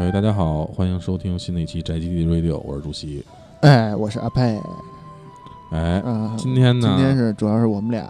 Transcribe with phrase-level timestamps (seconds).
[0.00, 3.22] 喂，大家好，欢迎收听新的一期宅基地 Radio，我是主席。
[3.60, 4.58] 哎，我是阿佩。
[5.72, 6.94] 哎，嗯，今天呢？
[6.96, 8.08] 今天是主要是我们俩。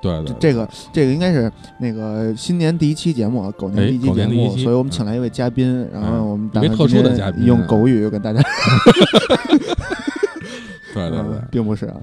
[0.00, 8.40] 对对，这个这个应该是那个新年第一期节目，狗年第一期节目，所以我们请来一位嘉宾，然后我们特别特殊的嘉宾，用狗语跟大家。
[10.94, 11.96] 对对对，并不是啊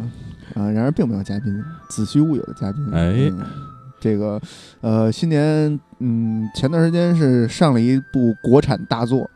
[0.54, 1.52] 啊，然而并没有嘉宾，
[1.90, 2.88] 子虚乌有的嘉宾。
[2.94, 3.34] 哎，
[4.06, 4.40] 这个
[4.82, 9.28] 呃，新年嗯，前段时间是上了一部国产大作，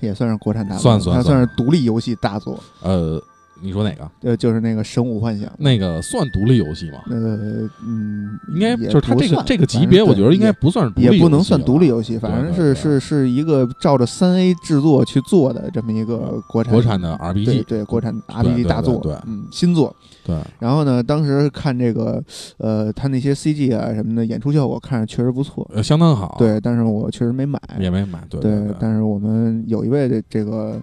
[0.00, 2.58] 也算是国产大作，算算算是独立游戏大作。
[2.82, 3.22] 呃。
[3.60, 4.10] 你说哪个？
[4.22, 6.98] 呃，就是那个《神武幻想》，那个算独立游戏吗？
[7.10, 19.94] 呃，嗯，应该就是它这个这个级别，我觉得应该不算是，也不能算独立游戏，反正是是是一个照着三 A 制作去做的这么一个国产国产的 RPG，对国产 RPG 大作，对，嗯，新作。
[20.24, 20.36] 对。
[20.58, 22.22] 然后呢，当时看这个，
[22.58, 26.36] 呃，他那些 CG 啊什么的演出效果看着确实不错，呃相当好。
[26.38, 28.20] 对，但是我确实没买，也没买。
[28.28, 28.74] 对对。
[28.78, 30.80] 但是我们有一位的这个。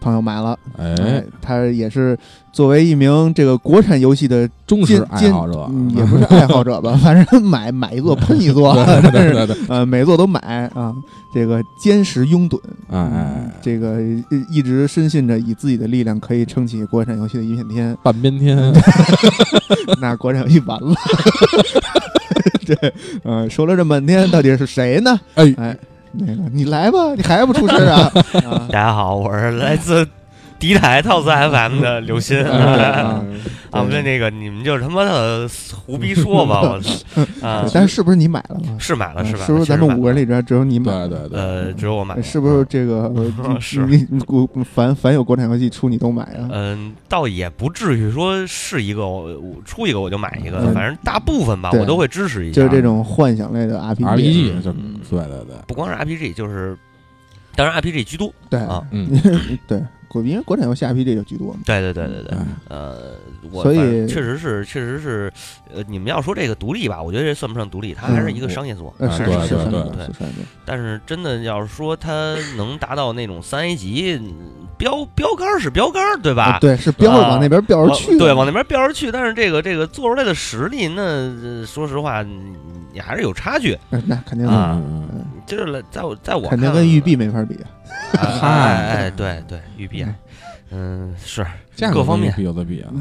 [0.00, 2.16] 朋友买了，哎，他也是
[2.52, 8.74] 作为一名这个国产游戏的忠实爱好者，也不是爱好者吧， 反正买买一座喷一座，
[9.10, 10.40] 对对对， 呃，每座都买
[10.74, 10.94] 啊，
[11.34, 12.58] 这个坚实拥趸，
[12.90, 14.00] 哎哎，这个
[14.50, 18.56] 一直深信着以自己的力量可以撑起国产游戏的一片天，半边天，
[20.00, 20.94] 那国产游戏完了，
[22.64, 25.18] 对，呃，说了这半天，到底是谁呢？
[25.34, 25.76] 哎哎。
[26.12, 28.10] 那个，你来吧，你还不出声啊？
[28.70, 30.06] 大家好，我是来自。
[30.58, 33.22] 敌台套词 FM 的刘鑫啊，
[33.70, 35.48] 啊，不对，那个你们就他妈的
[35.86, 36.90] 胡逼说吧，我操！
[37.46, 38.60] 啊，但是是不是你买了？
[38.78, 39.44] 是买了，是吧？
[39.46, 41.06] 是不是咱们五个人里边只有你买？
[41.06, 42.20] 对对对，呃，只有我买。
[42.20, 43.12] 是不是这个？
[43.60, 46.48] 是你，国凡凡有国产游戏出，你都买啊？
[46.50, 52.56] 嗯，倒也不至于说是一个我出一个我就买一个，反正大部分吧，我都会支持一下。
[52.56, 56.76] 就是这种幻想类的 RPG，就对对对，不光是 RPG，就是
[57.54, 58.32] 当然 RPG 居多。
[58.50, 59.08] 对啊，嗯，
[59.68, 59.80] 对。
[60.08, 62.38] 国因为国产游戏 RPG 就居多嘛，对对对对对，
[62.68, 63.12] 呃，
[63.52, 65.32] 所以确实是确实是，
[65.72, 70.30] 呃，你们要说这个独立吧，我觉得这算不上独立，它还是一个商业作，是是是对对。
[70.64, 74.18] 但是真的要是说它能达到那种三 A 级
[74.76, 76.58] 标标杆是标杆，对吧？
[76.60, 79.12] 对，是标往那边标着去，对，往那边标着去。
[79.12, 82.22] 但是这个这个做出来的实力，那说实话，
[82.92, 83.76] 你还是有差距。
[83.90, 84.80] 那肯定啊，
[85.48, 87.58] 就是在我在我肯定跟玉璧没法比。
[88.12, 90.06] 哎哎，对对，玉璧，
[90.70, 91.44] 嗯，是
[91.92, 92.90] 各方面有的比啊。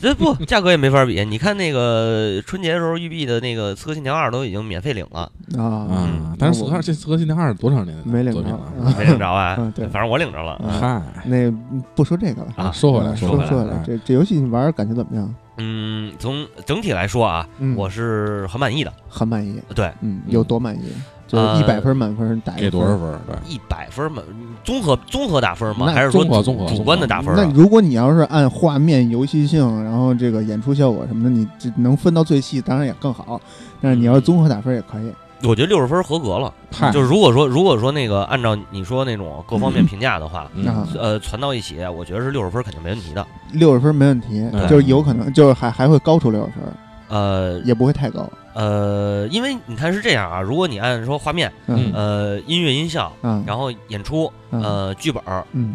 [0.00, 1.22] 这不价格也没法比。
[1.26, 6.34] 你看那个春节的时候，育碧的那个《刺客信条二》都已经免费领了啊。
[6.38, 8.58] 但是这《刺客信条二》多长时间没领着？
[8.96, 9.56] 没领着啊？
[9.74, 10.58] 对，反正我领着了。
[10.80, 11.50] 嗨，那
[11.94, 12.72] 不说这个了啊。
[12.72, 15.34] 说回来，说回来，这这游戏你玩感觉怎么样？
[15.58, 17.46] 嗯，从整体来说啊，
[17.76, 19.60] 我是很满意的，很满意。
[19.74, 20.92] 对，嗯，有多满意？
[21.30, 23.20] 就是一百分满分打给多少分？
[23.46, 24.24] 一百分满
[24.64, 25.86] 综合综合打分吗？
[25.92, 27.32] 还是说综合综合主观的打分？
[27.36, 33.40] 那如果你要是按画面、游戏性，然后这个演出效果什么的，你这能分到最细，当然也更好。
[33.80, 35.12] 但是你要是综合打分也可以。
[35.42, 36.52] 我觉得六十分合格了。
[36.92, 40.50] 就是如果说如果说那个按照你说那种各方面评价的话，
[40.98, 43.24] 呃，攒到一起，我觉得是六十分肯定没问题的。
[43.52, 46.62] 六十分没问题，就是有可能就是还还会高出六十分。
[47.08, 48.28] 呃，也不会太高。
[48.52, 51.52] 呃，因为你看是这样啊，如果你按说画面，
[51.94, 53.12] 呃，音乐音效，
[53.46, 55.22] 然后演出，呃，剧本，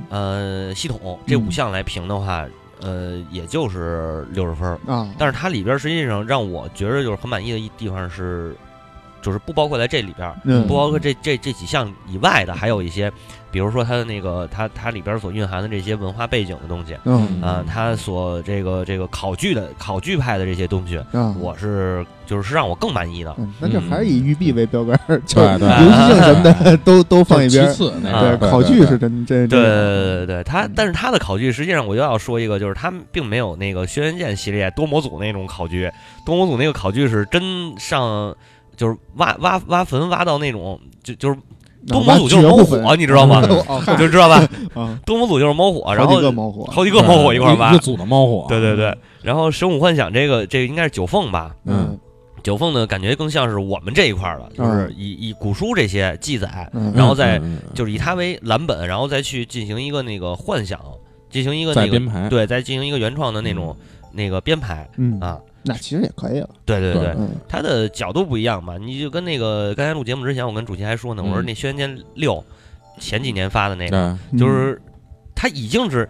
[0.09, 2.45] 呃，系统这五项来评的话，
[2.81, 5.07] 呃，也就是六十分啊。
[5.17, 8.55] 但是它里边实际上让我觉得就是很满意的一地方是，
[9.21, 10.33] 就是不包括在这里边，
[10.67, 13.11] 不包括这这这几项以外的，还有一些。
[13.55, 23.33] 比如说它的那个，它它里边所蕴含的这些文化背景的东西，嗯啊，它所这个这个考据的考据派的这些东西，嗯我是就是是让我更满意的。
[23.61, 27.65] 那就还是以玉璧为标杆， 就游戏性什么的 都都放一边。
[27.69, 29.47] 其次，对考据是真真。
[29.47, 35.89] 对对对对，它但是它的考据实际上我又要说一个，就是它并没有那个轩辕剑系列多模组那种考据，
[36.25, 38.35] 多模组那个考据是真上
[38.75, 41.39] 就是挖挖挖坟挖到那种就就是。
[41.87, 43.41] 多模组就是猫火，你知道吗？
[43.97, 44.47] 就知道吧。
[45.05, 47.69] 多模组就是猫火，然后好几个猫火，好几个猫火一块挖。
[47.69, 48.45] 一个组的猫火。
[48.49, 48.95] 对对对。
[49.21, 51.55] 然后神武幻想这个，这个应该是九凤吧？
[51.65, 51.97] 嗯。
[52.43, 57.41] 九凤呢，感觉更像是我们这一块的，就是以以古书这些记载，然后再
[57.73, 60.79] 就是以它为蓝本，然后再去进行一个那个幻想，
[61.31, 63.75] 进行一个那个对，再进行一个原创的那种
[64.11, 64.87] 那个编排
[65.21, 65.39] 啊。
[65.65, 67.15] 那其实也可以了，对对对，
[67.47, 72.33] 他的角度不一样嘛，你就跟那个刚才录节目之前，我跟主席还说呢，我说那《轩辕剑六》
[72.99, 74.81] 前几年发的那个，就是
[75.33, 76.09] 他它已经是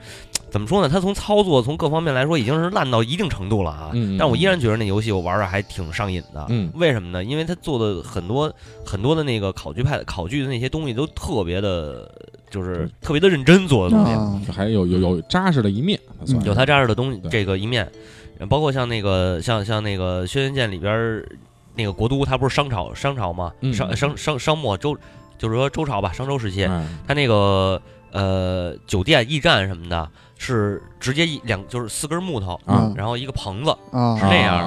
[0.50, 0.88] 怎么说呢？
[0.88, 3.92] 它从操作从各方面来说已经是烂到一定程度了啊。
[3.94, 6.46] 嗯，但我依然觉得那游戏我玩的还挺上瘾的。
[6.48, 7.22] 嗯，为什么呢？
[7.22, 8.50] 因为它做的很多
[8.86, 12.10] 很多的那个考据派考据的那些东西都特别的，
[12.50, 14.06] 就是特别的认真做的东
[14.46, 16.00] 西，还有有有扎实的一面，
[16.46, 17.92] 有它扎实的东西这个一面，
[18.50, 21.24] 包括像那个像像那个《轩辕剑》里边
[21.76, 23.54] 那个国都，它不是商朝商朝吗？
[23.74, 24.98] 商商商商末周，
[25.38, 26.70] 就是说周朝吧，商周时期，
[27.08, 30.10] 它那个呃酒店驿站什么的，
[30.46, 34.60] 是直接一两就是四根木头啊，然后一个棚子是那样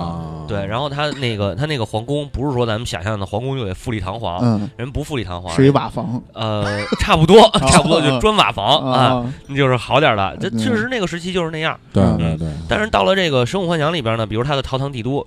[0.47, 7.41] 的，对，然后他那个他那个皇宫不是说咱们想象的皇宫就得富丽堂皇，人不富丽堂皇，是一瓦房，呃，差不多
[7.71, 12.49] 差不多就砖瓦房啊，那就是好点的，这确实那个时期就是那样，对对对。
[12.69, 15.25] 但是到了这个《生物幻想》里边呢，比如它的陶唐帝都。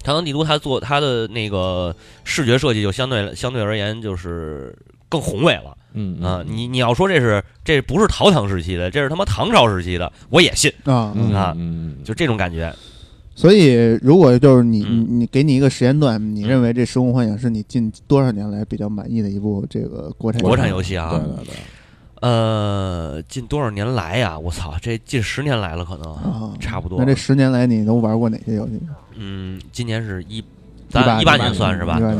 [0.00, 4.74] 长江帝都，它做它的那个视觉设计就相对相对而言就是
[5.08, 5.76] 更宏伟了。
[5.94, 11.56] 嗯啊，你你要说这是这不是陶唐时期的，这是他妈唐朝时期的，我也信啊啊，
[12.04, 12.72] 就这种感觉。
[13.34, 21.10] 所以，如果就是你你你给你一个时间段，你认为这《时空幻想》是你近多少年来比较满意的一部这个国产国产游戏啊？
[21.10, 21.54] 对对对。
[22.20, 24.36] 呃，近多少年来呀？
[24.36, 26.98] 我操，这近十年来了，可能差不多。
[26.98, 28.72] 那这十年来你都玩过哪些游戏？
[29.14, 30.42] 嗯，今年是一，
[30.90, 31.98] 咱一八年算是吧？
[31.98, 32.18] 年。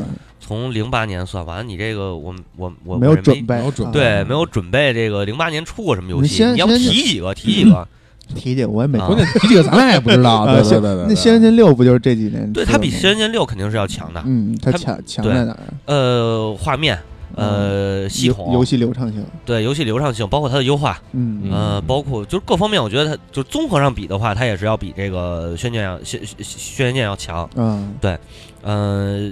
[0.49, 3.62] 从零八年算完，你这个我我我没有准备，
[3.93, 6.43] 对，没有准备这个零八年出过什么游戏？
[6.47, 7.35] 你要不提几个？
[7.35, 7.87] 提几个？
[8.35, 8.69] 提几个？
[8.71, 8.99] 我也没。
[8.99, 10.47] 关键提几个，咱俩也不知道。
[10.47, 11.05] 对对对对。
[11.06, 12.50] 那《仙人剑六》不就是这几年？
[12.50, 14.23] 对，它比《仙人剑六》肯定是要强的。
[14.25, 15.59] 嗯，它强强在哪儿？
[15.85, 16.99] 呃，画面。
[17.35, 28.19] 呃，系统游戏流畅性，对游戏流畅性，包括它的优化，嗯呃，包括就是各方面，我觉得它就综合上比的话，它也是要比这个轩辕剑要轩轩辕剑要强，嗯，对，
[28.62, 29.31] 呃，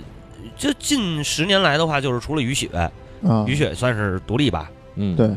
[0.56, 2.68] 这近十年来的话，就是除了雨雪，
[3.46, 5.30] 雨雪算是独立吧，嗯，对，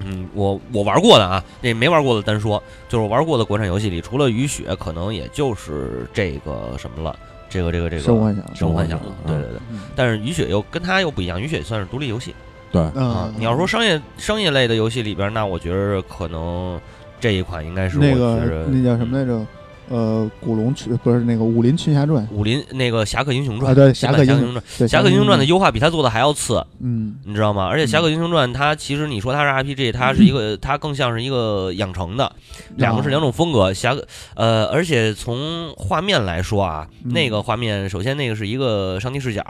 [0.00, 7.16] 嗯，我我玩过的啊，那没玩过的单说，就是玩过的国产游戏里，除了雨雪，可能也就是这个什么了。
[7.46, 9.60] 这个这个这个生物幻想，生物幻想，对对对，
[9.94, 12.34] 但是雨雪又跟它又不一样，雨雪算是独立游戏，
[12.72, 13.32] 对啊。
[13.36, 16.80] 你要说商业商业类的游戏里边，那我觉得可能
[17.20, 19.46] 这一款应该是那个那叫什么来着？
[19.88, 23.72] 呃，古龙群不是那个武林群侠传，武林那个侠客英雄传。
[23.72, 25.34] 啊，对，侠客英雄传，侠客英雄传。
[25.38, 27.66] 的优化比他做的还要次，嗯，你知道吗？
[27.66, 32.32] 而且侠客英雄传它其实你说它是 RPG，它是一个，它更像是一个养成的，
[32.76, 33.74] 两个是两种风格。
[33.74, 39.42] 侠客呃，而且从画面来说啊，那个画面首先那个是一个上帝视角，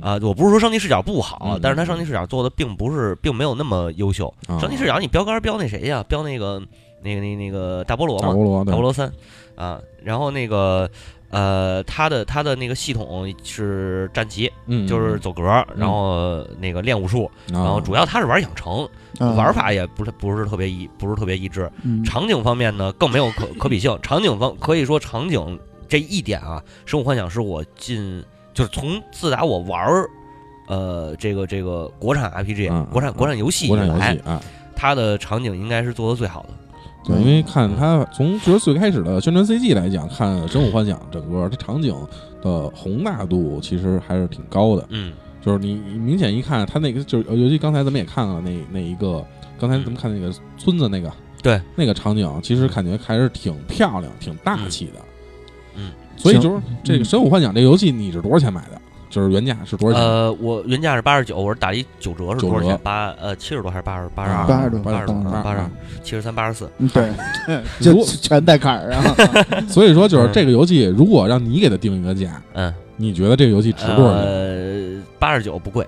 [0.00, 4.32] 啊，我不是说上帝视角不好，但是它上帝视角做的并不是，并没有那么优秀。
[4.58, 6.02] 上帝视角你标杆标那谁呀？
[6.08, 6.62] 标那个
[7.04, 9.12] 那个那那个大菠萝嘛，大菠萝三。
[9.54, 10.88] 啊，然后那个，
[11.30, 15.42] 呃，它的它的那个系统是战旗，嗯，就是走格，
[15.76, 21.70] 然后那个练武术，然后主要它是玩养成，玩法也不是不是特别一不是特别一致。
[22.04, 23.98] 场景方面呢，更没有可可比性。
[24.02, 28.22] 场景方可以说场景这一点啊，《生物幻想》是我进
[28.54, 30.10] 就是从自打我玩儿，
[30.68, 34.18] 呃，这个这个国产 RPG，国产国产游戏以来，
[34.74, 36.48] 它的场景应该是做的最好的。
[37.04, 41.94] 对，因为看它从就是最开始的宣传 CG 来讲，看《神武幻想》整个它场景
[42.40, 44.86] 的宏大度其实还是挺高的。
[44.90, 49.24] 嗯，就是你明显一看，它那个就是尤其刚才咱们也看了那那一个，
[49.58, 54.92] 刚才咱们看那个村子那个，对，那个场景其实感觉还是挺漂亮、挺大气的。
[55.74, 58.80] 嗯，所以就是这个《神武幻想》这游戏，你是多少钱买的？
[59.12, 60.02] 就是原价是多少钱？
[60.02, 62.80] 呃，我原价是八十九，我是打一九折是多少钱？
[62.82, 64.46] 八呃七十多还是八十八十二？
[64.46, 65.14] 八十多，八十多，
[65.44, 65.70] 八十二，
[66.02, 66.70] 七十三，八十四。
[66.94, 67.12] 对，
[67.78, 69.14] 就全带坎儿啊。
[69.68, 74.22] 所以说，就是这个游戏，如果让你给它定一个价，嗯，你觉得这个游戏值多少钱？
[74.22, 75.86] 呃，八十九不贵，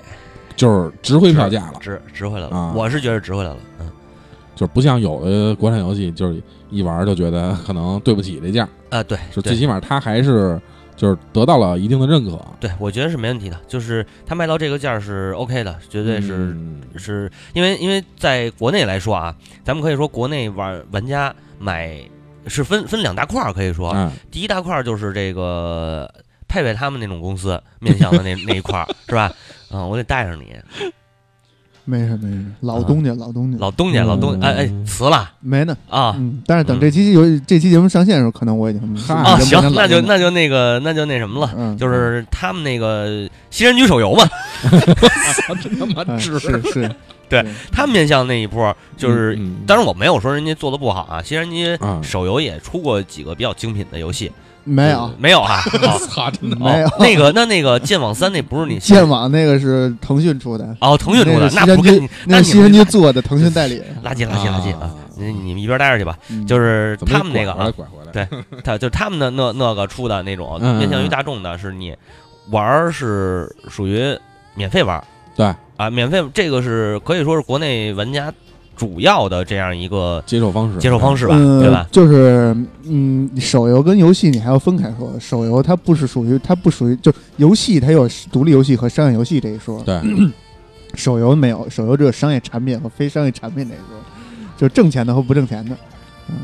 [0.55, 2.75] 就是值回票价了，值值回来了。
[2.77, 3.87] 我是觉得值回来了，嗯，
[4.55, 9.03] 就是不像有的国产游戏，就是一玩就觉得可能对不起这价啊。
[9.03, 10.61] 对，就最起码它还是。
[10.97, 13.61] 就是得到了一定的认可，对我觉得是没问题的。
[13.67, 16.57] 就是他卖到这个价是 OK 的，绝对是
[16.97, 19.35] 是因为因为在国内来说啊，
[19.65, 22.01] 咱们可以说国内玩玩家买
[22.47, 23.93] 是分分两大块儿，可以说，
[24.31, 26.09] 第一大块就是这个
[26.47, 29.33] 佩佩他们那种公司面向的那 那一块儿是吧？
[29.71, 30.55] 嗯，我得带上你。
[31.87, 33.59] 没事没事，老东家老东家。
[33.61, 35.31] 老东家老东哎哎辞了。
[35.41, 36.17] 没呢啊！
[36.47, 44.27] 但是等这期游这期节目上线的时候，可能我已经啊行，那就那就那个那就那什么了，就是他们那个新人局手游嘛，
[45.63, 46.91] 真他妈是是是，
[47.29, 54.33] 对他们面向那一波，就是当然我没有说人家做的不好啊，新人局手游也出过几个比较精品的游戏。
[54.65, 55.61] 没有，没有啊！
[56.09, 56.89] 操，真的没有。
[56.99, 60.77] 那个，那那个剑网三那不是你剑网那个是腾讯出的。
[60.81, 63.83] 哦，腾讯出的，那不跟那是新人局做的，腾讯代理。
[64.05, 64.91] 垃圾，垃圾，垃圾啊！
[65.17, 66.19] 你你们一边待着去吧。
[66.31, 66.47] 嗯。
[66.47, 67.71] 就是他们那个啊，
[68.13, 68.27] 对。
[68.65, 71.95] 他就是他们的那那个出的那种面向于大众的，是你
[72.51, 74.19] 玩是属于
[74.55, 75.03] 免费玩
[75.37, 75.55] 对。
[75.77, 78.33] 啊，免费这个是可以说是国内玩家
[78.77, 81.87] 主要的这样一个接受方式，接受方式吧，嗯，对吧？
[81.93, 90.01] 就是嗯，手游跟游戏你还要分开说，手游它不是属于它不属于就游戏，它有独立游戏和商业游戏这一说，对，
[90.95, 93.97] 手游没有，手游只有商业产品和非商业产品这一说，
[94.57, 95.77] 就挣钱的和不挣钱的，
[96.29, 96.37] 嗯，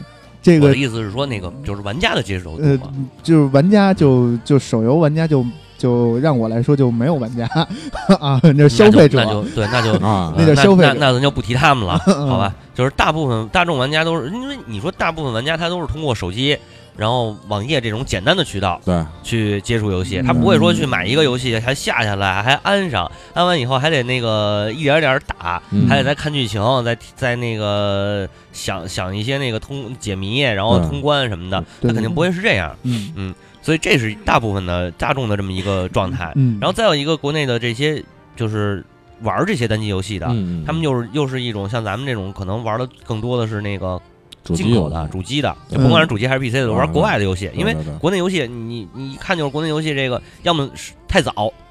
[0.43, 5.45] 这个我的意思是说，那个就是玩家的接受度呃嘛。，就是玩家就就手游玩家就
[5.81, 7.49] 就让我来说就没有玩家。
[8.21, 9.25] 啊，那是消费者。
[9.25, 10.35] 那就那就对，那就 啊。
[10.37, 10.93] 那叫消费者。
[10.93, 12.55] 那那咱就不提他们了，嗯好吧？
[12.75, 16.57] 就是大部分大众玩家都是，因为你说大部分玩家他都是通过手机，
[16.97, 19.03] 然后网页这种简单的渠道对。
[19.23, 20.27] 去接触游戏，嗯。
[20.27, 25.89] 他不会说去买一个游戏还下下来还安上，安完以后还得那个一点点儿打，嗯。
[25.89, 32.75] 还得再看剧情，再再那个想想一些那个通解谜，然后通关什么的，他肯定不会是这样。
[32.83, 33.35] 嗯
[33.71, 36.33] 所以这是大部分的大众的这么一个状态。
[36.35, 38.03] 嗯，然后再有一个国内的这些
[38.35, 38.85] 就是
[39.23, 44.03] 玩这些单机游戏的，嗯，他们就是又是一种像咱们这种可能玩的更多的是那个
[44.43, 51.31] 主机进口的主机的，甭管是主机还是 PC 的，嗯玩国外的游戏，因为国内游戏你你一看就是国内游戏这个，要么是太早，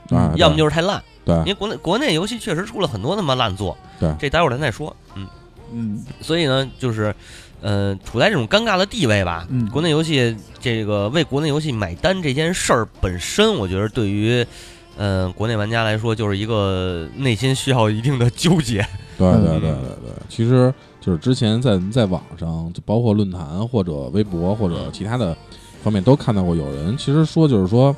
[0.09, 5.27] 啊，要么就是太烂，对因为国内国内游戏确实出了很多他妈烂作，对这待会儿咱再说，嗯，
[5.73, 7.13] 嗯所以呢就是。
[7.61, 9.45] 呃，处在这种尴尬的地位吧。
[9.49, 14.45] 嗯国内游戏这个为国内游戏买单这件事儿本身，我觉得对于，
[14.97, 18.81] 呃，国内玩家来说，就是一个内心需要一定的纠结。
[19.21, 25.35] 嗯对对对对对，其实就是之前在在网上，就包括论坛或者微博或者其他的
[25.83, 27.93] 方面都看到过有人其实说就是说，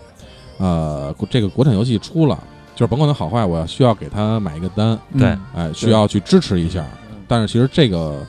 [0.57, 2.43] 呃，这个国产游戏出了，
[2.75, 6.83] 就是甭管它好坏，我要需要给他买一个单，对嗯哎，需要去支持一下。
[7.27, 8.25] 但是其实这个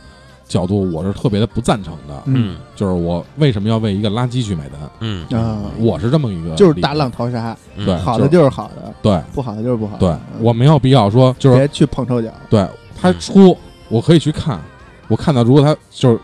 [0.52, 2.56] 角度我是特别的不赞成的，嗯。
[2.76, 4.78] 就是我为什么要为一个垃圾去买单？
[5.00, 5.26] 嗯。
[5.30, 7.87] 啊，我是这么一个，就是大浪淘沙，嗯。
[7.87, 9.18] 对好的就是好的，对。
[9.32, 9.97] 不好的就是不好。
[9.97, 12.28] 对，嗯我没有必要说就是别去碰臭脚。
[12.50, 12.66] 对
[13.00, 13.56] 他出，
[13.88, 14.61] 我可以去看，
[15.09, 16.21] 我看到如果他就是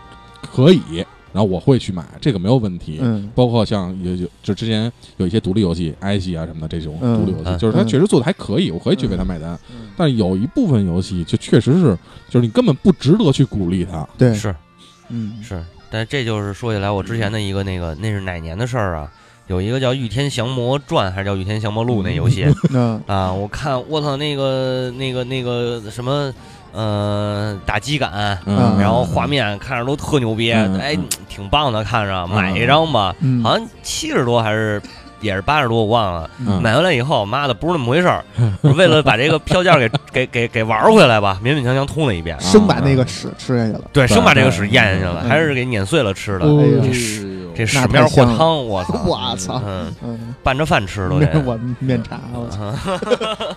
[0.53, 2.99] 可以，然后我会去买，这个没有问题。
[3.01, 9.57] 嗯包括像有有就之前有一些独立游戏埃及啊什么的这种嗯独立游戏，嗯就是他嗯确实做的还可以，我可以去为它买单。
[9.71, 11.97] 嗯但是有一部分游戏就确实是，
[12.29, 14.07] 就是你根本不值得去鼓励它。
[14.17, 14.55] 对，是
[15.09, 19.11] 嗯是，但这就是说起来，我之前的一个那个那是哪年的事儿啊？
[19.47, 26.31] 有一个叫《御天降魔传》还是叫《御天降魔录》那游戏那啊，我看我操那个那个那个什么
[26.73, 32.35] 呃打击感，嗯，然后画面看着都特牛逼，嗯哎嗯，挺棒的，看着嗯。
[32.35, 33.43] 买一张吧，嗯。
[33.43, 34.81] 好像七十多还是
[35.21, 36.29] 也是八十多，我忘了。
[36.45, 36.61] 嗯。
[36.61, 38.23] 买回来以后，妈的不是那么回事儿，
[38.75, 43.81] 为了把这个票价给 给给给玩回来吧，勉勉强强通了一遍，生把那个屎吃下去了。
[43.91, 45.29] 对，生把这个屎咽下去了，嗯。
[45.29, 46.45] 还是给碾碎了吃的。
[46.81, 48.93] 这屎这屎那面和汤，我操！
[49.05, 49.61] 我操！
[49.65, 51.25] 嗯，嗯，拌着饭吃都得。
[51.33, 52.73] 那是我面茶，我操！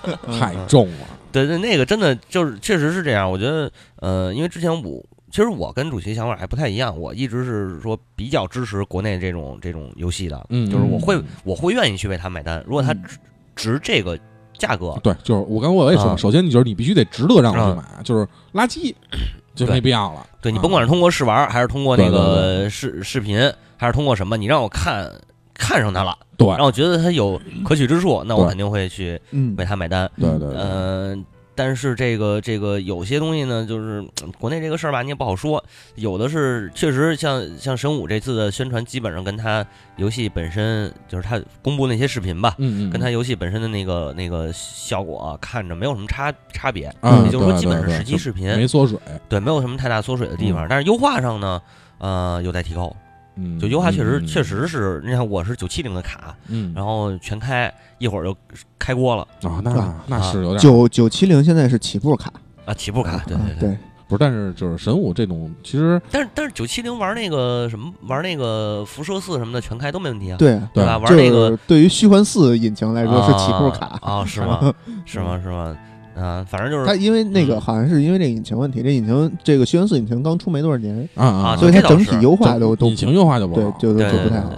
[0.04, 0.18] 嗯。
[0.40, 1.06] 太重了。
[1.32, 3.30] 对对，那个真的就是确实是这样。
[3.30, 12.62] 我觉得，呃，因为之前我其实我跟主席想法还不太一样，我一直是说比较支持国内这种这种游戏的，嗯，就是我会嗯我会愿意去为它买单。
[12.66, 13.18] 如果它嗯值
[13.54, 14.18] 值这个
[14.58, 18.94] 价格，对，就是我刚才我也说首先你就是你必须得值得让我去买，就是垃圾
[19.54, 20.26] 就没必要了。
[20.40, 23.38] 对你啊甭管是通过试玩，还是通过那个视视频，
[23.76, 25.10] 还是通过什么，你让我看
[25.54, 30.10] 看上它了，对让我觉得它有可取之处，那我肯定会去嗯为它买单。
[30.18, 31.24] 对对对，嗯、
[31.54, 35.62] 但是这个这个有些东西呢，就是嗯国内这个事儿吧，你也不好说。
[35.94, 39.64] 有的是确实像像神武这次的宣传，基本上跟他
[39.98, 46.86] 游戏本身，就是他公布那些视频吧，嗯嗯，跟他游戏本身的那个那个效果、啊、看着没有什么差差别。
[47.00, 48.98] 啊，也就是说基本是对对就实际视频没缩水，
[49.28, 50.66] 对，没有什么太大缩水的地方。
[50.68, 51.60] 但是优化上呢，
[51.98, 52.94] 呃，有待提高。
[53.36, 58.36] 嗯，就优化确实、嗯确，实是，你看我是九七零的卡，嗯，然后全开，一会儿就
[58.78, 62.30] 开锅了啊，那啊那是有点九九七零现在是起步卡，
[62.66, 70.98] 啊，起步卡，对啊对对，不是，但是就是神武这种，其实但是但是九七零玩那个什么玩那个辐射四什么的全开都没问题啊，对，对吧？
[70.98, 74.74] 玩那个对于虚幻四引擎来说是起步卡啊啊 是吗？
[75.06, 75.40] 是吗？
[75.42, 75.76] 是吗？
[76.14, 84.50] 啊，反正就是它因为那个嗯好像是因为这引擎问题，这引擎这个轩辕四引擎刚出没多少年，啊啊，啊所以它整体优化都都引擎优化就不对好，就就不太好。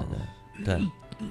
[0.64, 0.80] 对对，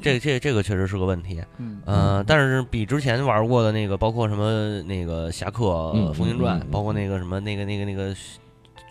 [0.02, 1.42] 这这这个确实是个问题。
[1.58, 8.16] 嗯呃，但是比之前玩过的那个，包括什么那个侠客嗯风云传嗯嗯，包括那个什么那个那个那个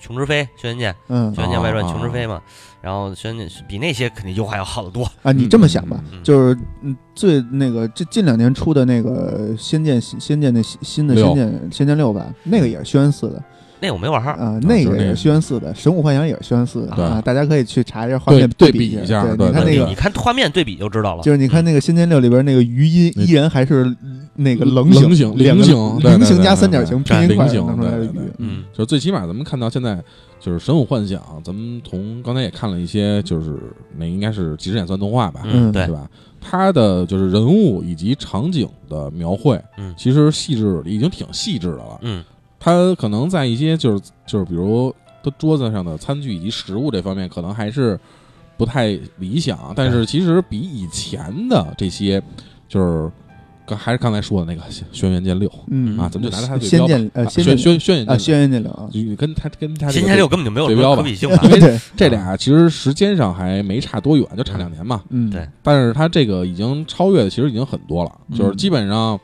[0.02, 0.94] 琼之飞轩辕剑。
[1.09, 1.32] 嗯。
[1.35, 2.42] 轩辕剑外传哦琼之飞嘛，
[2.82, 5.09] 然后轩辕剑比那些肯定优化要好得多。
[5.23, 13.42] 啊，你这么想吧就是嗯，最那个这近两年出的那个仙剑仙剑那新新的仙剑仙剑六吧，那个也是轩辕四的，
[13.82, 14.32] 那我没玩儿。
[14.34, 19.24] 啊，那个也是轩辕四的，《神武幻想》也是轩辕四的啊，大家可以去查一下画面对比一下。
[19.36, 21.22] 对，你看那个，你看画面对比就知道了。
[21.22, 23.94] 就是你看那个《仙剑六》里边那个余音，依然还是
[24.36, 28.20] 那个棱形、形、菱形、菱形加三角形拼音块形出来的鱼。
[28.38, 30.00] 嗯，就最起码咱们看到现在，
[30.38, 33.58] 就是《神武幻想》，咱们从刚才也看了一些，就是
[33.98, 36.08] 那应该是即时演算动画吧，嗯，对吧？
[36.40, 42.24] 它的就是人物以及场景的描绘，嗯，其实细致已经挺细致的了，嗯，
[42.62, 47.99] 它可能在一些就是就是比如它桌子上的餐具以及食物这方面，可能还是
[48.57, 52.23] 不太理想，但是其实比以前的这些
[52.69, 53.11] 就是。
[53.64, 57.11] 刚还是刚才说的那个《轩辕剑六》，嗯啊，咱们就拿它对标吧。
[57.14, 65.00] 呃，轩轩轩辕啊，轩辕剑六啊，跟它跟它《仙剑六》根本就没有对标可比性，因为这俩其实时间上还没差多远，就差两年嘛。
[65.11, 65.49] 嗯，对。
[65.62, 69.19] 但是它这个已经超越的，其实已经很多了，就是基本上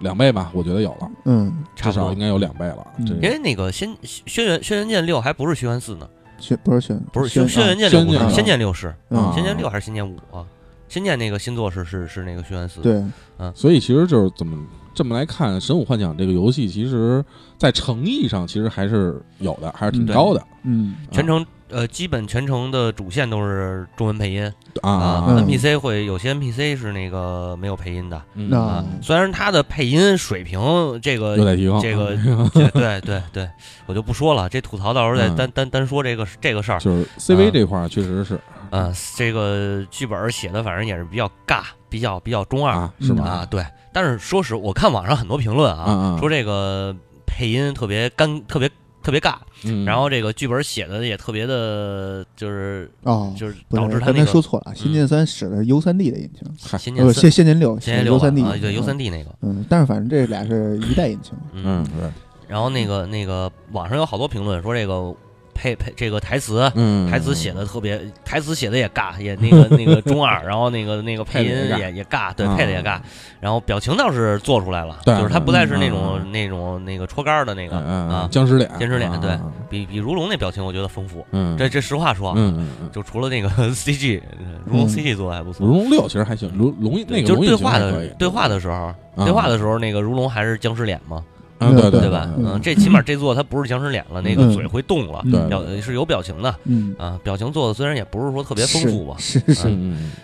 [0.00, 1.10] 两倍吧，我觉得有了。
[1.24, 2.86] 嗯，至少应该有两倍了。
[2.98, 7.90] 因为那个《仙轩辕轩辕剑六》还不是轩辕四呢，轩不是轩不是轩轩辕。
[7.90, 8.72] 剑六，仙剑六。
[8.72, 8.94] 是
[9.34, 10.44] 仙剑六还是仙剑五啊？
[10.88, 13.02] 仙剑那个新作是是是那个轩辕四，对，
[13.38, 14.56] 嗯，所以其实就是怎么
[14.94, 17.24] 这么来看，《神武幻想》这个游戏，其实
[17.58, 28.16] 在诚意上其实还是有的，还是挺高的，嗯，全程呃基本全程的主线都是中文配音啊，NPC 会有些 NPC 是那个没有配音的
[28.56, 30.60] 啊，虽然他的配音水平
[31.02, 31.36] 这个
[31.80, 32.16] 这个
[32.54, 33.48] 对对对，
[33.86, 38.38] 我就不说了，这吐槽到时候再单单单说这个这个事儿，就是 CV 这块确实是。
[38.70, 43.24] 嗯，这个剧本写的反正也是比较尬，比较比较中二，是吗？
[43.24, 43.64] 啊，对。
[43.92, 48.68] 但是说实，我看网上很多评论啊，说这个配音特别干，特别
[49.06, 49.36] 特别尬。
[49.84, 59.30] 然后这个剧本写的也特别的，就是哦，就是导致他那说错了，《仙剑三》使的是 U 三 D 的引擎，《仙剑仙仙剑六》仙剑六 U 三 D，对 U 三 D 那个。
[59.42, 61.34] 嗯，但是反正这俩是一代引擎。
[61.52, 62.10] 嗯，对。
[62.48, 65.14] 然后那个那个网上有好多评论说这个。
[65.56, 66.70] 配配这个台词，
[67.10, 72.98] 台词写的特别，台词写的也尬，也那个那个中二，然后那个那个配音也也尬，对，配的也尬，
[73.40, 79.38] 然后表情倒是做出来了，就是他不再是那种那种那个戳杆的那个啊僵尸脸，僵尸脸，对
[79.70, 84.20] 比比如龙那表情我觉得丰富，嗯，这这实话说，嗯就除了那个 CG，
[84.66, 91.24] 如龙 CG 做的还不错，如龙六其实还行，如龙那个就是对话的对话的时候，对话的时候那个如龙还是僵尸脸吗？
[91.58, 92.28] 嗯，对对吧？
[92.38, 96.54] 嗯，这起码这座它不是僵尸脸了，那个嘴会动了，表是有表情的。
[96.64, 99.68] 嗯啊，表情做的虽然也不是说特别丰富吧，是是。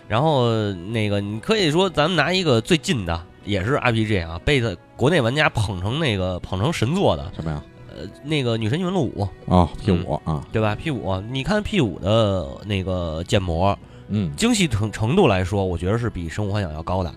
[0.08, 4.62] 然后那个你可以说，咱们拿一个最近的，也是 RPG 啊，被
[4.96, 7.62] 国内玩家捧成那个捧成神作的什么呀？
[7.94, 17.12] 呃，那个女神异闻录五啊，P 五啊，对吧？P 五，你看 P 五的那个建模，嗯，精细程程度来说，我觉得是比《生物幻想》要高的。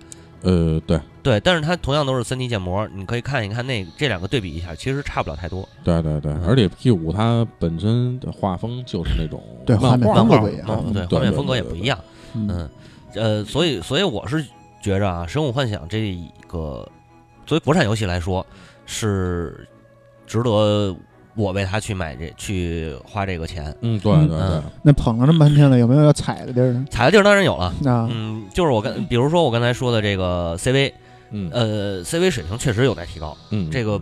[0.45, 5.67] 呃，对对，但是它同样都是三 D 建模，你可以看一看那这两个对比一下，其实差不了太多。
[5.83, 11.99] 对对对，而且 P 五它本身的画风就是那种对漫画漫画不一样，对画面风格也不一样。
[12.33, 12.69] 嗯，
[13.15, 14.45] 呃，所以所以我是
[14.81, 16.87] 觉着啊，《神武幻想》这一个
[17.45, 18.45] 作为国产游戏来说
[18.85, 19.67] 是
[20.27, 20.95] 值得。
[21.35, 24.61] 我为他去买这去花这个钱，嗯，对对对。
[24.81, 26.85] 那捧了这么半天了，有没有要踩的地儿呢？
[26.89, 30.91] 踩的地儿当然有了，嗯，就是我跟，比如说我刚才说的这个 CV，
[31.31, 33.99] 嗯，呃，CV 水平确实有待提高，嗯，这个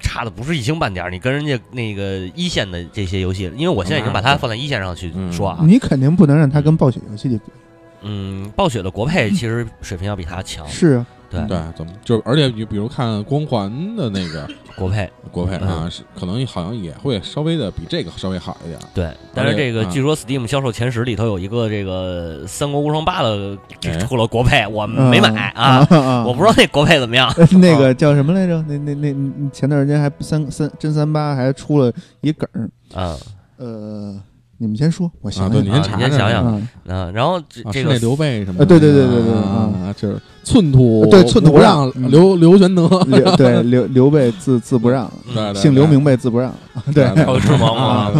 [0.00, 1.10] 差的不是一星半点。
[1.12, 7.40] 你跟人家那个一线的这些游戏，因为我现在已经把它放在一线上去说啊，你肯定不能让它跟暴雪游戏比。
[8.04, 11.06] 嗯，暴雪的国配其实水平要比它强，是啊。
[11.30, 11.44] 对。
[11.48, 18.78] 对，怎么就而且你比如看光环的那个 国配，国配啊，是可能好像也会稍微的比这个稍微好一点。
[18.94, 23.58] 对，但是这个据说 Steam 销售前十里头有一个这个《三国无双八》的
[24.06, 25.84] 出了国配，我没买啊，
[26.24, 27.32] 我不知道那国配怎么样。
[27.60, 28.62] 那个叫什么来着？
[28.68, 32.70] 那那那前段时间还三三真三八还出了一梗儿。
[32.94, 33.16] 啊，
[33.56, 34.20] 呃。
[34.58, 37.40] 你们先说，我想想，你先查，你先想想，嗯，然后
[37.72, 38.64] 这个刘备什么？
[38.64, 42.88] 对对对对对啊，就是寸土对寸土不让，刘刘玄德，
[43.36, 45.10] 对刘刘备字字不让，
[45.54, 46.54] 姓刘名备字不让，
[46.94, 47.04] 对，
[47.40, 47.68] 是吗？
[47.76, 48.12] 啊，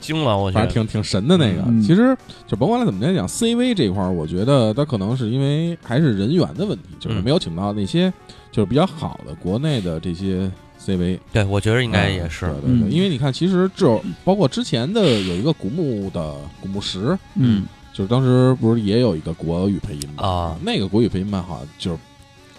[0.00, 1.62] 惊了，我觉得挺挺神的那个。
[1.82, 8.12] 其实就甭管他怎么来讲，CV 这块儿，我觉得他可能是因为还是人员的问题，就是没有请到那些
[8.52, 10.50] 就是比较好的国内的这些。
[10.84, 20.26] CV 对，我觉得应该也是，对对对，因为你看，其实这包括之前的有一个古墓的古墓石，嗯，就是当时不是也有一个国语配音吗？
[20.26, 21.98] 啊，那个国语配音版好像就是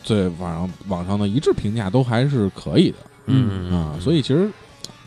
[0.03, 4.49] 在网上网上的一致评价都还是可以的，嗯啊，所以其实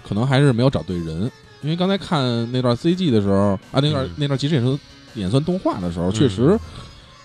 [0.07, 1.31] 可能还是没有找对人，
[1.63, 4.79] 因为刚才看那段 CG 的时候啊，那段那段其实也算
[5.15, 6.59] 演算动画的时候，确实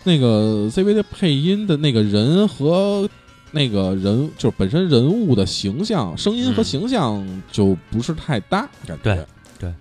[0.04, 3.10] 那个 CV 的配音的那个人和。
[3.52, 9.04] 那个人就是本身人物的形象、声音和形象就不是太搭，感觉。
[9.04, 9.26] 对
[9.60, 9.74] 对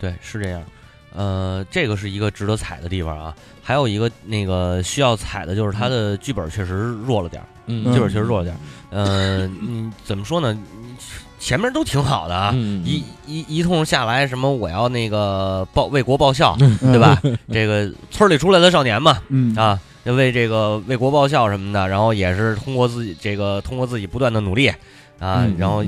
[0.00, 0.62] 对，是这样。
[1.14, 3.34] 呃，这个是一个值得踩的地方啊。
[3.62, 6.74] 还有一个那个需要踩的就是他的剧本确实
[7.06, 8.60] 弱了点儿，嗯，剧本确实弱了点儿。
[8.90, 10.58] 呃，你怎么说呢？
[11.38, 17.20] 前面都挺好的啊，一一一通下来，什么我要那个报为国报效， 对吧？
[17.52, 19.18] 这个村里出来的少年嘛，
[19.56, 19.78] 啊，
[20.12, 24.72] 为这个为国报效什么的，然后也是通过自己这个通过自己不断的努力。
[25.20, 25.82] 啊，然后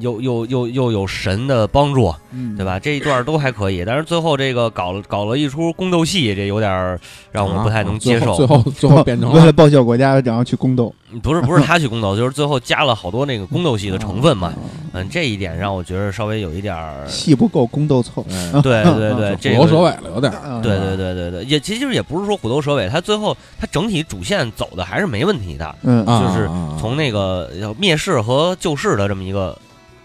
[0.00, 2.12] 又又又又有神的帮助，
[2.56, 2.78] 对吧？
[2.78, 6.98] 这一段都还可以，但是最后这个搞了搞了一出宫斗戏，这有点
[7.30, 8.34] 让我不太能接受。
[8.34, 10.92] 最后 最后变成为了报效国家，然后去宫斗。
[11.22, 14.52] 不是不是他去宫斗，就是最后加了好多那个宫斗戏的成分嘛。
[14.94, 18.24] 嗯，这一点让我觉得稍微有一点儿戏不够，宫斗凑。
[18.62, 20.32] 对对对，这虎头蛇尾了有点。
[20.62, 25.74] 对对对对对，也其实也不是说虎头蛇尾，他最后他整体主线走的还是没问题的。
[25.82, 26.46] 嗯，就是
[26.80, 29.58] 从那个要灭世和救世的这么一个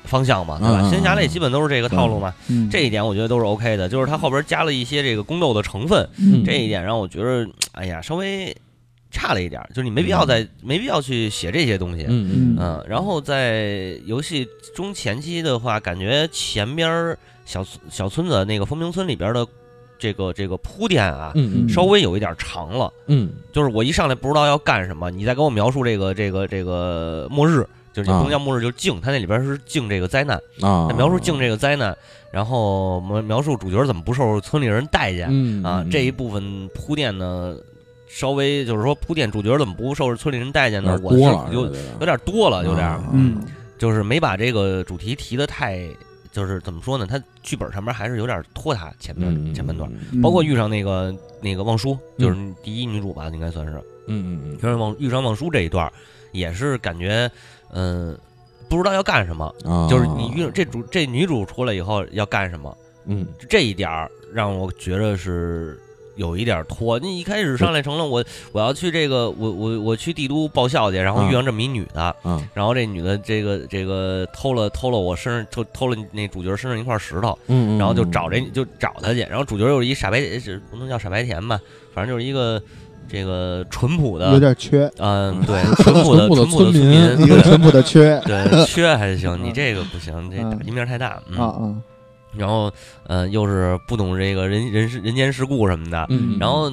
[0.06, 0.90] 方向嘛，对吧？
[0.90, 2.34] 仙侠类基本都是这个套路嘛。
[2.72, 6.10] 这一点我觉得都是 OK 的，就是他后边加了一些这个宫斗的成分，
[6.44, 8.56] 这一点让我觉得，哎呀，稍微。
[9.12, 19.48] 差了一点，就是你没必要在没必要去写这些东西，嗯嗯，然后在游戏中前期的话，感觉前边小小村子那个风鸣村里边的
[19.98, 31.98] 这个这个铺垫啊，嗯稍微有一点长了，嗯，就是我一上来不知道要干什么，你再给我描述这个这个这个末日，就是不能叫末日，就是静，它那里边是静这个灾难啊，描述静这个灾难，
[32.32, 35.28] 然后描描述主角怎么不受村里人待见，
[35.66, 37.56] 啊，这一部分铺垫呢。
[38.10, 41.00] 稍微就是说铺垫主角怎么不受村里人待见呢？
[41.04, 41.20] 我是
[41.54, 43.40] 有有点多了，有点，嗯，
[43.78, 45.88] 就是没把这个主题提的太，
[46.32, 47.06] 就是怎么说呢？
[47.06, 49.88] 他剧本上面还是有点拖沓，前面前半段，
[50.24, 53.74] 包括遇上那个那个望舒，就是第一女主吧，应该算是，
[54.08, 55.92] 嗯嗯嗯，遇上望遇上望舒这一段，
[56.32, 57.30] 也是感觉，
[57.72, 58.18] 嗯，
[58.68, 59.54] 不知道要干什么，
[59.88, 63.88] 就是你遇这主这女主出来以后要干什么，嗯，这一点
[64.34, 65.80] 让我觉得是。
[66.20, 72.14] 有一点拖，你一开始上来成了我，我要去这个，我我我去帝都报效去，然后遇上这么一女的，
[72.54, 80.20] 然后这女的这个这个偷了偷了我身上偷偷了那主角身上一块石头，然后就找这就找他去，然后主角又是一傻白，
[80.70, 81.58] 不能叫傻白甜吧，
[81.94, 82.62] 反正就是一个
[83.08, 91.76] 这个淳朴的，有点缺，嗯，对， 淳朴的淳朴的村民，一个淳朴的缺，对，缺还行，你这个不行，这打击面太大，啊啊。
[92.32, 92.72] 然后，
[93.08, 96.06] 呃，又是不懂这个人人世人间世故什么的。
[96.10, 96.38] 嗯。
[96.40, 96.70] 然后，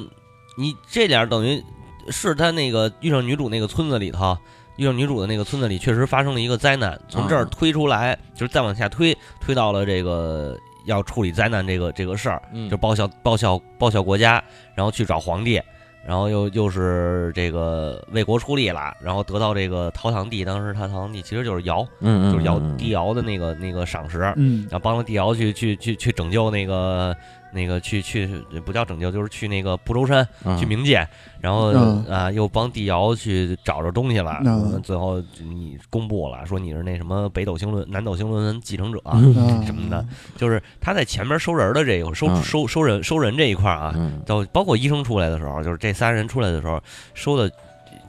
[0.57, 1.63] 你这点等于
[2.09, 4.37] 是他那个遇上女主那个村子里头，
[4.77, 6.99] 遇上女主的那个村子里，确实发生了一个灾难。
[7.09, 14.43] 从这儿推出来，就是再往下推，推到了这个要处理灾难这个这个事儿，就报效报效报效国家，
[14.75, 15.61] 然后去找皇帝。
[16.07, 27.15] 然后又又是这个为国出力了，然后得到这个陶堂帝，当时他陶堂帝其实就是尧，嗯就是尧帝尧的那个那个赏识，嗯，然后帮了帝尧去去去去拯救那个。
[27.53, 28.27] 那个去去
[28.65, 30.27] 不叫拯救，就是去那个不周山
[30.59, 31.07] 去冥界，
[31.39, 31.73] 然后
[32.09, 34.39] 啊又帮帝尧去找着东西了，
[34.83, 39.01] 最后你公布了说你是那什么北斗星轮南斗星轮继承者
[39.65, 40.05] 什么的，
[40.35, 43.93] 就是他在前面收人的这个收收收人收人这一块啊，
[44.25, 46.81] 到包括医生出来的时候，就是这仨人出来的时候
[47.13, 47.49] 收的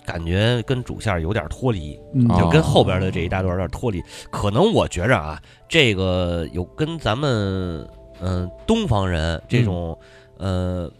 [0.04, 1.98] 感觉跟主线有点脱离，
[2.38, 7.88] 就跟后边的这一大段有点脱离，可能我觉着啊，这个有跟咱们。
[8.20, 9.96] 嗯，东方人这种
[10.38, 10.90] 呃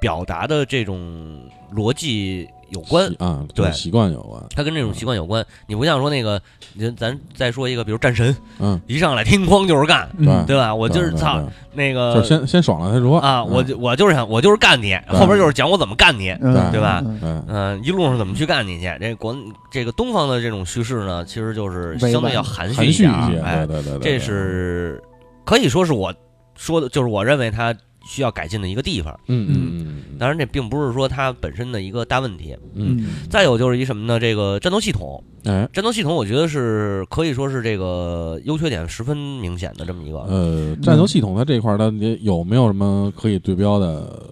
[0.00, 1.38] 表达的这种
[1.74, 5.44] 逻辑有关啊，对习惯有关，他跟这种习惯有关。
[5.68, 6.40] 你不像说那个，
[6.74, 10.74] 你咱再说一个，比如战神，嗯，一上来听哐就是干，对对吧？
[10.74, 11.40] 我就是操
[11.72, 13.42] 那个，就先先爽了再说啊！
[13.44, 16.34] 我就我就是想我就是干你，后边就是讲我怎么干你，
[16.72, 17.02] 对吧？
[17.48, 18.92] 嗯，一路上怎么去干你去？
[19.00, 19.36] 这国
[19.70, 23.06] 这个东方的这种叙事呢，其实就是相对要含蓄一些，
[23.44, 25.00] 哎，对对对，这是
[25.44, 26.12] 可以说是我。
[26.56, 27.74] 说的就是我认为它
[28.06, 29.18] 需要改进的一个地方。
[29.26, 32.56] 嗯嗯嗯，当然这并不是说它本身的一个大问题。
[32.74, 34.18] 嗯，再有就是一什么呢？
[34.20, 40.18] 这个战斗系统，哎，战斗系统我觉得是可以说是这个优缺点十分明显的这么一个。
[40.20, 44.22] 呃，战斗系统它这一块儿它有没有什么可以对标的，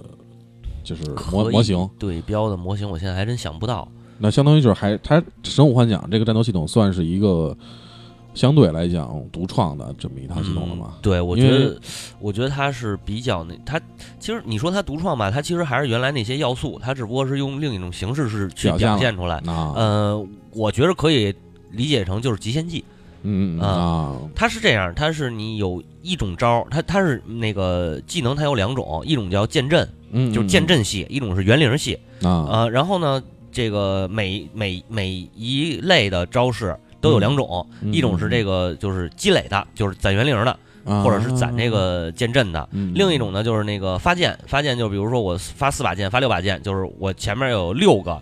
[0.85, 2.89] 就是模模型对标的模型？
[2.89, 3.89] 我现在还真想不到。
[4.19, 7.57] 那相当于就是还它《神武幻想》这个战斗系统算是一个。
[8.35, 10.95] 相对来讲，独创的这么一套系统了嘛？
[11.01, 11.81] 对，我觉得，
[12.19, 13.81] 我觉得它是比较那，它
[14.19, 19.41] 其实你说它独创吧，它其实还是原来那些要素，它只不过是用另一种形式是去表现出来。
[19.47, 21.35] 呃，我觉得可以
[21.71, 22.85] 理解成就是极限技。
[23.23, 32.47] 嗯啊，它是这样，它是你有一种招，它它是那个技能，它有两种，一种叫剑阵，嗯，就是剑阵系，一种是园林系啊。
[32.51, 33.23] 呃，然后呢？
[33.57, 40.59] 这个每每每一类的招式都有两种，一种是这个就是积累的，就是攒元灵的，
[41.03, 48.21] 或者是攒这个剑阵的；另一种呢就是那个发剑，发剑就比如说我发四把剑，发六把剑，就是我前面有六个，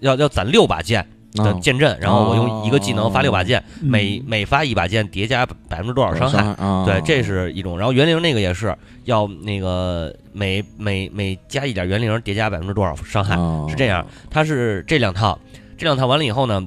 [0.00, 1.04] 要要攒六把剑。
[1.32, 6.42] 的剑阵，然后我用一个技能发六把剑，每每发一把剑叠加百分之多少伤害？
[6.84, 7.78] 对，这是一种。
[7.78, 13.36] 然后元灵那个也是要那个每每每加一点元灵叠加百分之多少伤害？
[13.70, 14.04] 是这样。
[14.28, 15.38] 它是这两套，
[15.78, 16.66] 这两套完了以后呢，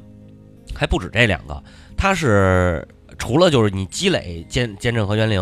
[0.84, 1.64] 还不止这两个，
[1.96, 2.86] 它是
[3.18, 5.42] 除了就是你积累剑剑阵和元灵，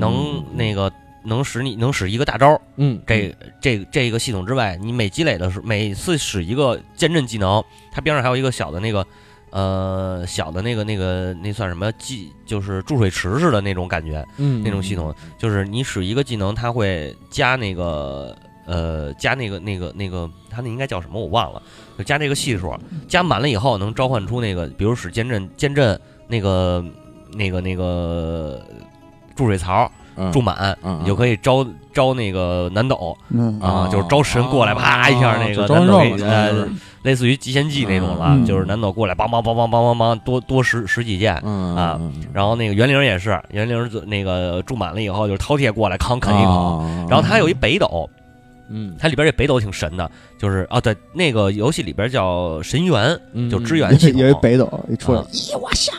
[0.00, 0.90] 能那个。
[1.24, 9.06] 能使你能使一个大招，嗯，这这这个系统之外，你每积累的是每次使一个剑阵技能，它边上还有一个小的那个，
[9.50, 18.34] 呃，小的那个那个那算什么技，就是注水池似的那种感觉，嗯，那种系统，就是你使一个技能，它会加那个
[18.68, 21.60] 呃加那个那个那个，它那应该叫什么我忘了，
[21.98, 22.72] 就加这个系数，
[23.08, 26.84] 加满了以后能召唤出那个，比如使剑阵剑阵那个
[27.32, 28.60] 那个那个
[29.34, 29.90] 注水槽。
[30.32, 33.16] 注满，你就可以招招那个南斗
[33.60, 36.66] 啊，就是招神过来，啪一下那个南斗，呃，
[37.04, 42.00] 类似于极限技那种了，就是南斗过来，梆梆梆梆梆梆梆，多多十十几件啊。
[42.32, 46.84] 然后那个元灵也是，元灵那个注满了以后，就是饕餮过来扛啃一口。
[47.08, 48.10] 然后他有一北斗，
[48.68, 53.18] 嗯，它里边这北斗挺神的，就是啊，对，那个游戏里边叫神元，
[53.50, 54.20] 就支援系统。
[54.20, 55.92] 有一北斗一出来，咦哇下。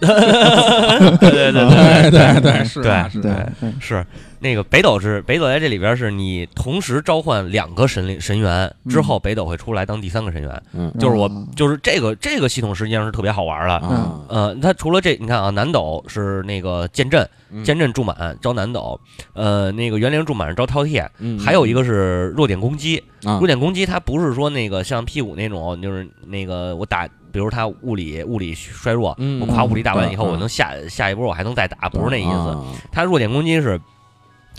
[0.00, 4.06] 对对对对对对是是对是
[4.40, 10.62] 那个北斗是北斗在这里边是你同时召唤两个神灵神元之后，北斗会出来当第三个神元。
[10.72, 13.80] 嗯，就是我就是这个这个系统实际上是特别好玩的。
[13.84, 17.28] 嗯，呃，它除了这，你看啊，南斗是那个剑阵，
[17.62, 18.98] 剑阵注满招南斗，
[19.34, 23.02] 呃，那个元灵注满招饕餮，还有一个是弱点攻击。
[23.22, 27.06] 弱点攻击它不是说那个像 P 五那种，就是那个我打。
[27.32, 32.58] 比如他物理物理衰弱，我夸物理打完以后，我能下下一波，我还能再打，不是那意思。
[32.90, 33.80] 他弱点攻击是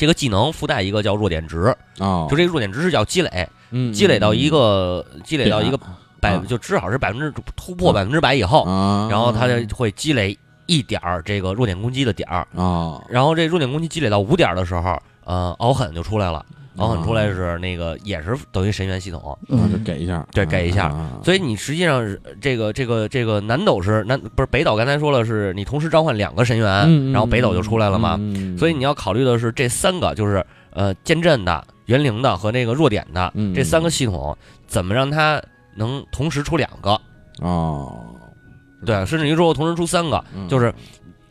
[0.02, 1.66] 这个技能附带一个叫弱点值
[2.00, 3.48] 啊，就这个弱点值是叫积累，
[3.94, 5.80] 积累到一个积累到一个
[6.20, 8.66] 百，就至少是百分之突破百分之百以后，
[9.12, 10.36] 然后它就会积累
[10.66, 16.44] 一点儿这个弱点攻击的点儿啊，然后这弱点攻击积累到五点的时候，呃，敖狠就出来了。
[16.74, 20.94] 然后出来是那个也是等于神元系统，就给一下，对，给一下。
[21.24, 24.76] 所以你实际上是这个这个这个南斗是南不是北斗？
[24.76, 28.20] 刚才说了是你同时召唤两个神元，然后北斗就出来了嘛。
[28.58, 35.42] 所以你要考虑的是这三个，就是呃剑阵的、元灵的和那个弱点的这三个系统，怎么让它
[35.76, 37.00] 能同时出两个？
[37.42, 37.94] 哦，
[38.86, 40.74] 对，甚至于说我同时出三个，就是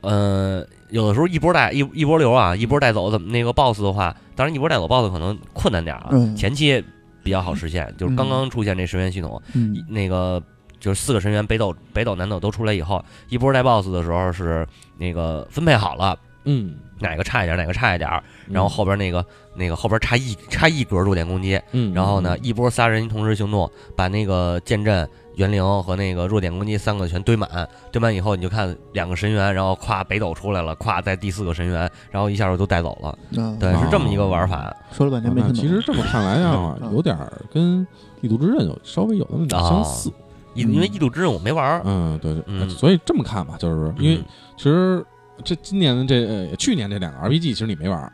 [0.03, 0.65] 呃。
[0.91, 6.85] 有的时候一波带一一波流啊，一波带走怎么那个 boss 的话，当然一波带走 boss 可能困难点啊，前期
[7.23, 7.93] 比较好实现。
[7.97, 9.41] 就是刚刚出现这神元系统，
[9.89, 10.43] 那个
[10.79, 14.67] 就是四个神元北斗、北斗、南斗都出来以后，一波带 boss 的时候是
[14.99, 18.11] 那个分配好了，嗯，哪个差一点哪个差一点，
[18.49, 19.25] 然后后边那个
[19.55, 25.09] 那个后边差一差一格弱点攻击，嗯，然后呢一波仨人同时行动，把那个剑阵。
[25.41, 27.49] 元灵和那个弱点攻击三个全堆满，
[27.91, 33.19] 堆满以后你就看两个神元，然后咵北斗出来了，咵在第四个神元，然后一下就都带走了。
[33.59, 34.77] 对，是这么一个玩法。
[34.93, 35.57] 说了半天没听懂。
[35.57, 37.17] 其实这么看来啊，有点
[37.51, 37.87] 跟
[38.21, 40.13] 异度之刃有稍微有那么点相似。
[40.53, 41.81] 因因为异度之刃我没玩。
[41.87, 42.69] 嗯，对对。
[42.69, 44.23] 所以这么看吧，就是因为
[44.59, 45.03] 其实
[45.43, 48.13] 这今年的这去年这两个 RPG，其实你没玩。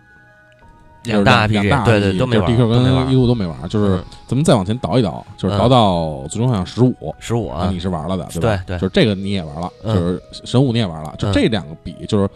[1.07, 8.63] 两大 RPG，对对都没玩，DQ 跟一路都没玩，就是咱们再往前倒一倒，就是倒到《最终幻想十五》，十五啊，你是玩了的，对吧？
[8.67, 12.29] 对，就是这个你也玩了，就是神武你也玩了，就这两个比，就是，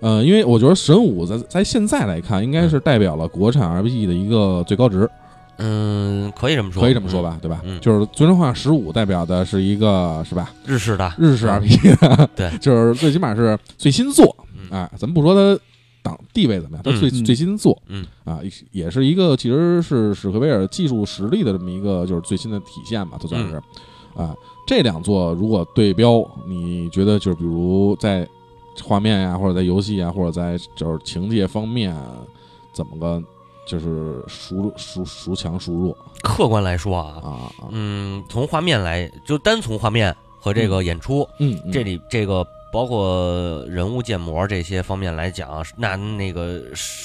[0.00, 5.08] 呃，因为我觉得神武在在现在来看，应该是代表了国产 RPG 的一个最高值，
[5.58, 7.60] 嗯，可以这么说，可以这么说吧，对吧？
[7.80, 10.50] 就是《最终幻想十五》代表的是一个，是吧？
[10.66, 11.12] 日式的。
[11.18, 14.34] 日式 RPG，对， 就是最起码是最新作，
[14.70, 15.60] 哎，咱们不说它。
[16.02, 16.82] 档地位怎么样？
[16.82, 18.40] 他最最新作，嗯啊，
[18.72, 23.56] 也是一个其实是史克威尔技术实力的这么一个就是最新的体现吧，就算是
[24.16, 24.34] 啊。
[24.66, 28.28] 这两座如果对标，你觉得就是比如在
[28.82, 31.96] 画面呀，或者在游戏啊，或者在就是情节方面，
[32.72, 33.22] 怎么个
[33.66, 35.96] 就是孰孰孰强孰弱？
[36.22, 42.46] 客观来说啊啊，嗯，从画面来就单从画面和这个演出，嗯，这里这个。
[42.72, 46.60] 包括人物建模这些方面来讲，那那个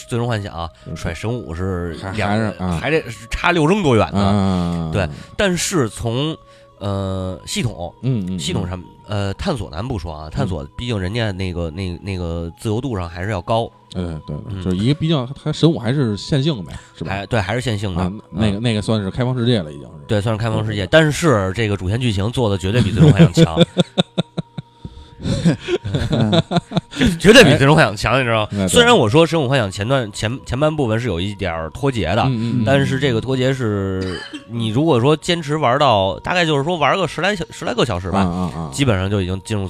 [0.08, 4.90] 最终幻想甩神武是两还还得差六扔多远呢？
[4.94, 6.36] 对，但是从
[6.80, 13.70] 呃系统，嗯嗯，系统上呃探索咱不说啊，探索毕竟人家那个那那个自由度上还是要高。
[13.90, 17.12] 对对对，就是一个毕竟它神武还是线性呗，是吧？
[17.12, 18.12] 还对，还是线性的。
[18.30, 20.06] 那个那个算是开放世界了，已经是。
[20.08, 23.58] 对，算是开放世界，但是这个主线剧情做的绝对比最终幻想强。
[27.20, 28.68] 绝对比《最终幻想》强，你知道吗？
[28.68, 32.28] 虽然我说《神武幻想》前段前前半部分是有一点脱节的，
[32.66, 39.70] 但是这个脱节是你如果说坚持玩到大概就是说玩个十来小十来个小时吧，基本上就已经进入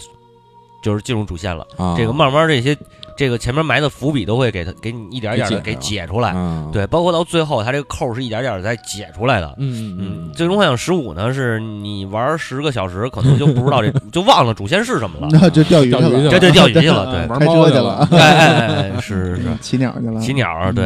[0.82, 1.66] 就是进入主线了。
[1.98, 2.78] 这个慢慢这些。
[3.18, 6.34] 这个前面埋的伏笔都会给他给你一点点的给解出来，
[6.72, 9.56] 对，包括到最后，他这个扣是一点点在解出来的。
[9.58, 20.86] 嗯嗯最终幻想十五呢，是你玩十个小时，可能就不知道这 就忘了主线是什么了， 那就钓鱼去了，对对，钓鱼去了，对，开车去了，哎哎哎，是是是， 骑鸟去了，骑鸟，对，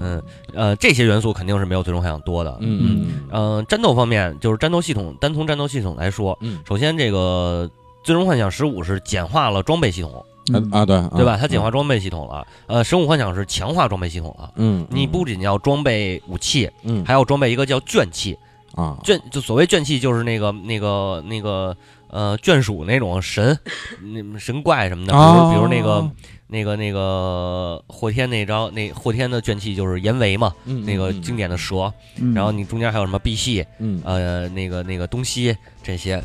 [0.00, 0.20] 嗯
[0.54, 2.56] 呃，这些元素肯定是没有最终幻想多的。
[2.60, 3.06] 嗯嗯。
[3.30, 6.36] 嗯，战斗方面，就是战斗系统，单从战斗系统来说，
[6.66, 7.70] 首先这个
[8.02, 10.24] 最终幻想十五是简化了装备系统。
[10.72, 11.36] 啊对对吧？
[11.40, 12.46] 它简化装备系统了。
[12.66, 14.52] 呃，神武幻想是强化装备系统了。
[14.56, 18.36] 嗯，你不仅要装备武器，嗯，还要装备一个叫卷气
[18.74, 18.96] 啊。
[19.04, 21.76] 卷就所谓卷气，就是那个那个那个
[22.08, 23.58] 呃眷属那种神，
[24.02, 25.12] 那神怪什么的。
[25.12, 26.10] 比如比如那个
[26.46, 31.92] 那个那个霍天那招，那霍天的卷气就是炎维嘛，那个经典的蛇。
[32.34, 36.22] 然后你中间还有什么碧系，嗯，呃，那个那个东西这些。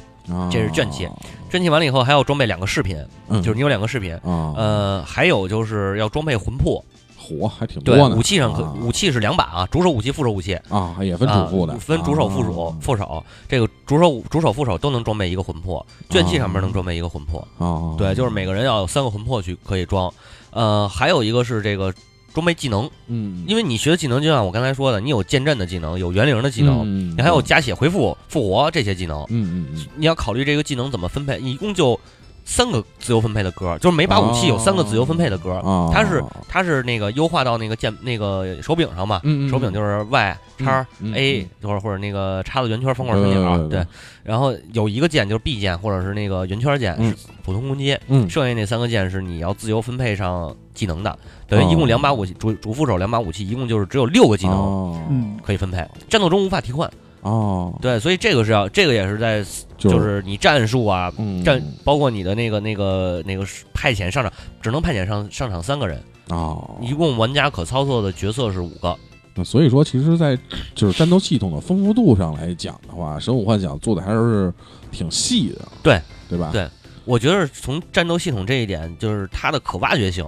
[0.52, 1.08] 这是卷气，
[1.50, 2.98] 卷气完了以后还要装备两个饰品，
[3.30, 6.84] 就是你有两个饰品，呃，还有就是要装备魂魄，
[7.18, 8.16] 火还挺多呢。
[8.16, 13.24] 武器上可武器是两把啊，主手武器、副手武器啊，也分主副的，分主手、副手、副手。
[13.50, 17.46] 这个主手、主手、副手都能装备一个魂魄，卷气上面能装备一个魂魄。
[17.58, 20.14] 哦，对，就是每个人要有三个魂魄去可以装。
[20.52, 21.94] 呃，还有一个是这个。
[22.34, 32.00] 装备技能，嗯，因为你学的技能就像我刚才说的，你有剑阵的技能，有元灵的技能，你还有加血、回复、复活这些技能，嗯嗯嗯，你要考虑这个技能怎么分配，一共就
[32.46, 35.62] 三个自由分配的格，就是每把武器有三个自由分配的格，
[35.94, 43.86] 它是它是那个优化到那个键那个手柄上嘛，手柄就是 Y 叉 A 或者或者那个叉子圆圈方块三角，对，
[44.24, 47.98] 然后有一个键就是 B 键或者是那个圆圈键是普通攻击，
[48.30, 51.18] 剩下那三个键是你要自由分配上技能的。
[51.48, 55.78] 等于一共两把武器，主主副手两把武器，一共就是只有六个技能，嗯，可以分配。
[56.10, 56.90] 战斗中无法替换
[57.22, 59.46] 哦，对，所以这个是要，这个也是在，
[59.90, 61.12] 就是你战术啊，
[61.44, 68.96] 战包括你的那个那个那个派遣上场，只能派遣上上场三个人哦，一共玩家可操作的角色是五个。
[69.36, 70.38] 那所以说，其实，在
[70.76, 74.54] 就是战斗系统的丰富度上来讲的话，《神武幻想》做的还是
[74.92, 76.52] 挺细的，对对吧？
[76.52, 76.70] 对，
[77.04, 80.24] 我觉得从战斗系统这一点，就是它的可挖掘性。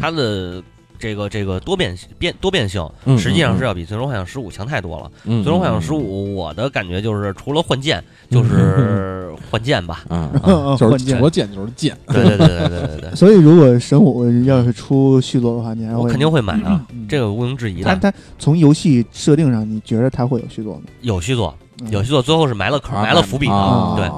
[0.00, 0.60] 它的
[0.98, 5.10] 这个这个多变变多变性，实际上是要比《最终幻想十五》强太多了。
[5.42, 10.30] 《最终幻想十五》，我的感觉就是除了换剑，就是换剑吧，啊，
[10.78, 11.96] 就是除了剑就是剑。
[12.08, 13.14] 对对对对对对对。
[13.14, 17.84] 所以，如果神武要是出续作的话，你还我肯定会买啊，这个毋庸置疑的。
[17.84, 20.82] 但它从游戏设定上，你觉得它会有续作吗？
[21.02, 21.54] 有续作，
[21.90, 24.10] 有续作，最后是埋了坑，埋了伏笔的，对。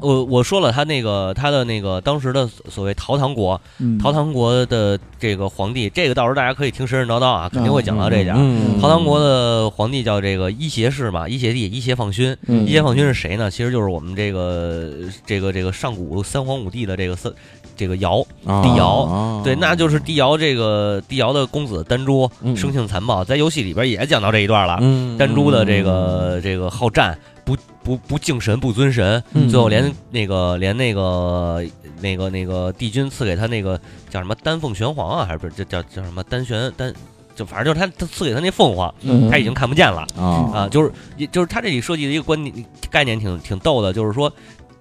[0.00, 3.60] 我我说了，他那个他的那个当时的所谓陶唐国，
[4.00, 8.34] 陶唐国的这个皇帝，这个到时候大家可以听神神叨叨啊，肯定会讲到这点。
[8.80, 12.36] 陶唐国的皇帝叫这个伊邪氏嘛，伊邪帝，伊邪放勋。
[12.66, 13.50] 伊邪放勋是谁呢？
[13.50, 14.90] 其实就是我们这个
[15.24, 17.32] 这个这个上古三皇五帝的这个三
[17.76, 24.76] 这个尧帝尧，对，那就是帝尧这个帝尧的公子丹朱，生性残暴，在游戏里边也讲到这一段了。
[25.18, 27.18] 丹朱的这个这个好战。
[27.46, 31.64] 不不不敬神不尊神，最后连那个连那个
[32.00, 33.80] 那个那个帝君赐给他那个
[34.10, 36.92] 叫什么丹凤玄黄啊，还是不是叫叫什么丹玄丹，
[37.36, 38.92] 就反正就是他他赐给他那凤凰，
[39.30, 40.92] 他已经看不见了啊啊，就是
[41.30, 42.52] 就是他这里设计的一个观念
[42.90, 44.32] 概念挺挺逗的，就是说，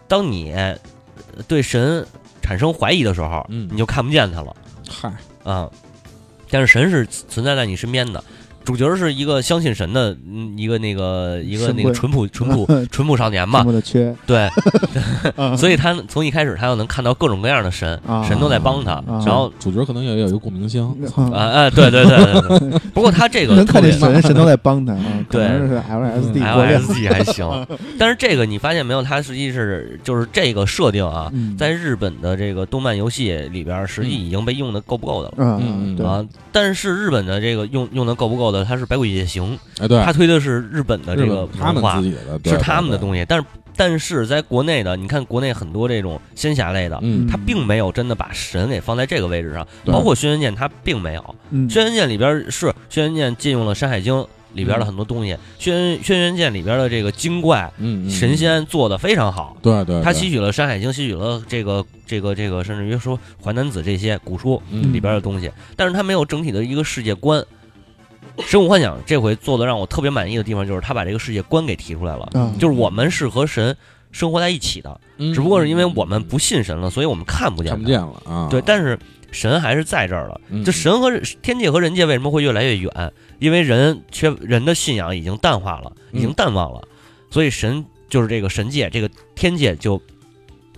[0.07, 0.55] 当你
[1.47, 2.03] 对神
[2.41, 4.55] 产生怀疑的时候，你就看不见他了，
[4.89, 5.13] 嗨。
[5.43, 5.69] 啊，
[6.49, 8.23] 但是神是存在在你身边的。
[8.65, 10.15] 主角是一个相信神的，
[10.57, 13.63] 一个那个一个那个淳朴 淳朴淳朴少年嘛，
[14.25, 14.49] 对，
[15.55, 20.83] 所以他从一开始他就能看到各种各样的神，神都在帮他，然后主角可能也有一个共鸣星，
[21.31, 21.45] 啊。
[21.45, 24.93] 啊，对对对对， 不过他这个能看见神，神都在帮他，
[25.29, 27.65] 对，是 LSD LSD 还行，
[27.99, 35.95] 但是这个你发现没有，他实际是就是这个设定啊，在日本的这个动漫游戏里边，实际已经被用的够不够的了，嗯。
[36.05, 38.54] 啊，但是日本的这个用用的够不够的？
[38.63, 42.01] 它是《百鬼夜行》，哎，对，他推的是日本的这个文化，
[42.45, 43.25] 是他们的东西。
[43.27, 43.45] 但是，
[43.75, 49.67] 但是在国内的，你看国内很多这种仙侠类的，嗯，它并没有真的把神给放在这个位置上。
[49.85, 51.35] 包括《轩辕剑》，它并没有，
[51.73, 54.13] 《轩辕剑》里边是《轩辕剑》借用了《山海经》
[54.53, 59.57] 里边的很多东西，《轩轩辕剑》里边的这个精怪、嗯，神仙做的非常好。
[59.61, 64.61] 对对，他吸取了《山海经》，吸取了这个这个这个，甚至于说《淮南子》这些古书
[64.93, 67.41] 里边的东西，但是他没有整体的一个世界观。
[68.39, 72.29] 《神武幻想》这回做的让我特别满意的地方，就是他把这个世界观给提出来了，
[72.59, 73.75] 就是我们是和神
[74.11, 74.99] 生活在一起的，
[75.33, 78.47] 只不过是因为我们不信神了，所以我们看不见，看不见了啊。
[78.49, 78.97] 对，但是
[79.31, 80.39] 神还是在这儿了。
[80.65, 81.11] 就神和
[81.41, 83.13] 天界和人界为什么会越来越远？
[83.39, 86.81] 因为人缺人的信仰已经淡化了，已经淡忘了，
[87.29, 90.01] 所以神就是这个神界，这个天界就。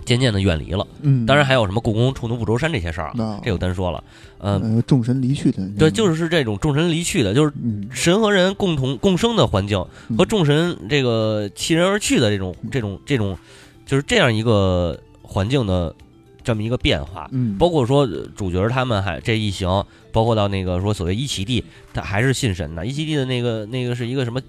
[0.08, 4.02] 渐渐的远离了，嗯，当然还有什么故宫触怒不周山这些事儿啊，这就单说了，
[4.38, 7.52] 嗯，众神离去的，对，就是是这种众神离去的，就是
[7.90, 9.84] 神和人共同共生的环境
[10.16, 13.36] 和众神这个弃人而去的这种这种这种，
[13.84, 15.94] 就是这样一个环境的
[16.42, 24.40] 这么一个变化，嗯，包括说主角他们还这一行，包括到那个说所谓一奇地，他还是信神的，一奇地的那个那个是一个什么，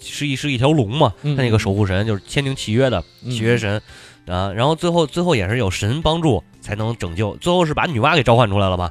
[0.00, 3.80] 是一是一条龙嘛，他那个守护神就是签订契约的契约神。
[4.26, 8.90] 啊，然后最后最后也是有神帮助才能拯救，最后是把女娲给召唤出来了嘛，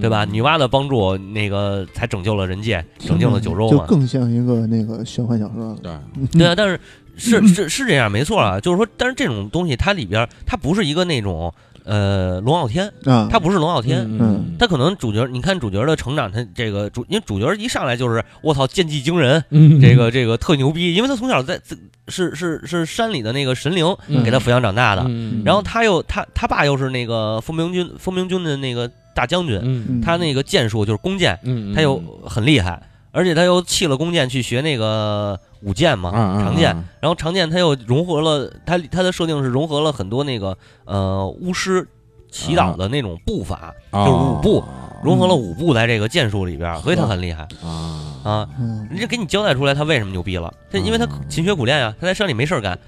[0.00, 0.24] 对吧？
[0.24, 5.76] 女娲的帮助，那个才拯救了人界，拯救了九州嘛，就更像一个那个玄幻小说了。
[5.80, 5.92] 对，
[6.36, 6.80] 对啊，但是
[7.16, 11.54] 是是 是这样，没错啊，就是说，但是这种东西它里边它不是一个那种。
[11.84, 19.44] 呃，龙傲天啊，他不是龙傲天，嗯，他可能主角，你看主角的成长，他这个主，因为主角一上来就是我操，剑技惊人，
[19.80, 21.60] 这个这个特牛逼，因为他从小在
[22.08, 23.84] 是是是山里的那个神灵
[24.24, 25.02] 给他抚养长大的，
[25.44, 31.38] 然后他又他他爸又是那个风明军风明军的那个大将军，他那个剑术就是弓箭，
[31.74, 35.38] 他又很厉害，而且他又弃了弓箭去学那个。
[35.62, 36.10] 舞剑嘛，
[36.42, 41.86] 长剑，然后长剑它又融合了它它的设定是融合了很多那个呃巫师
[42.30, 44.64] 祈祷的那种步法，就是舞步，
[45.04, 48.48] 融合了舞步在这个剑术里边，所以他很厉害啊啊！
[48.90, 52.78] 人家给你交代出来他为什么牛逼了，他因为他勤学苦练啊，他在山里没事干，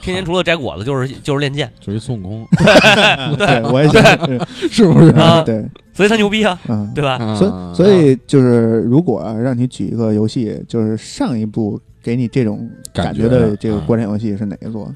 [0.00, 2.46] 天天除了摘果子就是就是练剑， 就是孙悟空，
[3.36, 5.42] 对，我也觉得是不是啊？
[5.42, 6.58] 对，所以他牛逼啊，
[6.94, 7.18] 对吧？
[7.36, 11.80] 所以所以就是如果让你举一个游戏，就是上一部。
[12.02, 14.92] 给你这种感觉的这个国产游戏是哪一座？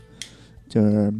[0.69, 1.13] 就是，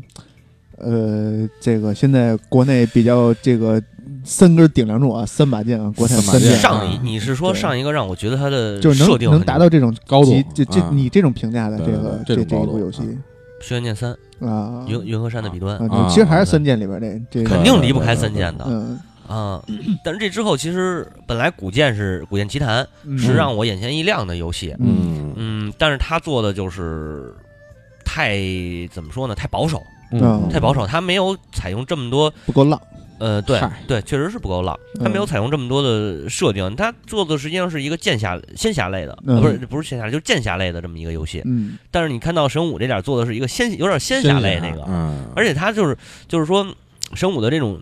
[0.79, 3.81] 呃，这个现在国内比较这个
[4.25, 6.57] 三根顶梁柱啊，三把剑啊，国产三剑。
[6.57, 13.03] 上一你是说上一个让我觉得它的就是能能达到这种高度，这这你这种评价的这个这这一部游戏，
[13.61, 14.17] 《轩辕剑三》
[14.49, 15.79] 啊，云云和山的彼端，
[16.09, 18.65] 其实还是三剑里边这这肯定离不开三剑的。
[18.67, 18.99] 嗯。
[19.27, 19.63] 啊，
[20.05, 22.87] 但是这之后其实本来古剑是《古剑奇谭》，
[23.19, 24.75] 是让我眼前一亮的游戏。
[24.79, 27.35] 嗯嗯，但是他做的就是
[28.05, 28.37] 太
[28.93, 29.35] 怎么说呢？
[29.35, 30.87] 太保守，嗯，太保守。
[30.87, 32.81] 他没有采用这么多不够浪。
[33.19, 34.79] 呃，对对，确实是不够浪。
[35.01, 41.41] 他没有采用这么多的设定，他做的实际上是一个剑侠仙侠类的，不是不是仙侠，就是剑侠类的这么一个游戏。
[41.47, 44.85] 嗯，但是你看到神武这点做的是一个仙，有点仙侠类那个。
[44.89, 45.97] 嗯，而且他就是
[46.29, 46.67] 就是说
[47.15, 47.81] 神武的这种。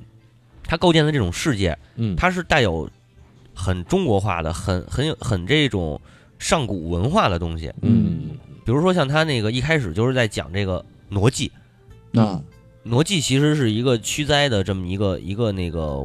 [0.65, 2.89] 他构建的这种世界，嗯，它是带有
[3.55, 6.01] 很中国化的、很很有很这种
[6.39, 8.31] 上古文化的东西，嗯，
[8.65, 11.51] 比如说像他那个一开始就是在讲这个傩祭，
[12.15, 12.43] 啊，
[12.85, 15.99] 傩祭其实是一个驱灾的这么一个一个那个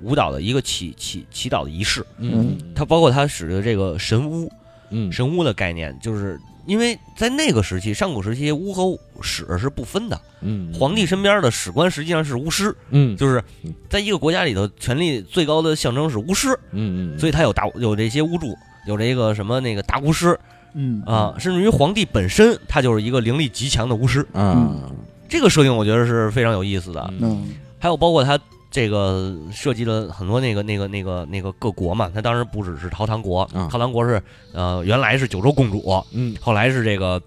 [0.00, 4.50] 舞蹈的一个祈祈祈祷的仪式，嗯，它包括他使的这个神巫，
[4.90, 6.40] 嗯，神巫的概念就是。
[6.66, 10.20] 因为在那个时期，上古时期，巫和史是不分的。
[10.40, 12.74] 嗯，皇帝身边的史官实际上是巫师。
[12.90, 13.42] 嗯，就是
[13.88, 16.48] 在一个国家里头，权力最高的象征是巫师。
[16.72, 18.56] 嗯嗯，所以他有大有这些巫祝，
[18.86, 20.38] 有这个什么那个大巫师。
[20.74, 24.26] 嗯啊，甚至于皇帝本身，他就是一个灵力极强的巫师。
[24.32, 24.90] 嗯，
[25.28, 27.12] 这个设定我觉得是非常有意思的。
[27.20, 27.48] 嗯，
[27.78, 28.38] 还有包括他。
[28.72, 34.20] 这个设计了很多那个那个那个那个各国嘛，他当时不只是陶唐国，陶唐国是
[34.54, 37.22] 呃原来是九州共主，嗯，后来是这个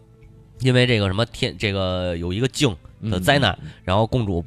[0.61, 4.43] 因为这个什么天这个有一个境的灾难，然后公主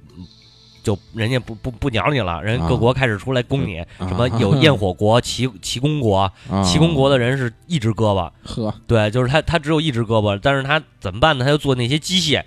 [0.83, 6.29] 就人家不不不鸟你了，人各国开始出来攻你，什么有焰火国、齐齐公国，
[6.65, 11.45] 齐公国的人是一只胳膊，呵，对，就是他他只有一只胳膊，但是他怎么办呢？
[11.45, 12.43] 他就做那些机械。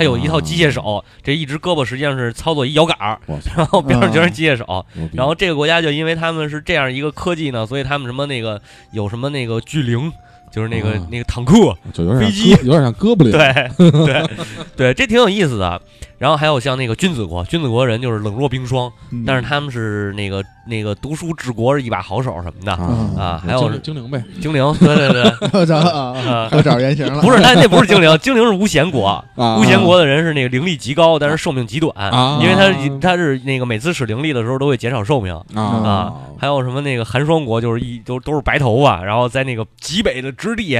[0.00, 3.20] 他有一套机械手，这一只胳膊实际上是操作一摇杆儿，
[3.54, 4.86] 然后边上全是机械手。
[5.12, 8.58] 然后这个国家就因为他们是这样一个科技呢，所以他们什么那个
[8.92, 10.10] 有什么那个巨灵，
[10.50, 13.30] 就是那个那个坦克、就有点飞机，有点像哥布林。
[13.30, 14.26] 对对
[14.74, 15.82] 对，这挺有意思的。
[16.16, 18.90] 然后还有像那个君子国，君子国人就是冷若冰霜，
[19.26, 25.24] 但是他们是那个那个读书治国是一把好手什么的啊啊，还有精精灵呗，精灵，对对对，
[25.60, 26.16] 我操
[26.52, 29.06] 又找原型了，不是，他那不是精灵，精灵是无贤国，
[29.36, 32.38] 啊巫贤国的人是那个灵力极高，但是寿命极短，啊。
[32.40, 35.34] 因为他是他是那个每次使灵力的时候都会减少寿命。
[35.54, 35.60] 啊。
[35.60, 40.78] 啊，还有什么那个寒霜国，就是一都都是白头发，然后在那个极北的之地，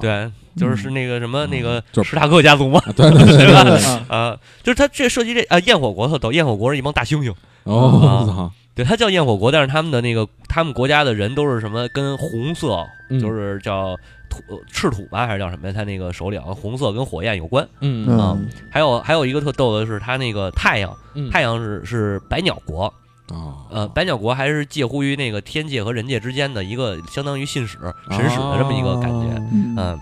[0.00, 1.50] 对，就是是那个什么嗯。
[1.50, 2.10] 那个就是。
[2.10, 4.04] 史塔克家族嘛，对对对对 吧？
[4.08, 7.32] 啊啊，就是他这涉及这啊焰火国特逗，焰火国是一帮大猩猩，
[7.64, 13.94] 哦，操，对，他叫焰火国，但是他们的那个他们国家的人都是什么跟红色，嗯就是叫
[14.30, 15.74] 土赤土吧，还是叫什么呀？
[15.76, 17.68] 他那个首领红色跟火焰有关。
[17.80, 22.84] 嗯嗯还有还有一个特逗的是，他那个太阳，嗯太阳是是百鸟国，
[23.28, 27.76] 啊呃，百鸟国还是介乎于那个天界和人界之间的一个相当于信使
[28.10, 29.36] 神使的这么一个感觉。
[29.52, 30.00] 嗯嗯，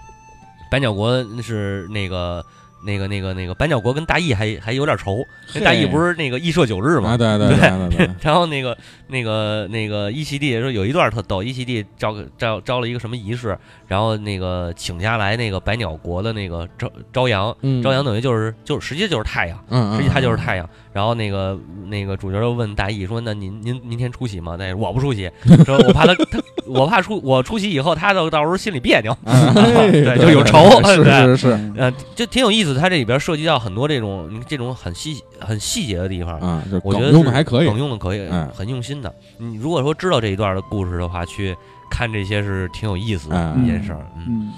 [0.70, 2.44] 百鸟国是那个
[2.82, 5.24] 那个那个那个百鸟国跟大义还还有点仇，
[5.54, 7.10] 那大义不是那个羿射九日嘛？
[7.10, 7.48] 啊，对对
[7.96, 8.76] 对 然后那个
[9.08, 20.68] 那个那个一席地说有一段特逗，一席地招个招招了一个什么仪式，然后那个请下来那个百鸟国的那个朝朝阳，嗯朝阳等于就是就是实际就是太阳，嗯，嗯实际他就是太阳。
[20.92, 25.30] 然后那个那个主角就问大义说：“那您您明天出席吗？”大义：“我不出席，
[25.64, 29.16] 说我怕他他我怕出我出席以后他到到时候心里别扭。
[29.24, 29.54] 嗯
[29.90, 30.58] 对就有仇
[30.90, 36.38] 是对是是嗯呃，就挺有意思，它这里边涉及到很多这种这种很细很细节的地方。
[36.40, 39.12] 啊，就我觉得梗用的是还可以梗，用的可以，哎很用心的。
[39.38, 41.56] 你如果说知道这一段的故事的话，去
[41.90, 44.04] 看这些是挺有意思的哎一件事儿。
[44.16, 44.52] 嗯嗯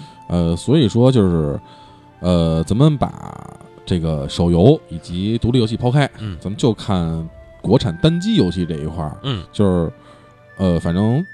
[0.50, 1.60] 呃，所以说就是，
[2.20, 3.10] 呃，咱们把
[3.84, 7.28] 这个手游以及独立游戏抛开，嗯咱们就看
[7.60, 9.92] 国产单机游戏这一块儿，嗯就是，
[10.56, 11.24] 呃，反正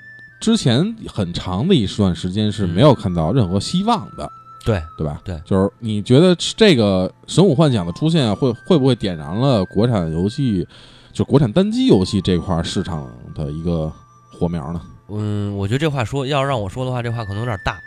[0.41, 4.31] 之前很长的一段时间是没有看到任何希望的，
[4.65, 5.21] 对对吧？
[5.25, 10.67] 对就是你觉得这个《神武幻想》的出现会会不会点燃了国产游戏，
[11.13, 13.93] 就国产单机游戏这块市场的一个
[14.33, 14.81] 火苗呢？
[15.11, 17.81] 嗯，我觉得这话说要让我说的话，这话可能有点大。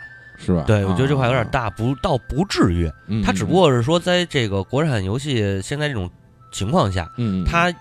[0.44, 0.64] 是吧？
[0.66, 2.90] 对，我觉得这块有点啊，大，不倒不至于。
[3.06, 6.10] 嗯它只不过是说，在这个国产游戏现在这种
[6.52, 7.08] 情况下，
[7.46, 7.72] 它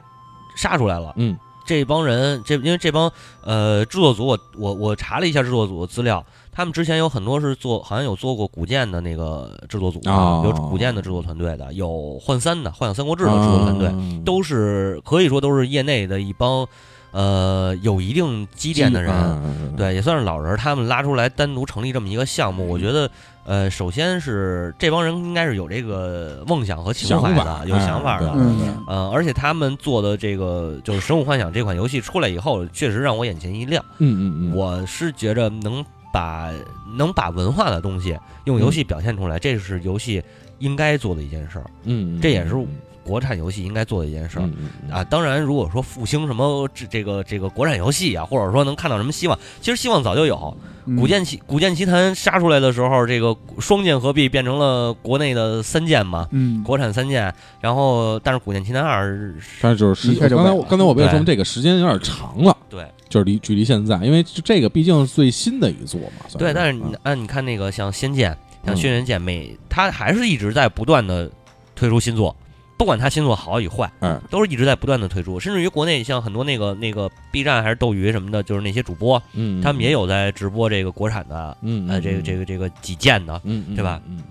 [0.56, 1.14] 杀出来了。
[1.18, 3.10] 嗯这帮人，这因为这帮
[3.44, 13.96] 呃制作组我，我我查了一下制作组的资料，他们之前有很多是做，好像有做过古剑的那个制作组的，哦有古剑的制作团队的，有幻三的《幻想三国志》的制作团队，啊
[14.26, 16.68] 都是可以说都是业内的一帮
[17.12, 19.42] 呃有一定积淀的人，啊
[19.78, 20.58] 对，也算是老人儿。
[20.58, 23.10] 他们拉出来单独成立这么一个项目，我觉得
[23.44, 28.30] 呃，首先是这帮人应该是有这个梦想和情怀的，有想法的。
[28.30, 33.84] 哎嗯呃，而且他们做的这个就是《神武幻想》这款游戏出来以后，确实让我眼前一亮。
[34.00, 35.84] 嗯嗯嗯，我是觉着能
[36.14, 36.52] 把
[36.98, 40.22] 能把文化的东西用游戏表现出来，这是游戏
[40.60, 42.68] 应该做的一件事儿，嗯，嗯这也是嗯
[43.12, 44.44] 国产游戏应该做的一件事儿。
[44.44, 50.58] 嗯嗯嗯啊，当然，如果说复兴什么这这个这个国产游戏啊，或者说能看到什么希望，其实希望早就有。
[50.86, 57.32] 嗯古剑奇古剑奇谭杀出来的时候，这个双剑合璧变成了国内的三剑嘛，嗯国产三剑。
[57.60, 59.32] 然后，但是古剑奇谭二
[59.62, 62.58] 但是就是时一下就刚才我刚才我为什么这个时间有点长了？
[62.68, 66.26] 对就是离距离现在，因为这个毕竟是最新的一座嘛。
[66.40, 68.36] 对，但是嗯你按你看那个像仙剑、
[68.66, 71.30] 像嗯轩辕剑，每它还是一直在不断的
[71.76, 72.36] 推出新作，
[72.82, 75.40] 不管它新作好与坏，嗯，都是一直在不断的推出。
[75.40, 84.24] 甚至于国内像很多那个那个 B 站还是斗鱼什么的，就是那些主播，嗯，他们也有在直播这个国产的嗯，这个这个这个几件的，嗯，嗯，对吧嗯，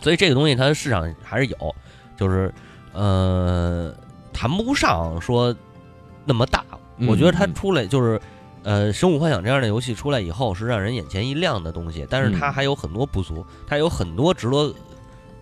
[0.00, 1.76] 所以这个东西它的市场还是有，
[2.16, 2.52] 就是
[2.92, 3.94] 呃
[4.32, 5.54] 谈不上说
[6.24, 6.64] 那么大。
[6.96, 8.20] 嗯我觉得它嗯出来就是。
[8.64, 14.72] 呃，《生物幻想》这样的游戏出来以后，是让人眼前一亮的东西，但是它嗯还有很多不足，它有很多值得，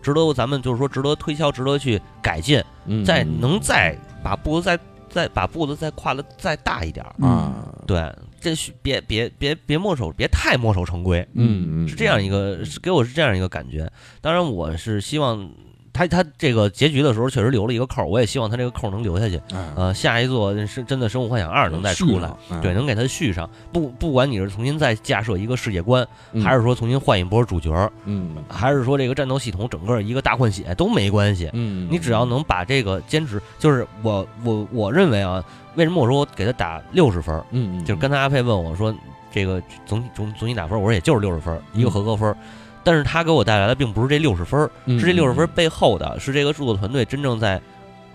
[0.02, 4.78] 值得咱们就是说值得推敲、值得去改进，嗯再嗯能再把步子再
[5.08, 7.26] 再把步子再跨的再大一点儿。
[7.26, 7.52] 啊，
[7.86, 13.90] 对，这是别别别别墨守，别太墨守成规，嗯嗯，是这样一个，是给我是这样一个感觉。
[14.20, 15.50] 当然，我是希望
[15.92, 19.36] 他他这个结局的时候确实留了一个扣儿，我也希望他这个扣儿能留下去。
[19.52, 23.48] 哎，呃，下一座是真的《生物幻想二》能再出来，哎对，，能给他续上。
[23.72, 31.50] 不不管你是重新再架设一个世界观，嗯还是说重新换一波主角，嗯还是说这个战斗系统整个一个大换血都没关系。
[31.52, 37.34] 嗯，你只要能把这个坚持，就是我我我认为啊，为什么我说我给他打六十分？
[37.50, 38.94] 嗯，嗯，就是刚才阿佩问我说，
[39.32, 42.34] 这个总总总体打分，我说也就是六十分，一个合格分。
[42.82, 47.60] 但是他给我带来的并不是这六十分，嗯是这六十分背后的是这个制作团队真正在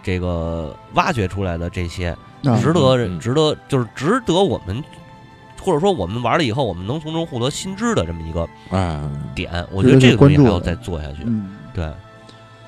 [0.03, 2.09] 这个挖掘出来的这些，
[2.43, 4.84] 啊值得值得就是值得我们，
[5.61, 9.01] 或者说我们玩了以后，我们能从中获得新知的这么一个哎，
[9.34, 9.51] 点。
[9.72, 11.24] 我觉得这个东西还要再做下去。
[11.26, 11.91] 嗯对，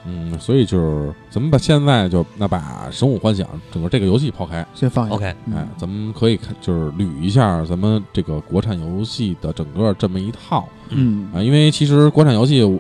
[0.08, 5.14] 嗯，所以就是咱们把现在就那把《神武幻想》整个这个游戏抛开，先放下。
[5.14, 12.80] OK，嗯哎，咱们可以看就是捋一下咱们这个国产游戏的整个这么一套嗯啊，因为其实国产游戏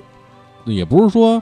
[0.65, 1.41] 也不是说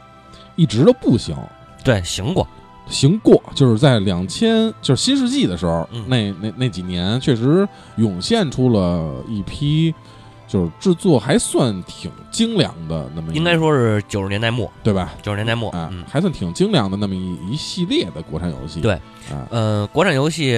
[0.56, 1.36] 一直都不行，
[1.84, 2.48] 对，行过，
[2.88, 7.68] 行过，就是在两千就是新世纪的时候，嗯那那那几年确实
[7.98, 9.94] 涌现出了一批
[10.48, 15.14] 就是制作还算挺精良的那么一应该说是九十年代末，对吧？
[15.22, 16.04] 九十年代末，啊，嗯。
[16.08, 18.80] 还算挺精良的那么一一系列的国产游戏。
[18.82, 18.93] 对
[19.32, 20.56] 啊，呃，国产游戏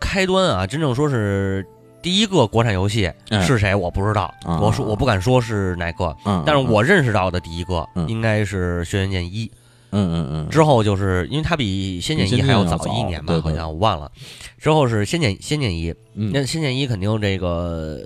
[0.00, 1.66] 开端啊，真正说是
[2.00, 9.46] 第一个国产游戏哎是谁，我不知道，啊我说我不敢说是哪个，啊，但是我认识到的第一个嗯应该是《轩辕剑一》，
[9.90, 14.10] 嗯嗯嗯，之后就是因为它比《仙剑一》还要早一年吧，好像我忘了。
[14.58, 18.00] 之后是《仙剑仙剑一》，嗯那《仙剑一》肯定这个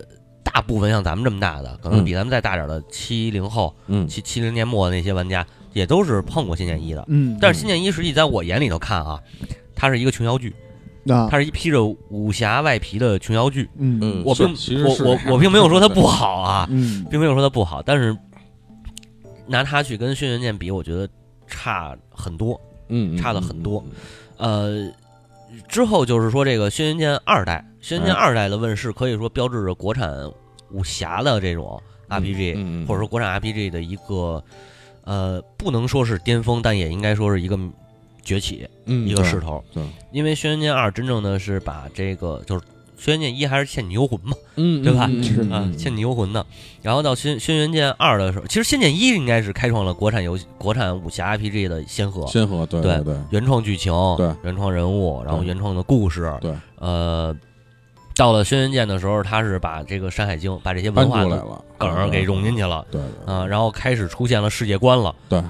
[0.53, 2.05] 大部分像咱们这么大的，可能嗯。
[2.05, 4.07] 比咱们再大点的七零后、嗯。
[4.09, 7.05] 七七零年末的那些玩家，也都是碰过《仙剑一》的。
[7.09, 9.20] 嗯，但是《仙剑一》实际在我眼里头看啊，
[9.74, 10.55] 它是一个琼瑶剧，
[11.09, 13.68] 啊，它是一披着武侠外皮的琼瑶剧。
[13.78, 13.98] 嗯。
[14.03, 14.22] 嗯。
[14.24, 14.48] 我并
[14.84, 17.05] 我我我并没有说它不好啊， 嗯。
[17.11, 18.16] 并没有说它不好，但是
[19.46, 21.09] 拿它去跟《轩辕剑》比，我觉得
[21.46, 22.61] 差很多。
[22.88, 23.84] 嗯嗯差了很多。
[24.38, 24.86] 嗯。
[24.86, 24.92] 呃，
[25.68, 30.11] 之后就是说这个《轩辕剑二代》，《轩辕剑哎二代》的问世，可以说标志着国产
[30.70, 34.42] 武侠的这种 RPG，、嗯嗯或者说国产 RPG 的一个
[35.05, 37.59] 呃，不能说是巅峰，但也应该说是一个
[38.22, 39.62] 崛起，嗯一个势头。
[39.72, 39.82] 对，
[40.12, 42.64] 因为《轩辕剑二》真正的是把这个就是。
[43.01, 45.05] 《轩辕剑一》还是《倩女幽魂》嘛，嗯对吧
[45.51, 46.44] 啊，《倩女幽魂》的。
[46.82, 52.26] 然后到《轩轩辕剑二》的时候，其实《仙剑一》应该是开创了国产游戏、国产武侠 RPG 的先河。
[52.26, 57.34] 先河，对对对，原创剧情，对原创人物，然后原创的故事，对，呃，
[58.16, 61.24] 到了轩辕剑的时候，他是把这个《山海经》把这些文化
[61.78, 65.14] 梗给融进去了，对，对啊、然后开始出现了世界观了。
[65.28, 65.42] 对，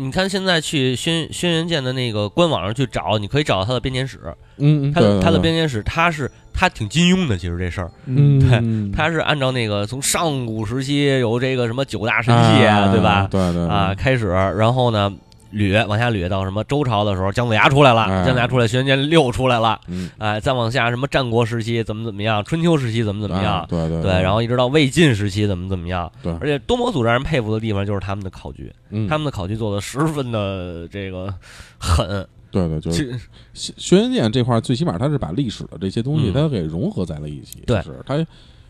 [0.00, 4.20] 你看现在去轩轩辕剑的那个官网上去找，你可以找到它的编年史，
[4.58, 5.40] 嗯，他的他的对。
[5.40, 8.92] 对编年史，它是它挺金庸的，其实这事儿，嗯，对嗯。
[8.92, 13.26] 他是按照那个从上古时期有这个什么九大神器，啊对吧？
[13.28, 13.66] 对对。
[13.66, 15.12] 啊，，开始，然后呢，
[15.52, 31.32] 捋往下捋到什么周朝的时候，姜子牙出来了，哎姜子牙出来，轩辕剑六出来了，嗯，哎，再往下什么战国时期怎么怎么样，春秋时期怎么怎么啊样，对对对，然后一直到魏晋时期怎么怎么样，对而且多模组让人佩服的地方就是他们的考据，嗯他们的考据做的十分的这个
[31.78, 33.18] 狠，对对，就 是
[33.54, 38.24] 轩轩辕剑这块，最起码它是把历史的这些东西嗯它给融合在了一起，对是它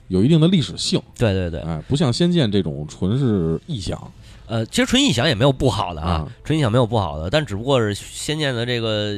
[0.08, 4.10] 有一定的历史性，对对对，哎，不像仙剑这种纯是臆想，
[4.48, 9.14] 呃，其实纯臆想也没有不好的啊啊，纯臆想没有不好的，但只不过是仙剑的这个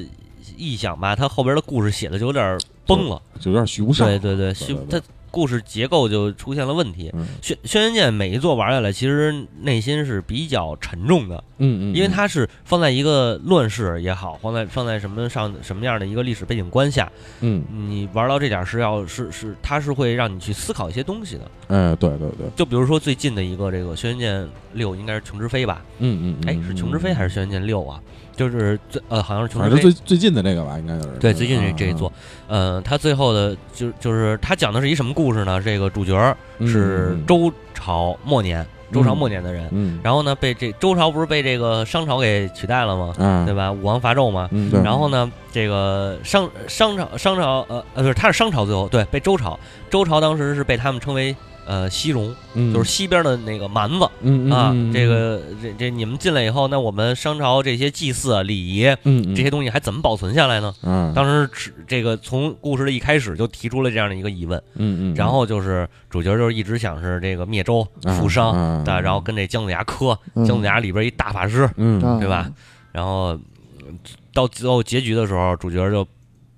[0.58, 7.10] 臆想吧，它后边的故事写的就有点崩了，就有点续不上，对对对，对虚对它故事结构就出现了问题。
[7.14, 17.10] 嗯轩轩辕剑每一座玩下来，其实内心是比较沉重的，嗯嗯，因为它是放在一个乱世也好，放在放在什么上什么样的一个历史背景观下，
[17.40, 21.50] 嗯，你玩到这点是要是是它是会让你去思考一些东西的。
[21.68, 25.82] 哎，对对对，就比如说最近的一个这个轩辕剑六，应该是琼之飞吧？
[25.98, 28.00] 嗯嗯，哎，是琼之飞还是轩辕剑六啊？
[28.40, 29.58] 就是最呃，好像是。
[29.58, 32.10] 反正最最近的这个吧，应该就是对，最近这啊这一座，
[32.48, 35.60] 呃，他最后的就就是他讲的是一什么故事呢？
[35.62, 43.14] 这个主角儿是周朝末年，周朝末年的人，嗯，然后呢被这周朝不是被这个商朝给取代了吗？
[43.18, 43.70] 啊，对吧？
[43.70, 44.48] 武王伐纣嘛。
[44.52, 49.60] 嗯，对，然后呢，这个商商朝商朝呃呃不是，他是商朝最后对被周朝，
[49.90, 51.36] 周朝当时是被他们称为
[51.66, 52.72] 呃西戎，嗯。
[52.72, 54.74] 就是西边的那个蛮子嗯啊。
[54.92, 60.74] 这个这这你们进来以后，那我们商朝这些祭祀啊礼仪嗯这些东西还怎么保存下来呢？
[60.82, 67.86] 啊，当时只这个从故事的一开始就提出了这样的一个疑问，嗯嗯，然后就是主角就是一直想是这个灭周
[68.18, 70.44] 复商然后跟这姜子牙磕，嗯。
[70.44, 72.00] 姜子牙里边一大法师，嗯。
[72.02, 72.50] 啊对吧？
[72.92, 73.38] 然后
[73.86, 73.98] 嗯
[74.32, 76.06] 到最后结局的时候，主角就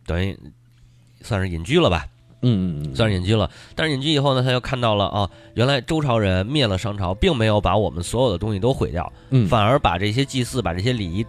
[0.07, 0.36] 等于
[1.22, 2.05] 算是隐居了吧，
[2.43, 3.51] 嗯嗯，算是隐居了。
[3.74, 11.24] 但是隐居以后呢，他又看到了啊，原来周朝人灭了商朝，并没有把我们所有的东西都毁掉，嗯反而把这些祭祀、把这些礼仪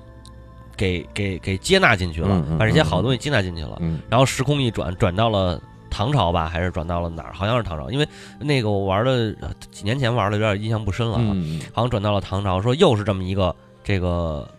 [0.76, 3.78] 给给给接纳进去了嗯，嗯把这些好东西接纳进去了。
[3.80, 5.62] 嗯然后时空一转，转到了。
[5.96, 7.34] 唐朝吧，还是转到了哪儿？
[7.36, 8.08] 好像是唐朝，因为
[8.40, 9.12] 那个我玩的
[9.42, 11.32] 呃几年前玩的，有点印象不深了啊。
[11.36, 14.50] 嗯好像转到了唐朝，说又是这么一个这个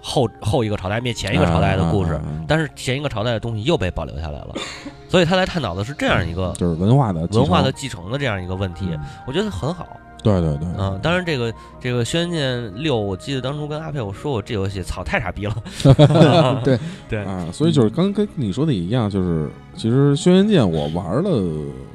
[0.00, 4.54] 后后一个朝代灭前一个朝代的故事，但是前一个朝代的东西又被保留下来了，
[5.08, 9.00] 所以他来探讨的是这样一个就是文化的文化的继承的这样一个问题，嗯。
[9.26, 9.86] 我觉得很好。
[10.22, 15.56] 对对对，嗯，当然这个这个《轩辕剑六》，我记得当初跟阿佩我说过，这游戏操太傻逼了。
[16.62, 16.78] 对。
[17.08, 17.24] 对。
[17.24, 21.30] 啊，所以就是刚跟你说的一样，就是其实轩辕剑我玩了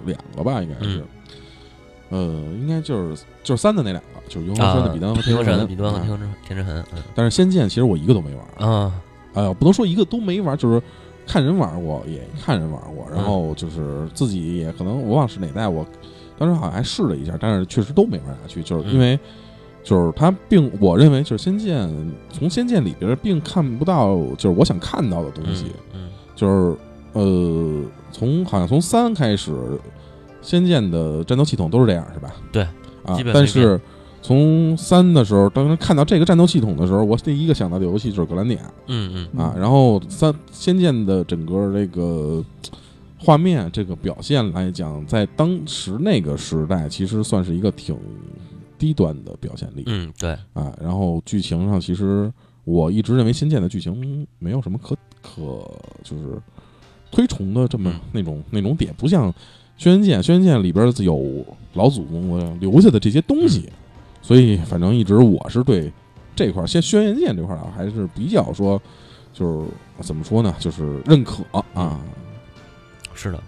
[0.05, 1.03] 两个吧，应该是嗯，
[2.09, 2.19] 呃，
[2.59, 8.93] 应该就是就是三的那两个，就是《幽魂神》的彼端和天幽神的彼端和啊天之天之痕，嗯但是《仙剑》其实我一个都没玩儿，啊。
[9.33, 10.81] 哎呀，不能说一个都没玩，就是
[11.27, 15.85] 看人玩过，也看人玩过，然后就是自己也可能我忘了是哪代，我
[16.37, 19.19] 当时好像还试了一下，但是确实都没玩下去，就是因为
[19.83, 21.85] 就是它并我认为就是《仙剑》
[22.31, 26.09] 从《仙剑》里边并看不到就是我想看到的东西，嗯。
[26.35, 26.77] 就是
[27.13, 29.51] 呃，从好像从三开始，
[30.45, 32.35] 《仙剑》的战斗系统都是这样，是吧？
[32.51, 32.61] 对，
[33.03, 33.81] 啊但是
[34.21, 39.55] 从三的时候，当时看到这个战斗系统的时候，我第一个想到的游戏就是格兰迪亚嗯嗯啊。
[39.57, 42.43] 然后三《仙剑》的整个这个
[43.17, 47.97] 画面、这个表现来讲，在当时那个时代，其实算是一个挺
[48.77, 50.71] 低端的表现力嗯，对，啊。
[50.81, 52.31] 然后剧情上，其实
[52.63, 55.41] 我一直认为《仙剑》的剧情没有什么可可
[56.03, 56.41] 就是
[57.11, 59.31] 推崇的这么嗯那种那种点，不像
[59.77, 63.69] 《轩辕剑》，《轩辕剑》里边有老祖宗留下的这些东西，
[64.21, 65.91] 所以反正一直我是对
[66.35, 68.81] 这块儿，先《轩辕剑》这块儿啊，还是比较说
[69.33, 69.67] 就是
[70.01, 71.99] 怎么说呢，就是认可啊。
[73.13, 73.41] 是的，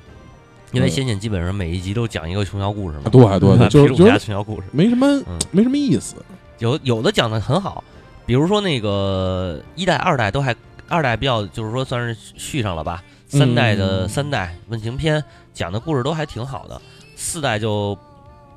[0.71, 6.15] 因为仙剑基本上每一集都讲一个琼瑶故事嘛，对对对， 就是皮鲁侠觉得琼瑶故事，没什么嗯没什么意思。
[6.59, 7.83] 有有的讲的很好，
[8.25, 10.55] 比如说那个一代、二代都还
[10.87, 13.03] 二代比较，就是说算是续上了吧。
[13.29, 15.21] 三代的嗯三代问情篇
[15.57, 16.79] 讲的故事都还挺好的，
[17.15, 17.97] 四代就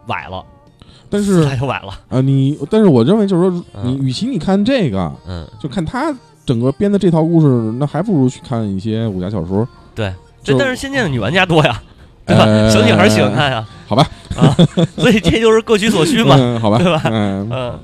[0.07, 0.45] 崴了，
[1.09, 1.99] 但四是代就崴了。
[2.11, 7.47] 啊，你但是我认为就是说，嗯你与其你看这个，嗯，就看他整个编的这套故事，
[7.79, 9.67] 那还不如去看一些武侠小说。
[9.95, 10.13] 对，
[10.45, 11.83] 这但是仙剑的女玩家多呀，
[12.27, 12.45] 对吧？
[12.45, 14.55] 呃小女孩喜欢看呀，好吧啊，
[14.99, 17.79] 所以这就是各取所需嘛，嗯，好吧，对吧嗯，嗯，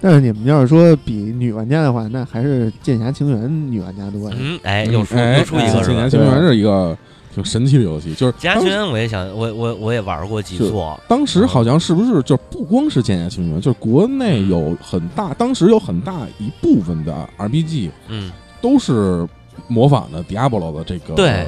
[0.00, 4.36] 但是你们要是说比女玩家的话，那还是《剑侠情缘》女玩家多呀。
[4.38, 6.08] 嗯，哎，又出哎又出一个剑侠？
[6.08, 6.96] 情缘是一个
[7.34, 19.26] 挺神奇的游戏，就是当剑侠情缘我也想，我我我也玩过几是座，当时好像是不是就不光是剑侠情缘，就是国内有很大，当时有很大一部分的 RPG 嗯，都是
[19.66, 21.46] 模仿的 Diablo 的这个对，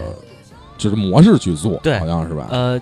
[0.77, 1.99] 就是模式去做，对。
[1.99, 2.49] 好像是吧？
[2.51, 2.81] 呃，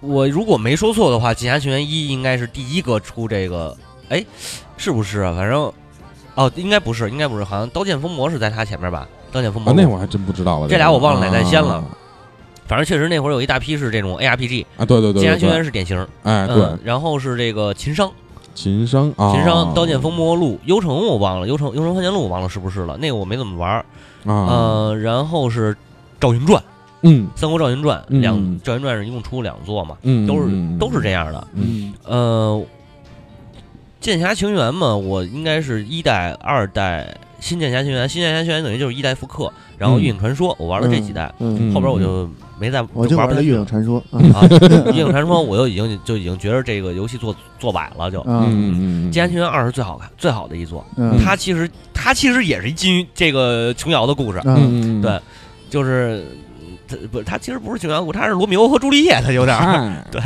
[0.00, 3.76] 我如果没说错的话，《剑侠情缘一》应该是第一个出这个，
[4.08, 4.24] 哎，
[4.76, 5.34] 是不是啊？
[5.36, 5.72] 反正，
[6.34, 10.68] 哦，应该不是，应该不是，好像《刀剑封魔》是在他前面吧，《刀剑封魔那我还真不知道了。
[10.68, 11.84] 这俩我忘了哪代先了啊
[12.66, 18.10] 反正确实那会儿有一大批是这种 ARPG，啊，对对对，剑侠情缘是典型，哎，嗯对，，然后是这个秦商，
[18.54, 23.84] 秦商啊，秦商，《刀剑封魔录》，幽城我忘了，幽城幽城幻剑录我忘了是不是了，那个我没怎么玩儿，
[24.24, 25.76] 啊，呃，然后是
[26.18, 26.62] 赵云传，
[27.02, 28.22] 嗯《三国赵云传》嗯。
[28.22, 31.92] 两，赵云传是一共出两座嘛，嗯，都是嗯都是这样的，嗯。
[32.04, 32.64] 呃，
[34.00, 37.14] 剑侠情缘嘛，我应该是一代、二代
[37.44, 40.00] 新剑侠情缘，新剑侠情缘等于就是一代复刻，然后嗯。
[40.00, 41.26] 月影传说我玩了这几代，
[41.74, 42.26] 后边我就
[42.58, 48.20] 没再我就玩了《玩不下去月影传说》啊啊，月影传说我就已经就已经觉得这个游戏做做崴了，就。
[48.20, 51.18] 啊嗯嗯嗯，剑侠情缘二是最好看、最好的一座，嗯。
[51.22, 55.20] 它其实它其实也是基于这个琼瑶的故事，啊嗯嗯，对
[55.68, 56.24] 就是
[56.88, 60.20] 它不它其实不是琼瑶故事，它是罗密欧和朱丽叶，它有点儿， 对。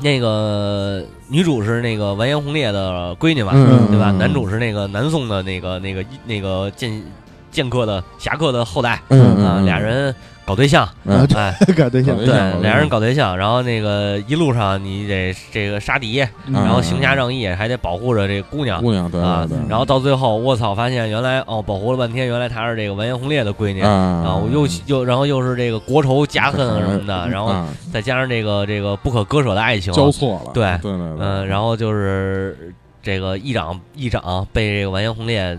[0.00, 4.10] 那个女主是那个完颜洪烈的闺女嘛，嗯对吧？
[4.10, 7.02] 嗯男主是那个南宋的那个那个那个剑
[7.50, 10.14] 剑客的侠客的后代啊，俩人
[10.46, 11.26] 搞对象，嗯。
[11.34, 12.26] 哎， 搞对象，对
[12.62, 16.54] 俩人搞对象，然后那个一路上你得这个杀敌，嗯。
[16.54, 18.80] 然后行侠仗义，还得保护着这姑娘。
[18.80, 23.82] 姑娘，对啊然后到最后，我操，发现原来哦，保护了半天，原来她是这个完颜洪烈的闺女。
[23.82, 30.64] 啊啊，我又又然后又是这个国仇家恨啊什么的，然后啊再加上这个这个不可割舍的爱情，交错了，对。
[30.80, 32.72] 对对对，嗯，然后就是
[33.02, 35.58] 这个议长议长被这个完颜洪烈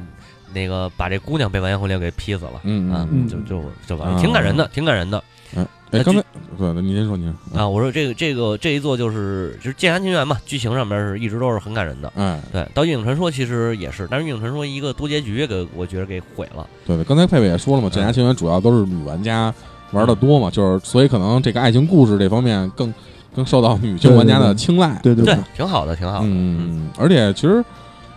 [0.53, 5.23] 那个把这姑娘被完颜洪烈给劈死了，啊嗯嗯，嗯就就就完啊了，挺感人的，挺感人的
[5.55, 6.21] 哎，那刚才
[6.57, 7.65] 对对，您先说，您，啊！
[7.65, 12.11] 我说这个这个这一座就是就是剑侠情缘嘛，剧情上面是一直都是很感人的。
[12.17, 16.67] 嗯，对，到月影传说其实也是，但是月影传说一个多结局给我觉得给毁了。
[16.85, 19.53] 对对，刚才佩佩也说了嘛，剑侠情缘主要都是女玩家
[19.91, 22.93] 玩的多嘛，就是所以可能这个爱情故事这方面更
[23.33, 26.25] 更受到女性玩家的青睐，对对对，挺好的，挺好的。
[26.25, 27.63] 嗯，而且其实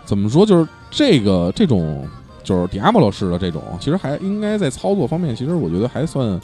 [0.05, 2.05] 怎么说，就是这个这种
[2.43, 6.41] 就是 Diablo 式的这种，其实还应该在操作方面，其实我觉得还算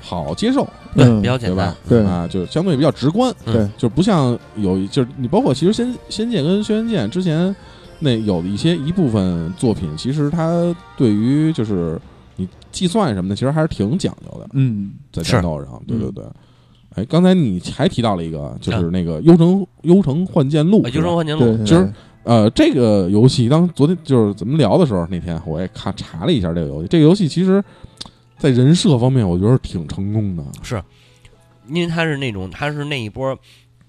[0.00, 0.66] 好接受，
[0.96, 2.04] 对，嗯比较简单对吧。？
[2.04, 7.54] 对啊，就相对比较直观，嗯对，就不像有就是你包括其实仙仙剑跟轩辕剑之前
[8.00, 12.00] 那有的一些一部分作品，其实它对于就是
[12.36, 16.24] 你计算什么的，其实还是挺讲究的，嗯在是战斗上，对对嗯对。
[16.94, 21.90] 哎，刚才你还提到了一个，就是那个《幽城幽城幻剑录幽城幻剑录，其实
[22.24, 26.88] 呃，这个游戏当昨天就是咱们聊的时候，那天我也看查了一下这个游戏。
[26.88, 27.62] 这个游戏其实，
[28.38, 30.44] 在人设方面，我觉得挺成功的。
[30.62, 30.82] 是
[31.68, 33.36] 因为它是那种它是那一波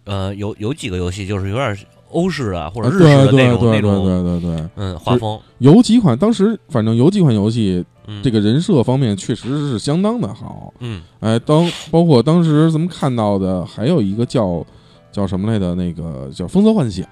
[0.05, 1.77] 呃，有有几个游戏就是有点
[2.11, 10.73] 欧式啊或者日对式的那种对对对那种，对对对，嗯，画风，有几款当时反正有几款游戏，嗯，这个人设方面确实是相当的好。
[10.79, 14.63] 嗯哎，当包括当时咱们看到的，还有一个叫
[15.11, 17.05] 叫什么来的，那个叫《风色幻想》，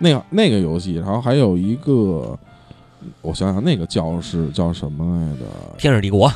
[0.00, 2.36] 那个那个游戏，然后还有一个，
[3.22, 5.44] 我想想，那个叫是叫什么来着？
[5.78, 6.28] 天使帝国，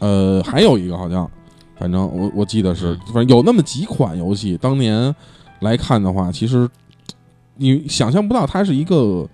[0.00, 1.30] 呃，还有一个好像，
[1.78, 5.14] 反正我我记得是嗯，反正有那么几款游戏，当年
[5.60, 6.68] 来看的话，其实
[7.56, 9.26] 你想象不到它是一个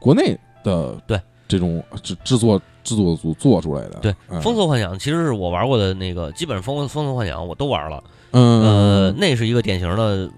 [0.00, 3.98] 国内的对这种制制作制作组做出来的。
[4.00, 8.02] 对嗯风色幻想其实是我玩过的那个，基本上风风色幻想我都玩了，
[8.32, 10.28] 嗯，呃，那是一个典型的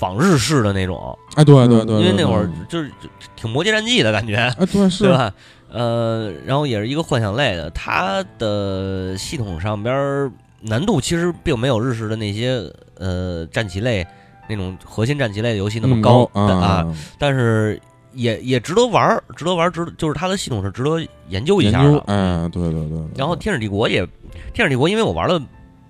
[0.00, 2.90] 仿日式的那种，哎，对对对，因为那会儿就是
[3.36, 5.30] 挺魔界战记的感觉，哎，对 是对吧？
[5.70, 10.32] 呃，然后也是一个幻想类的，它的系统上边儿
[10.62, 12.60] 难度其实并没有日式的那些
[12.98, 14.06] 呃战棋类
[14.48, 17.78] 那种核心战棋类的游戏那么高但啊，啊，但是
[18.14, 20.98] 也也值得玩儿，值得玩儿，值得就是它的系统是值得
[21.28, 22.02] 研究一下的。
[22.06, 22.98] 嗯哎，对对对。
[22.98, 24.00] 对然后天使帝国也，
[24.54, 25.40] 天使帝国因为我玩了，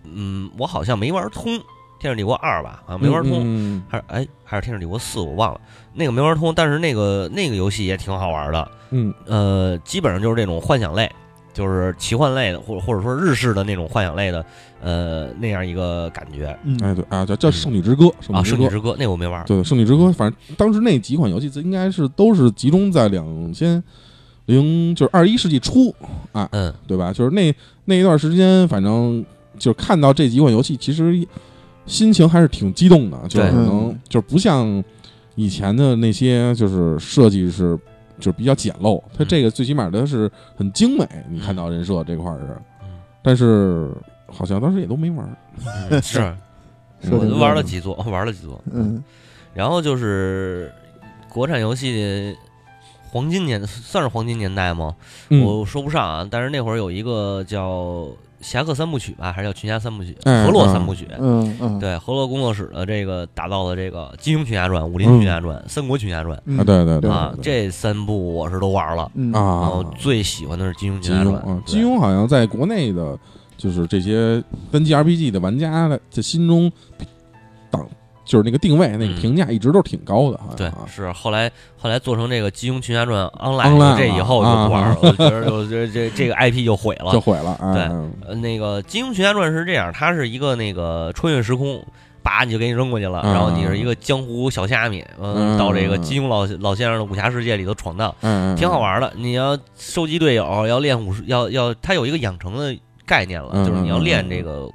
[0.04, 1.58] 嗯，我好像没玩通
[2.00, 5.60] 天使帝国二吧，好像没玩通，嗯还是哎还是天使帝国四我忘了，
[5.94, 8.70] 那个没玩通，但是那个那个游戏也挺好玩的。
[8.90, 9.14] 嗯。
[9.26, 11.08] 呃，基本上就是这种幻想类，
[11.52, 14.44] 就是奇幻类的，或者或者说日式的那种幻想类的，
[14.82, 16.56] 呃，那样一个感觉。
[16.64, 18.42] 嗯，哎对啊，叫叫《嗯圣女之歌》，啊。
[18.42, 23.82] 圣女之歌那我没玩，对，《圣女之歌》，反正当时那几款游戏，应该是都是集中在两千
[24.46, 25.94] 零就是二十一世纪初
[26.32, 26.72] 啊，嗯。
[26.86, 27.12] 对吧？
[27.12, 29.24] 就是那那一段时间，反正
[29.58, 31.14] 就是看到这几款游戏，其实
[31.90, 34.82] 心情还是挺激动的，就是可能就是不像
[35.34, 37.76] 以前的那些，就是设计是
[38.18, 43.00] 就是比较简陋，它嗯这个最起码它是很精美，你看到人设这块儿是，嗯。
[43.22, 43.90] 但是
[44.28, 45.36] 好像当时也都没玩儿，
[45.90, 46.20] 嗯是，
[47.10, 47.62] 我都玩了。
[47.62, 48.62] 几座， 玩了几座。
[48.72, 49.02] 嗯。
[49.52, 50.72] 然后就是
[51.28, 52.36] 国产游戏
[53.10, 54.94] 黄金年，算是黄金年代吗？
[55.30, 55.42] 嗯。
[55.42, 56.28] 我说不上啊。
[56.30, 57.80] 但是那会儿有一个叫
[58.40, 61.04] 《侠客三部曲》吧，还是叫《群侠三部曲》哎河洛啊三部曲》。
[61.18, 69.10] 嗯嗯，对，河洛工作室的这个打造的这个《金庸群侠传》《武林群侠传》三国群侠传》嗯啊，对对对啊，这三部我是都玩了。
[69.14, 69.30] 嗯。
[69.32, 73.18] 然啊后，最喜欢的是《金庸群侠传金庸啊，》金庸好像在国内的，
[73.56, 77.06] 就是这些单机 RPG 的玩家的这心中，档
[78.30, 79.16] 就是那个定位，那个嗯。
[79.16, 87.10] 评价一直都挺高的，好对像啊，是后来后来做成这个《金庸群侠传 Online》Online 这以后就不玩了啊，我觉得 就这这 这个 IP 就毁了。
[87.12, 87.20] 就。
[87.20, 87.88] 毁了，哎
[88.28, 91.84] 对那个《金庸群侠传》是这样，它是一个那个穿越时空，
[92.22, 99.12] 把你就给你扔过去了，嗯然后你是一个江湖小虾米，嗯，嗯到这个金庸老老先生的武侠世界里头闯荡，嗯，挺好玩的。
[99.16, 104.68] 你要收集队友，要练武术，要要，他有一个养成的概念了，嗯就是你要练这个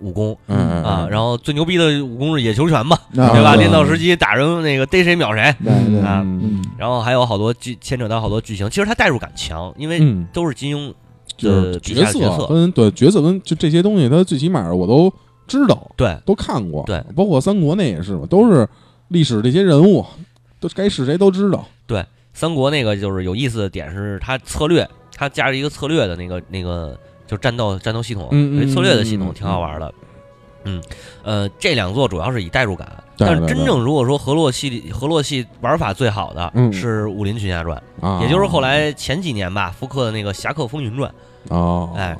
[0.00, 1.08] 武功嗯，嗯啊。
[1.10, 3.54] 然后最牛逼的武功是野球拳嘛，啊对吧？
[3.54, 5.54] 嗯练到时机打人，那个逮谁秒谁。
[5.64, 10.92] 对对啊嗯然后还有好多剧牵扯到好多剧情，其实它代入感强，因为嗯，都是金庸
[11.36, 15.12] 就是的角色跟对角色跟就这些东西，他最起码我都
[15.46, 18.68] 知道，对都看过，对，包括三国那也是嘛，都是
[19.08, 20.04] 历史这些人物，
[20.60, 26.96] 都该是谁都知道，对三国那个就是有意思的点是它策略，它加了一个策略的那个那个
[27.28, 29.94] 就战斗战斗系统，嗯嗯策略的系统挺好玩的。
[30.64, 30.82] 嗯，
[31.22, 36.72] 呃，这两座主要是以代入感，但是真正如果说河洛系里河洛系玩法最好的嗯。
[36.72, 41.10] 是《武林群侠传》，啊，也就是后来前几年吧复刻的那个《侠客风云传》，
[41.54, 42.16] 哦，哎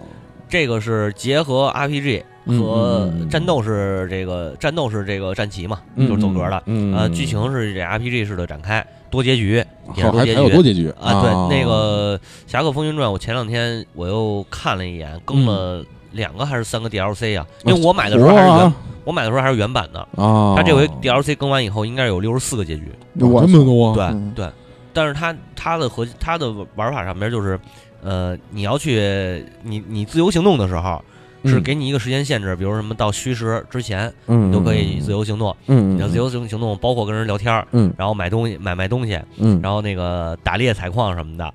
[0.48, 6.62] 这个是结合 RPG 和战斗是这个战斗是这个战旗嘛，嗯就是走格的。
[6.66, 7.12] 嗯，呃，嗯。
[7.12, 11.22] 剧情是这 RPG 式的展开，多结局也是多结局还有多结局啊。
[11.22, 12.18] 对，那个
[12.50, 17.46] 《侠客风云传》，我前两天我又看了一眼，更了两个还是三个 DLC 啊？
[17.64, 20.00] 因为我买的时候还是原，我买的时候还是原版的。
[20.22, 22.92] 啊，它这回 DLC 更完以后，应该有六十四个结局。
[23.20, 24.48] 我哇这么多，对嗯对，
[24.92, 27.58] 但是它它的核它的玩法上面就是，
[28.02, 31.02] 呃，你要去你你自由行动的时候。
[31.44, 31.62] 是嗯。
[31.62, 35.54] 给你一个时间限制，比如什么到虚时之前，嗯你都可以自由行动。
[35.66, 37.92] 嗯，嗯，你要自由行行动，包括跟人聊天儿，嗯。
[37.96, 41.52] 然后买东西、买卖东西，嗯，然后那个打猎、采矿什么的，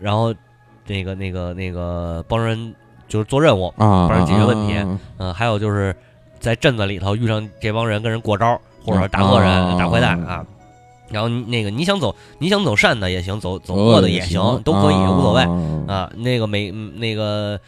[0.00, 0.34] 然后
[0.86, 2.74] 那个、那个、那个帮人
[3.08, 4.76] 就是做任务，啊，帮人解决问题。
[4.76, 5.94] 啊嗯、还有就是
[6.38, 10.44] 在镇子里头遇上这帮人跟人过招，或者打恶人、啊打坏蛋啊。
[11.10, 15.42] 然后那个你想走，你想走善的也行，走走恶的也行行，都可以，无所谓。
[15.42, 15.94] 啊。
[15.94, 16.12] 啊。
[16.16, 17.58] 那个每嗯那个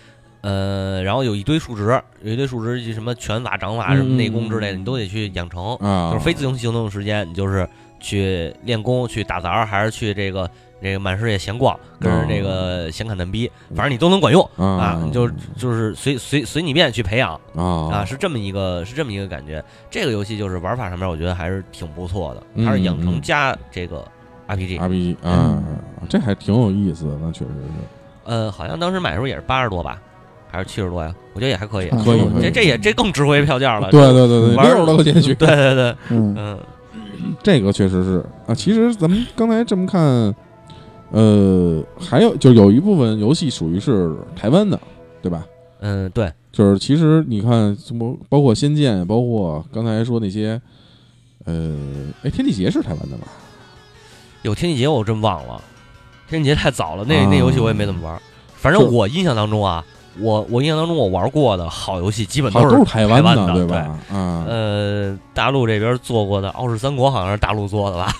[0.42, 5.76] 呃，然后有一堆数值，有一堆数值，什么拳法、掌法、什么内功之类的，嗯你都得去养成。
[5.80, 7.68] 嗯，就是非自由行动的时间，你就是
[7.98, 10.50] 去练功、去打杂儿，还是去这个
[10.82, 15.28] 这个满世界闲逛，跟着这个闲侃蛋逼，反正你都能管用啊，你就
[15.58, 19.62] 就是随随随你便去培养啊啊，是这么一个是这么一个感觉。
[19.90, 24.02] 这个游戏就是玩法上面，我觉得还是挺不错的，它是养成加这个
[24.48, 25.62] RPG，RPG 啊，
[26.08, 27.60] 这还挺有意思的，那确实是。
[28.24, 30.00] 呃，好像当时买的时候也是八十多吧。
[30.50, 31.14] 还是七十多呀？
[31.32, 32.20] 我觉得也还可以，可以。
[32.42, 33.90] 这这也这更值回票价了。
[33.90, 35.34] 对对对对，六十多块钱去。
[35.36, 36.58] 对对对，嗯嗯，
[37.42, 38.54] 这个确实是啊。
[38.54, 40.34] 其实咱们刚才这么看，
[41.12, 44.78] 呃，还有就有一部分游戏属于是台湾的，
[45.22, 45.44] 对吧？
[45.80, 46.30] 嗯，对。
[46.52, 50.60] 就是其实你看什么，包括《仙剑》，包括刚才说那些，
[51.44, 51.76] 呃，
[52.24, 53.28] 哎，《天地劫》是台湾的吧？
[54.42, 55.62] 有《天地劫》，我真忘了，
[56.30, 58.20] 《天地劫》太早了，那那游戏我也没怎么玩。
[58.56, 59.84] 反正我印象当中啊。
[60.20, 63.98] 我我印象当中，我玩过的好游戏基本都是台湾的，对吧？
[64.12, 68.12] 嗯，呃，大陆这边做过的《傲视三国》好像是大陆做的吧？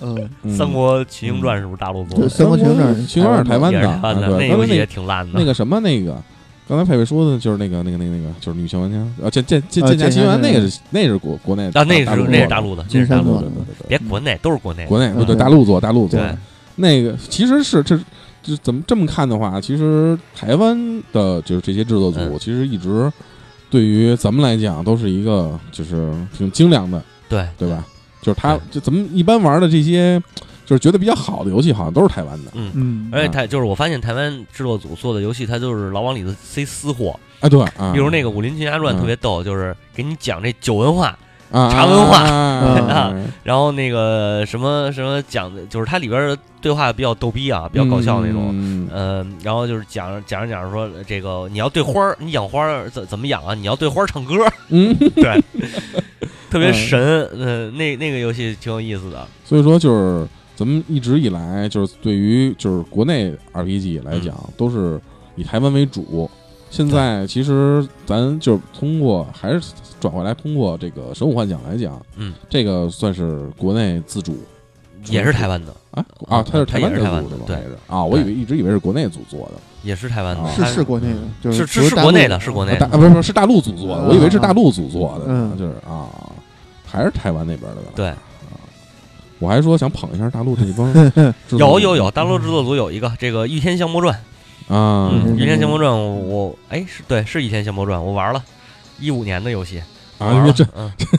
[0.00, 0.16] 嗯，
[0.56, 2.26] 《三国群英传》是不是大陆做的？
[2.28, 4.00] 《三国群英传》群英传是台湾的，
[4.38, 5.38] 那游戏也挺烂的。
[5.38, 6.16] 那个什么，那个
[6.68, 13.46] 刚才佩佩说的就是那个那个那个那个，就是女性玩家啊，剑剑剑剑侠奇缘，那个是那是国国内啊，那是那是大陆的，那是大陆的，
[13.88, 16.20] 别国内都是国内，国内对大陆做大陆做。
[16.76, 17.98] 那个其实是这。
[18.48, 23.12] 就怎么这么看的话，其实台湾的就是这些制作组，其实一直
[23.68, 27.84] 对于咱们来讲都是一个就是挺精良的，对对吧？
[28.22, 30.18] 就是他就咱们一般玩的这些，
[30.64, 32.50] 就是觉得比较好的游戏，好像都是台湾的。
[32.54, 32.72] 嗯。
[32.74, 37.18] 嗯，而且台就是我发现台湾制作组做的游戏，它就是老往里头塞私货。
[37.40, 41.16] 啊，对，比如那个《武林群侠传》特别逗，就是给你讲这酒文化。
[41.50, 48.50] 啊，茶文化啊，然后那个什么什么讲的，就是它里边的对话比较逗逼啊，比较搞笑那种。
[48.92, 53.54] 嗯，然后就是讲讲着讲着说，这个你要对花儿，你养花儿怎怎么养啊？
[53.54, 54.34] 你要对花儿唱歌。
[54.68, 55.42] 嗯，对，
[56.50, 57.26] 特别神。
[57.32, 59.26] 嗯，那那个游戏挺有意思的。
[59.44, 65.00] 所以说，就是咱们一直以来，就是对于就是国内 RPG 来讲，都是
[65.34, 66.30] 以台湾为主。
[66.70, 69.60] 现在其实咱就是通过还是。
[70.00, 74.38] 转回来，通过这个《神武幻想》来讲，嗯，这个算是国内自主，
[75.06, 75.74] 也是台湾的。
[75.90, 76.06] 啊？
[76.28, 77.56] 啊，它是台湾的组的对。
[77.88, 86.06] 啊，我以为一直以为是国内组做的，也是台湾的，是是国内的，就是是是国内的，是国内的，不是不是是大陆组做的，我以为是大陆组做的，嗯，就是啊，
[86.86, 87.90] 还是台湾那边的吧？
[87.96, 88.14] 对，
[89.40, 90.94] 我还说想捧一下大陆这一帮，
[91.58, 94.14] 有有有，大陆制作组有一个这个《御天降魔传》
[94.68, 98.44] 啊，《倚天降魔传》，我哎是对是《倚天降魔传》，我玩了。
[99.00, 99.80] 一五年的游戏
[100.18, 100.66] 啊，这，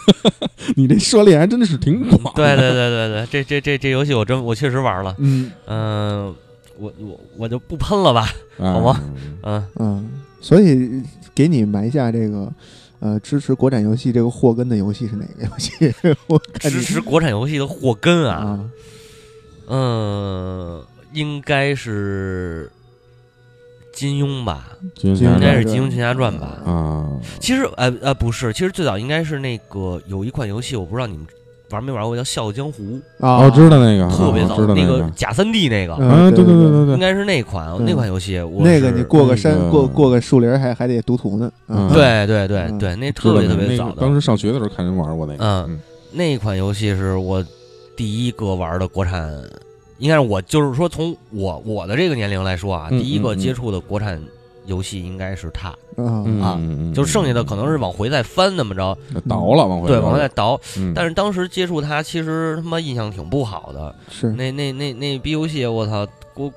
[0.76, 2.34] 你这涉猎还真的是挺广。
[2.36, 5.16] 对对对对对，这这这这游戏我真我确实玩了。
[5.20, 6.36] 嗯嗯，
[6.78, 9.02] 我我我就不喷了吧，好吗？
[9.44, 10.10] 嗯嗯，
[10.42, 11.02] 所以
[11.34, 12.52] 给你埋下这个
[13.00, 15.72] 呃支持国产游戏这个祸根的游戏是哪个游戏？
[16.28, 18.60] 我支持国产游戏的祸根啊，
[19.70, 20.84] 嗯，
[21.14, 22.70] 应该是。
[24.00, 26.58] 金庸吧，应该是《金庸群侠传》吧？
[26.66, 27.10] 啊，
[27.42, 31.28] 其实呃呃不是，其实最早应该是那个有一款游戏，我不知道你们
[31.72, 32.82] 玩没玩过，叫《笑傲江湖》
[33.20, 38.42] 啊，我知道那个，特别早，那个假三 D 那个啊，对对对对对，应该是那款那款游戏。
[38.60, 41.52] 那个你过个山，过过个树林还还得读图呢。
[41.94, 44.02] 对对对对，那特别特别早的。
[44.02, 45.44] 当时上学的时候看人玩过那个。
[45.44, 45.78] 嗯，
[46.14, 47.46] 那款游戏是我
[47.98, 49.30] 第一个玩的国产。
[50.00, 54.22] 应该是我，就是说，从我我的这个年龄来说啊，第一个接触的国产
[54.66, 55.70] 游戏应该是它
[56.42, 56.60] 啊，
[56.94, 58.98] 就剩下的可能是往回再翻那么着
[59.28, 60.60] 倒了，往回对往回再倒。
[60.96, 63.94] 但是当时接触它，其实他妈印象挺不好的。
[64.10, 66.52] 是那那那那逼游戏，我操，我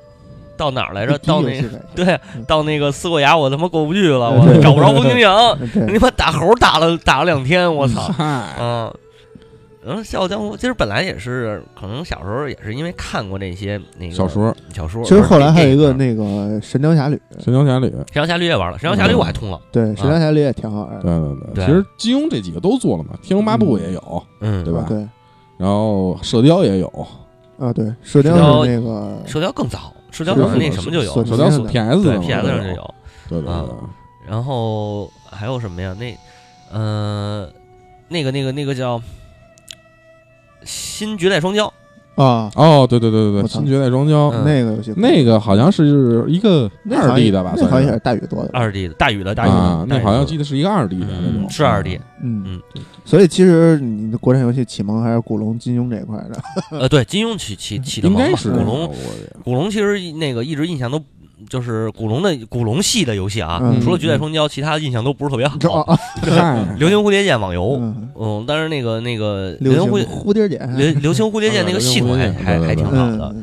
[0.57, 1.18] 到哪儿来着？
[1.18, 1.61] 到那
[1.95, 5.28] 对，到那个四过崖，我他妈过不去了，我找不着风景影，
[5.93, 8.95] 你妈打猴打了打了两天，我操，
[9.84, 9.96] 嗯。
[9.96, 15.02] 嗯，《笑傲江湖》其实本来也是，可能小时候也是因为看过那些那个小说，小说。
[15.02, 16.22] 其实后来还有一个那个
[16.60, 19.60] 《神雕侠侣》，《神雕侠侣》，《神雕侠侣》也玩了，《神雕侠侣》我还通了。
[19.72, 21.00] 对，《神雕侠侣》也挺好玩。
[21.00, 24.84] 对对对，其实金庸这几个都做了嘛，《天龙八部》也有，嗯，对吧？
[24.88, 24.98] 对。
[25.58, 26.86] 然后《射雕》也有。
[27.58, 28.34] 啊，对，《射雕》
[28.66, 32.94] 那个《射雕》更早，《射雕》可能那什么就有，《射雕》是 PS 对 PS 上就有。
[33.28, 33.74] 对对对。
[34.28, 35.94] 然后还有什么呀？
[35.98, 36.16] 那，
[36.72, 37.50] 嗯，
[38.08, 39.02] 那个那个那个叫。
[40.64, 41.70] 新绝代双骄
[42.14, 42.50] 啊！
[42.56, 47.54] 哦，对对对对对，新绝代双骄那个游戏，那个好像是一个二 D 的吧？
[47.56, 51.98] 那好像也是大宇做的，二 D 的大宇的大宇啊，那好像记得是一个二 D 的那种，是二 D。
[52.22, 52.62] 嗯嗯，
[53.04, 56.78] 所以其实你的国产游戏启蒙还是古龙、金庸这一块的。
[56.78, 58.94] 呃，对，金庸起起起的应该是古龙。
[59.42, 61.02] 古龙其实那个一直印象都
[61.49, 65.59] 就是古龙的古龙系的游戏啊，嗯除了绝代双骄，其他的印象都不是特别好。
[66.78, 73.34] 流星蝴蝶剑网游，嗯嗯，但是那个那个流流星星蝴蝴蝶剑，流流星蝴蝶剑 那个系统还还还挺好的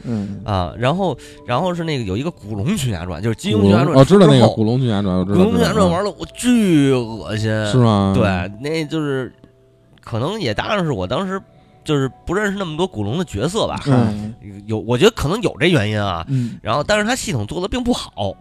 [0.44, 0.74] 啊。
[0.78, 8.14] 然后然后是那个有一个古龙群侠传，就是金庸群侠传，知道那个古龙群侠传，我知道古龙群侠传玩了我巨恶心，是吗？
[8.16, 8.24] 对，
[8.62, 9.32] 那就是
[10.02, 11.40] 可能也当然是我当时
[11.90, 14.32] 就是不认识那么多古龙的角色吧，嗯
[14.68, 16.24] 有我觉得可能有这原因啊。
[16.30, 18.32] 嗯然后，但是他系统做的并不好，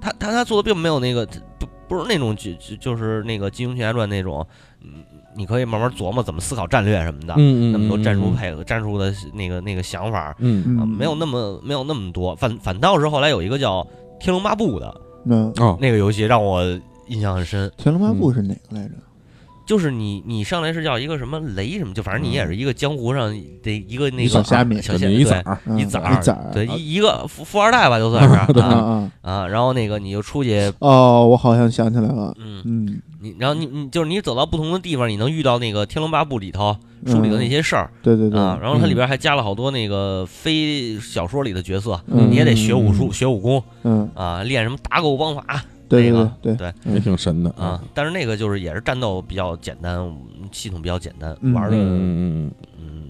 [0.00, 1.26] 他他他做的并没有那个
[1.58, 4.46] 不不是那种就就就是那个《金庸群侠传》那种，
[4.80, 5.04] 嗯，
[5.36, 12.34] 你可以慢慢琢磨怎么思考战略什么的，嗯嗯，那么多战术嗯，配合、战术的那个那个想法，嗯没有那么没有那么多。
[12.36, 13.82] 反反倒是后来有一个叫
[14.18, 16.64] 《天龙八部》的嗯，哦，那个游戏让我
[17.08, 18.94] 印象很深，天龙八部是哪个来着？
[19.70, 23.30] 就是你你上来是叫一个什么雷什么，就反正你也是一个江湖上
[23.62, 25.44] 的一个那个小虾米小虾对一崽
[25.78, 37.88] 一崽儿一崽，对一一个富富二代吧，就算是 啊啊然后那个你就出去，哦，我好像想起来了，嗯，嗯，你然后你你就是你走到不同的地方，你能遇到那个《天龙八部》里头书里的那些事儿。
[38.02, 46.94] 对对对啊，然后它里边还加了好多那个非小说里的角色，嗯你也得学武术、学武功嗯，啊，练什么打狗棒法对对那个对对嗯。
[46.94, 50.10] 也挺神的啊，，但是那个就是也是战斗比较简单，
[50.52, 53.02] 系统比较简单，嗯玩的嗯嗯嗯，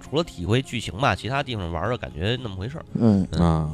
[0.00, 2.84] 除了体会剧情吧，其他地方玩的感觉那么回事儿。
[2.94, 3.70] 嗯，嗯啊，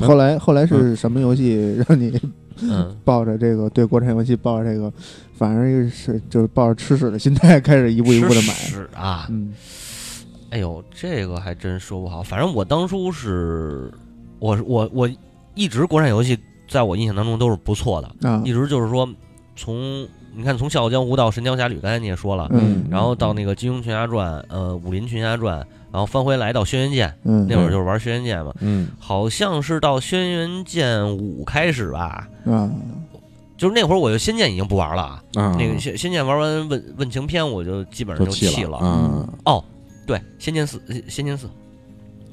[0.00, 2.16] 后来后来是什么游戏让你
[2.62, 4.92] 嗯，抱着这个对国产游戏抱着这个，
[5.34, 9.52] 反正是就是抱着吃屎的心态开始一步一步的买，是啊，嗯。
[10.50, 12.22] 哎呦，这个还真说不好。
[12.24, 13.88] 反正我当初是，
[14.40, 15.08] 我我我
[15.54, 16.36] 一直国产游戏
[16.70, 19.06] 在我印象当中都是不错的，啊一直就是说
[19.56, 25.60] 从你看从《笑傲江湖》到《神雕侠侣》，刚才你也说了，嗯然后到那个《金庸群侠传》，呃，《武林群侠传》，
[25.92, 32.28] 然后翻回来到《轩辕剑》，嗯那会儿就是玩《轩辕剑》嘛，嗯好像是到《轩辕剑五》开始吧。
[32.44, 32.72] 嗯
[33.58, 35.22] 就是那会儿，我就《仙剑》已经不玩了啊。
[35.34, 39.62] 啊，那个《仙仙剑》玩完问问情篇，我就基本上就弃了嗯，哦，
[40.06, 40.78] 对，《仙剑四》
[41.10, 41.46] 《仙剑四》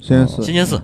[0.00, 0.76] 仙剑《仙四剑四》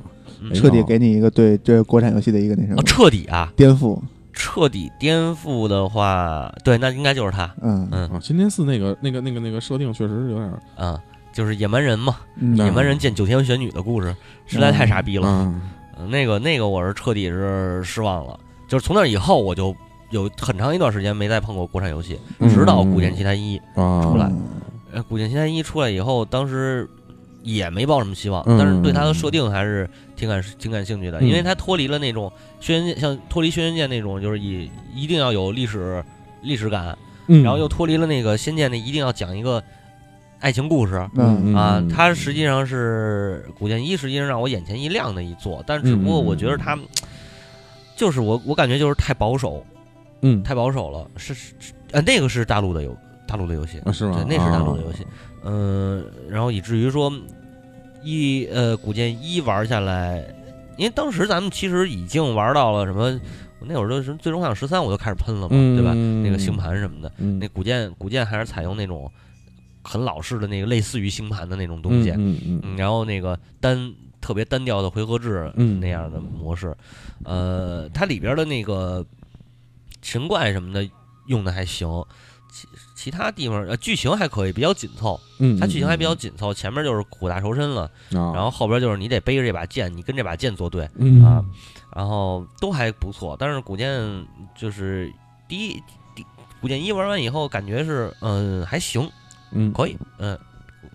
[0.53, 4.01] 彻底给你一个对这国产游戏的一个那什啊，么彻底啊，颠覆，
[4.33, 7.89] 彻底颠覆的话，对，那应该就是他，嗯。
[7.91, 8.09] 嗯。
[8.11, 11.01] 啊，金天寺那个那个那个那个设定确实有点儿啊，
[11.33, 12.57] 就是野蛮人嘛，嗯。
[12.57, 14.15] 野蛮人见九天玄女的故事，
[14.47, 15.27] 实在太傻逼了。
[15.29, 15.55] 啊，
[15.99, 19.75] 嗯那个那个我是彻底是失望了，就是从那以后我就
[20.11, 22.49] 有很长一段时间没再碰过国产游戏，嗯。
[22.53, 24.03] 直到《古剑奇谭一》啊。
[24.03, 24.31] 出来。
[24.93, 26.89] 呃，《古剑奇谭一》出来以后，当时
[27.45, 36.03] 也没抱什么希望，嗯但是对它的设定还是挺感挺感兴趣的，嗯因为它脱离了那种轩辕剑，像脱离轩辕剑那种，就是以一定要有历史
[36.43, 36.97] 历史感，
[37.29, 39.63] 嗯然后又脱离了那个仙剑那一定要讲一个
[40.41, 41.07] 爱情故事。
[41.17, 46.79] 嗯啊嗯，它实际上是《古剑一》，实际上让我眼前一亮的一座，但只不过我觉得它
[47.97, 49.65] 就是我我感觉就是太保守，
[50.23, 51.07] 嗯太保守了。
[51.17, 51.53] 是是
[51.93, 54.25] 呃，那个是大陆的游大陆的游戏，啊是吗？
[54.27, 54.85] 对，那是大陆的啊。
[54.87, 55.07] 游戏。
[55.45, 57.13] 嗯，然后以至于说
[58.03, 60.25] 一呃，古剑一玩下来，
[60.77, 63.21] 因为当时咱们其实已经玩到了什么，
[63.61, 65.93] 那会儿都是最终幻想十三，我就开始喷了嘛，嗯对吧？
[65.95, 67.39] 那个星盘什么的，嗯。
[67.39, 69.11] 那古剑古剑还是采用那种
[69.83, 75.81] 很老式的那个类似于星盘的那种东西，嗯嗯嗯，然后那个单特别单调的回合制嗯。
[75.81, 76.75] 那样的模式，
[77.25, 79.05] 呃，它里边的那个
[80.03, 80.87] 神怪什么的
[81.27, 81.89] 用的还行，
[83.05, 87.83] 其其他地方呃剧情还可以，比较紧凑，嗯，它剧情还比较紧凑，前面就是苦大仇深了，
[88.13, 91.45] 啊，然后后边就是你得背着这把剑，你跟这把剑作对，嗯啊
[91.95, 94.01] 然后都还不错，但是古剑
[94.57, 95.13] 就是
[95.47, 95.83] 第一
[96.17, 96.25] 第
[96.61, 99.09] 古剑一玩完以后，感觉是嗯还行，
[99.53, 100.39] 嗯可以，嗯。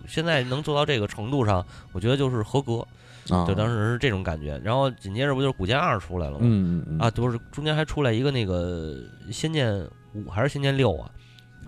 [0.06, 2.84] 现在能做到这个程度上，我觉得就是合格，
[3.28, 4.60] 啊，就当时是这种感觉。
[4.64, 6.38] 然后紧接着不就是《古剑二》出来了吗？
[6.42, 8.96] 嗯嗯啊，不是中间还出来一个那个
[9.32, 9.72] 《仙剑
[10.14, 11.08] 五》还是《仙剑六》啊？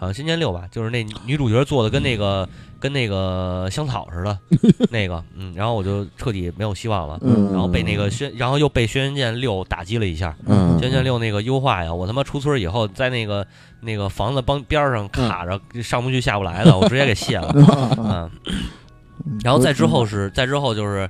[0.02, 2.48] 好像《仙剑六》吧，就是那女主角做的跟那个
[2.80, 4.36] 跟那个香草似的
[4.90, 7.16] 那个，嗯，然后我就彻底没有希望了。
[7.22, 10.34] 嗯然后被那个轩，然后又被《轩辕剑六》打击了一下。
[10.46, 13.46] 嗯，《轩辕剑六》那个优化呀，我他妈出村以后，在那个
[13.82, 17.46] 那个房子帮边上卡着，上不去下不来的，我直接给卸了。
[18.02, 21.08] 啊嗯， 然后再之后是再之后就是，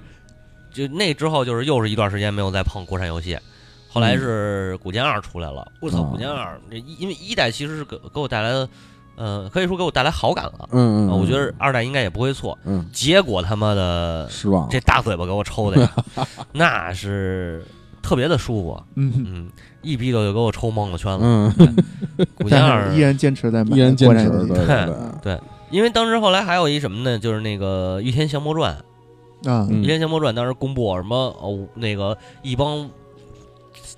[0.70, 3.38] 就那之后就是又是一段时间没有再碰国产游戏。
[3.92, 8.68] 后来是《古剑二》出来了，我操，哦《古剑二》这一因为一代其实是给给我带来的，
[9.16, 10.68] 呃，可以说给我带来好感了。
[10.72, 12.58] 嗯嗯，啊我觉得二代应该也不会错。
[12.64, 12.86] 嗯。
[12.92, 15.92] 结果他妈的失望，这大嘴巴给我抽的呀，
[16.52, 17.64] 那是
[18.02, 18.82] 特别的舒服。
[18.94, 19.50] 嗯，嗯，
[19.82, 21.18] 一逼头就给我抽蒙了圈了。
[21.20, 21.76] 嗯，
[22.36, 24.94] 古剑二依然坚持在买依然坚持，国产游戏对对。
[25.22, 25.40] 对，
[25.70, 27.18] 因为当时后来还有一什么呢？
[27.18, 28.74] 就是那个《御天降魔传》，
[29.50, 29.66] 啊。
[29.70, 32.88] 嗯《御天降魔传》当时公布什么哦，那个一帮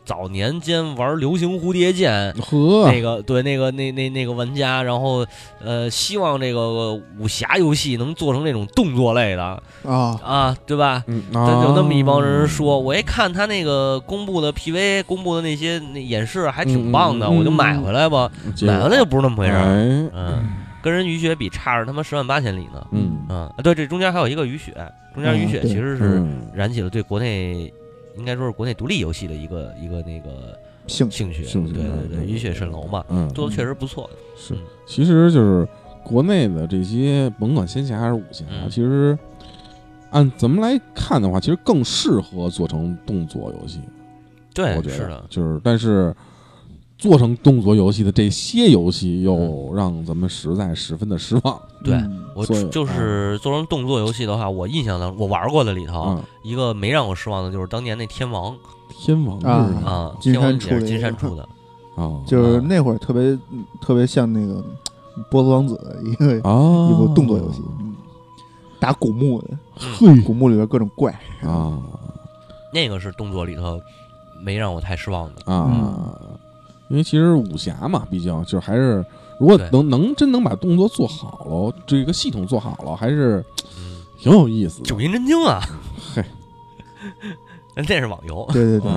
[0.05, 2.33] 早年间玩流行蝴蝶剑。
[2.35, 5.27] 呵，那个对那个那那那个玩家，然后
[5.63, 9.43] 呃，希望这个武侠游戏能做成那种动作类的。
[9.85, 10.21] 啊。
[10.23, 11.03] 啊，对吧？
[11.07, 18.31] 嗯，但有那么一帮人说，啊我一看他那个公布的 PV，公布的那些那演示还挺嗯棒的，嗯我就买回来吧。
[18.63, 20.49] 买回来就不是那么回事儿，哎，嗯，
[20.83, 22.87] 跟人雨雪比差着他妈十万八千里呢。
[22.93, 23.51] 嗯。
[23.63, 24.73] 对，这中间还有一个雨雪，
[25.15, 26.43] 中间雨雪其实是嗯。
[26.55, 27.73] 燃起了对国内
[28.17, 31.45] 应该说是国内独立游戏的一个一个那个兴兴趣。
[31.45, 34.09] 兴趣对对对，对雨雪神楼嘛，嗯，做的确实不错。
[34.37, 35.67] 是嗯，其实就是
[36.05, 39.19] 国内的这些，甭管仙侠还是武侠，嗯其实
[40.11, 43.81] 按咱们来看的话，其实更适合做成动作游戏。
[44.55, 46.15] 对我，觉得是的，就是，但是
[46.97, 51.61] 做成动作游戏的这些游戏，又让咱们实在十分的失望。
[51.83, 58.57] 对嗯我就是做成动作游戏的话，我印象当中我玩过的里头，啊，一个没让我失望的就是当年那天王。
[58.89, 59.91] 天王是啊吧？
[59.91, 61.49] 啊，金天王山出的金山出的，
[61.95, 64.65] 啊，就是那会儿特别嗯特别像那个
[65.31, 67.95] 波斯王子的一个啊，一部动作游戏，嗯，
[68.81, 69.49] 打古墓的，
[69.99, 70.21] 嘿。
[70.23, 71.13] 古墓里边各种怪，
[71.43, 71.79] 啊。
[72.73, 73.81] 那个是动作里头
[74.43, 75.53] 没让我太失望的。
[75.53, 76.19] 啊，
[76.89, 79.05] 因为其实武侠嘛，毕竟就是还是。
[79.41, 83.45] 如果能能真能把动作做好了，这个系统做好了，还是
[83.77, 84.85] 嗯，挺有意思的。
[84.85, 85.61] 九阴真经啊，
[86.15, 86.25] 嘿，
[87.75, 88.91] 那是网游，对对对，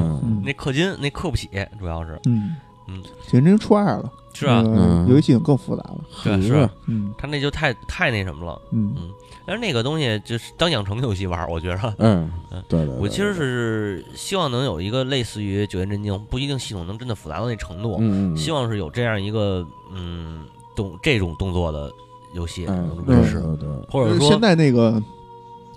[0.44, 1.50] 那氪金那氪不起，
[1.80, 2.56] 主要是嗯
[2.88, 8.62] 嗯，刑侦初二了，是啊，那个嗯游戏系统更复杂了，对是嗯他那就太太那什么了。
[8.70, 9.10] 嗯嗯
[9.48, 11.94] 但是那个东西就是当养成游戏玩儿，我觉着。
[12.00, 20.42] 嗯嗯，对对，对我其实是希望能有一个类似于九阴真经，不一定系统能真的复杂到那程度，嗯嗯，希望是有这样一个嗯
[20.76, 21.90] 动这种动作的
[22.34, 25.02] 游戏嗯能对，对对，或者说现在那个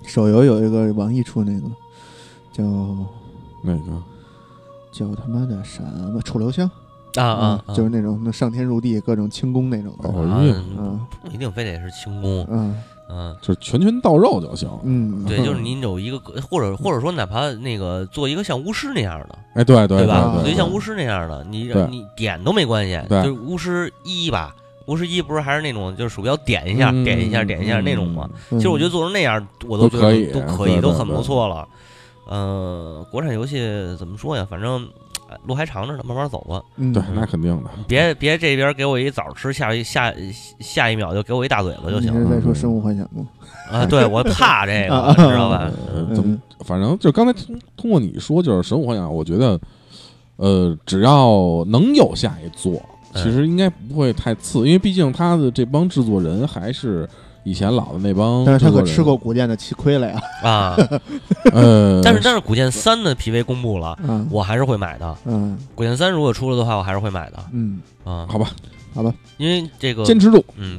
[0.05, 1.69] 手游有一个网易出那个
[2.53, 2.65] 叫
[3.63, 4.03] 那个
[4.91, 5.81] 叫他妈的什
[6.13, 6.69] 么楚留香
[7.15, 12.77] 啊啊，啊就是那种那上天入地各种轻功那种的，哦啊嗯不一定非得是轻功，嗯
[13.12, 14.69] 嗯，就是拳拳到肉就行。
[14.85, 16.19] 嗯，对， 就是你有一个，
[16.49, 20.32] 或者或者说哪怕那个做一个像巫师那样的，哎，对对吧？
[20.37, 24.55] 对，所以像巫师那样的，你你点都没关系，对就是巫师一吧，
[24.87, 28.28] 巫师一不是还是那种就是鼠标点一下、嗯点一下、点一下那种吗？
[28.51, 31.66] 嗯其实我觉得做成那样，我都觉得都可以都很不错了。
[32.28, 33.59] 呃，国产游戏
[33.99, 34.47] 怎么说呀？
[34.49, 34.89] 反正呃
[35.47, 36.62] 路还长着呢，慢慢走吧。
[36.77, 37.70] 嗯对，那肯定的。
[37.86, 40.12] 别别这边给我一枣吃，下一下
[40.59, 43.27] 下一秒就给我一大嘴巴就行你是在说生物幻想吗？
[43.70, 43.86] 啊！
[43.86, 45.70] 对我怕这个，啊知道吧？
[45.93, 49.61] 呃，怎么，反正就刚才通通过你说，就是《生物幻想》，我觉得，
[50.36, 52.73] 呃，只要能有下一座，
[53.15, 57.09] 嗯其实应该不会太次，因为毕竟他的这帮制作人还是
[57.43, 60.21] 以前老的那帮，但是他可吃过，古剑的气亏了呀！
[60.43, 60.77] 啊！
[61.53, 65.17] 呃，但是但是古剑三的 PV 公布了，嗯我还是会买的。
[65.25, 68.51] 嗯古剑三如果出了的话，我还是会买的嗯，啊，好吧，
[69.37, 70.79] 因为这个坚持住，嗯，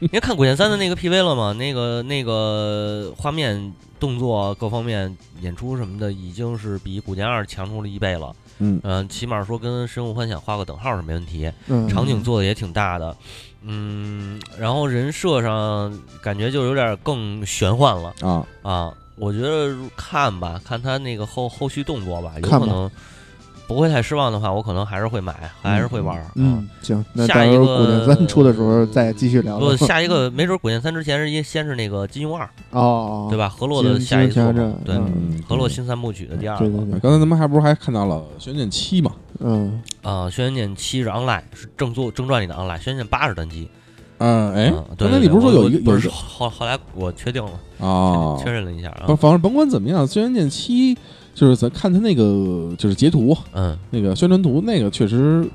[0.00, 8.34] 因为看古剑三的那个 PV 了嘛， 那个那个画面、动作各方面、演出什么的，已经是比古剑二强出了一倍了。
[8.58, 8.80] 嗯。
[8.82, 11.88] 嗯、起码说跟《神武幻想》画个等号是没问题，嗯。
[11.88, 13.16] 场景做的也挺大的。
[13.62, 15.92] 嗯，然后人设上
[16.22, 18.14] 感觉就有点更玄幻了。
[18.22, 18.94] 啊，啊。
[19.18, 22.90] 我觉得看吧，看他那个后后续动作吧，有可能
[23.66, 26.22] 不会太失望的话，我可能还是会买，还是会玩儿。
[26.22, 33.36] 啊嗯，行，那下一个古剑三出的时候再继续聊不，下一个没准《古剑三》之前是一先是那个金庸二，哦，对？
[33.36, 33.48] 吧？
[33.48, 39.12] 河洛的下一作对，嗯，河洛新三部曲的第二个对对对，刚才咱们还不是还看到了《轩辕剑七》嘛？
[39.40, 43.68] 嗯啊，《轩辕剑七》是 online，是正作正传里的 online，《轩辕剑八》是单机。
[44.18, 48.38] 嗯，哎嗯，对刚才你不是说有一个不是有后后来我确定了，啊？
[48.42, 50.94] 确认了一下啊反，反正甭管怎么样，《轩辕剑七》
[51.36, 53.78] 就是咱看他那个就是截图，嗯。
[53.90, 55.46] 那个宣传图，那个确实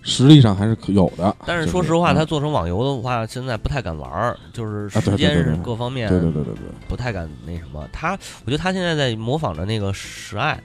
[0.00, 1.36] 实力上还是可有的。
[1.44, 7.84] 但是说实话，他做成网游的话，现在不太敢玩儿，就是时间是各方面对对对对对，不太敢那什么。
[7.92, 8.12] 他，
[8.44, 10.62] 我觉得他现在在模仿着那个十爱，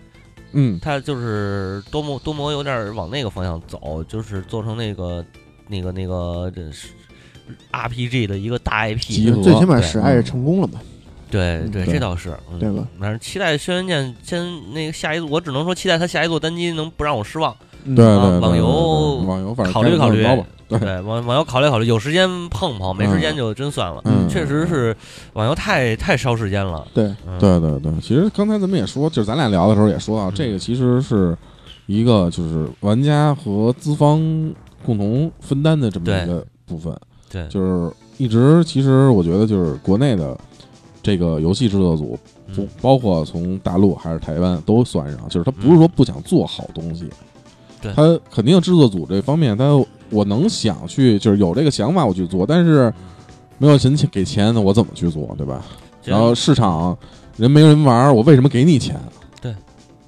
[0.51, 5.26] 嗯他就是多模多模有点往那个方向走，就是做成那个
[5.68, 6.89] 那个那个这是
[7.72, 9.34] RPG 的一个大 IP。
[9.41, 10.97] 最起码对使爱是成功了嘛，对
[11.30, 12.88] 对，对这倒是，嗯对吧？
[12.99, 17.56] 反正期待轩辕剑先那个下一座，我只能说期待他下一座单机能不让我失望。
[17.86, 20.22] 嗯对网游网游反正考虑考虑
[20.68, 24.02] 对，网网游考虑考虑，有时间碰碰，没时间就真算了。
[24.04, 24.94] 嗯，确实是
[25.32, 26.86] 网游太太烧时间了。
[26.94, 27.91] 对，嗯、对对对。
[28.02, 31.38] 其实刚才咱们也说，就是咱俩聊的时候也说到，嗯这个其实是
[31.86, 34.20] 一个就是玩家和资方
[34.86, 36.94] 共同分担的这么一个部分，
[37.32, 40.38] 对，就是一直其实我觉得就是国内的
[41.07, 42.19] 这个游戏制作组，
[42.53, 47.09] 不嗯包括从大陆还是台湾都算上，就是他不是说不想做好东西，
[47.81, 47.93] 对。
[47.93, 52.93] 他肯定制作组这方面，他我能想去，就是有这个想法我去做，但是
[53.57, 55.63] 没有钱给钱，那我怎么去做，对吧？
[56.03, 56.97] 然后市场
[57.38, 58.99] 人没人玩，我为什么给你钱？
[59.41, 59.55] 对，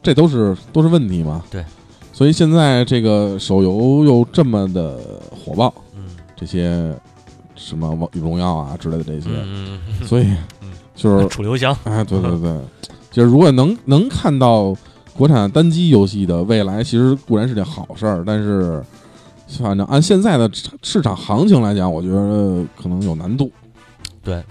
[0.03, 1.41] 这都是都是问题嘛。
[1.49, 1.63] 对，
[2.11, 4.99] 所以现在这个手游又这么的
[5.31, 6.03] 火爆，嗯。
[6.35, 6.93] 这些
[7.55, 9.29] 什么王荣耀啊之类的这些，
[10.05, 10.58] 所以嗯
[11.01, 12.57] 就是嗯， 楚留香， 哎，对对对，
[13.09, 14.75] 就是如果能能看到
[15.15, 18.83] 国产单机游戏的未来，其实固然是件好事儿，但是
[19.59, 23.51] 反正按现在的市市场行情来讲，我觉得可能有难度。
[24.23, 24.43] 对，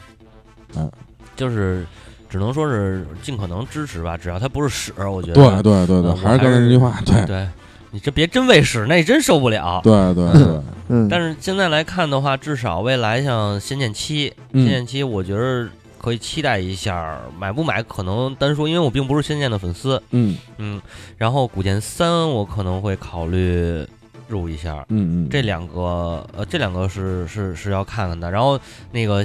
[0.77, 0.91] 嗯，
[1.37, 1.87] 就是
[2.29, 7.25] 只能说是尽可能支持吧，只要它不是屎，我觉得对对对对，嗯还是刚才那句话，对。
[7.27, 7.49] 对，
[7.91, 9.81] 你这别真喂屎，那真受不了。
[9.85, 15.69] 对对对，嗯，但是现在来看的话，至少未来像《仙剑七》，《仙嗯剑七》，我觉得
[15.99, 20.81] 可以期待一下，买不买可能单说，因为我并不是《仙剑》的粉丝，嗯嗯。
[21.17, 23.87] 然后《古剑三》，我可能会考虑
[24.29, 24.85] 入一下。
[24.89, 28.31] 嗯嗯，这两个，呃，这两个是是是要看看的。
[28.31, 28.59] 然后
[28.93, 29.25] 那个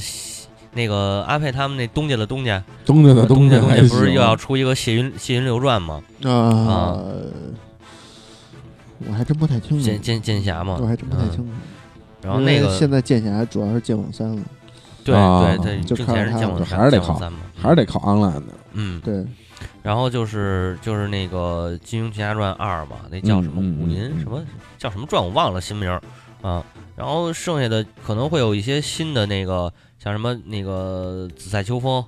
[0.73, 6.03] 那个阿佩他们那东家的东家，东家的东家东家不是又要出一个《谢云谢云流传》吗？
[6.23, 6.97] 啊，
[9.05, 10.87] 我还真不太清楚剑，剑剑侠嘛我。
[10.87, 11.45] 还真不太嗯清楚。
[12.23, 14.41] 然后那个现在剑侠主要是剑网三了，
[15.03, 18.53] 对啊对对，就之前是看着他了就剑网三还是得靠三嘛，还是得靠 online 的。
[18.73, 19.01] 嗯。
[19.01, 19.25] 对，
[19.81, 24.41] 然后就是就是那个《金庸群侠传二》嘛，那叫什么武林嗯什么
[24.77, 26.01] 叫什么传我忘了新名儿
[26.41, 26.63] 啊。
[26.95, 32.03] 然后剩下的可能会有一些新的那个，像什么那个紫塞秋风，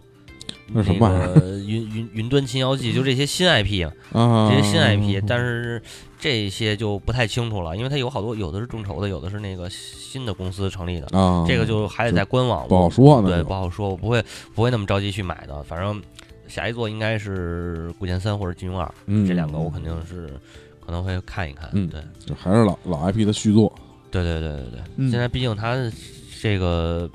[0.68, 1.30] 那什么
[1.68, 5.82] 云云云端秦瑶记， 就这些新 IP 啊，啊，这些新 IP，但是
[6.20, 13.30] 这些就不太清楚了，因为它有好多有的是众筹的，有的是那个新的公司成立的，啊，这个就还得在官网不好说呢。
[13.30, 14.24] 对，不好说，我不会
[14.54, 15.62] 不会那么着急去买的。
[15.64, 16.02] 反正
[16.48, 20.34] 下一座应该是《古剑三》或者《金庸二》，嗯，这两个我肯定是
[20.84, 21.70] 可能会看一看。
[21.74, 23.72] 嗯对，就还是老老 IP 的续作。
[24.10, 24.80] 对对对对对。
[24.98, 25.76] 嗯现在毕竟他
[26.42, 27.08] 这个，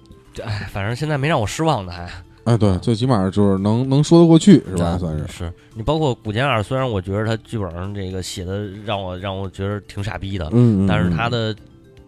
[0.44, 2.08] 哎，反正现在没让我失望的还
[2.44, 4.96] 哎，对，最起码就是能能说得过去，是吧？
[4.98, 10.50] 算是是你包括《古剑二》，虽然我觉得他剧本上这个写的让我让我觉得挺傻逼的，
[10.88, 11.56] 但是他嗯的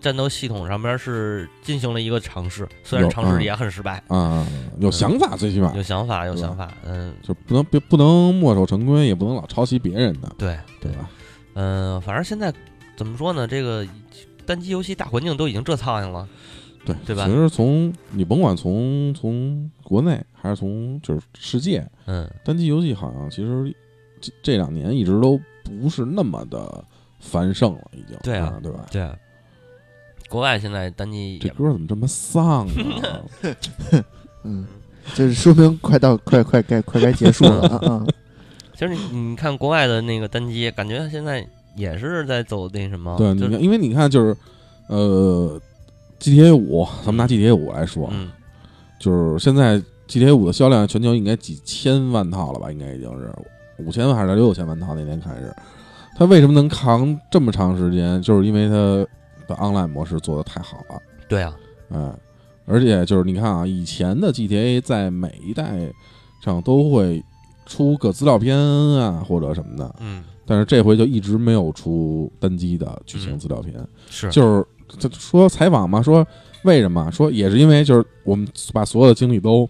[0.00, 4.44] 战斗系统上边是进行了一个尝试，虽然尝试嗯也很失败，啊，
[4.80, 11.08] 有想法，最起码有想法有想法，嗯，就不能别不能墨守成规，也不能老抄袭别人的，对对吧？
[11.54, 12.52] 嗯，反正现在
[12.96, 13.46] 怎么说呢？
[13.46, 13.86] 这个
[14.44, 16.26] 单机游戏大环境都已经这苍蝇了，
[16.84, 23.74] 对对吧其实从你甭管从从国内还是从就是世界，嗯，单机游戏好像其实
[24.20, 26.84] 这这两年一直都不是那么的
[27.20, 28.86] 繁盛了，已经对啊对吧？
[28.90, 29.16] 对啊。
[30.28, 33.22] 国外现在单机这歌怎么这么丧啊？
[34.44, 34.66] 嗯，
[35.14, 38.06] 就是说明快到快快该快该结束了啊啊！
[38.74, 41.46] 其实你你看国外的那个单机，感觉现在
[41.76, 44.34] 也是在走那什么，对，就你看，因为你看，就是
[44.88, 45.60] 呃
[46.22, 48.30] ，GTA 五，咱们拿 GTA 五来说，嗯，
[48.98, 52.70] 就是现在 GTA 五的销量全球应该几千万套了吧？
[52.70, 53.30] 应该已经是
[53.78, 54.94] 五千万还是六千万套？
[54.94, 55.54] 那年开始，
[56.16, 58.22] 它为什么能扛这么长时间？
[58.22, 58.74] 就是因为它
[59.48, 61.56] 的 online 模式做的太好了，对啊，
[61.90, 62.16] 嗯，
[62.66, 65.92] 而且就是你看啊，以前的 GTA 在每一代
[66.44, 67.22] 上都会
[67.66, 73.74] 出个资料片啊或者什么的，嗯，但是这回就一直没有出单机的剧情资料片。
[74.10, 74.64] 是，就是
[75.00, 76.26] 他说采访嘛，说
[76.64, 77.10] 为什么？
[77.10, 79.68] 说也是因为就是我们把所有的精力都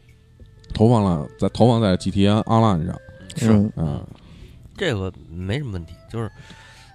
[0.75, 3.01] 投放了在投放在 GTA Online 上，
[3.37, 4.07] 是嗯嗯，
[4.77, 6.31] 这个没什么问题，就是。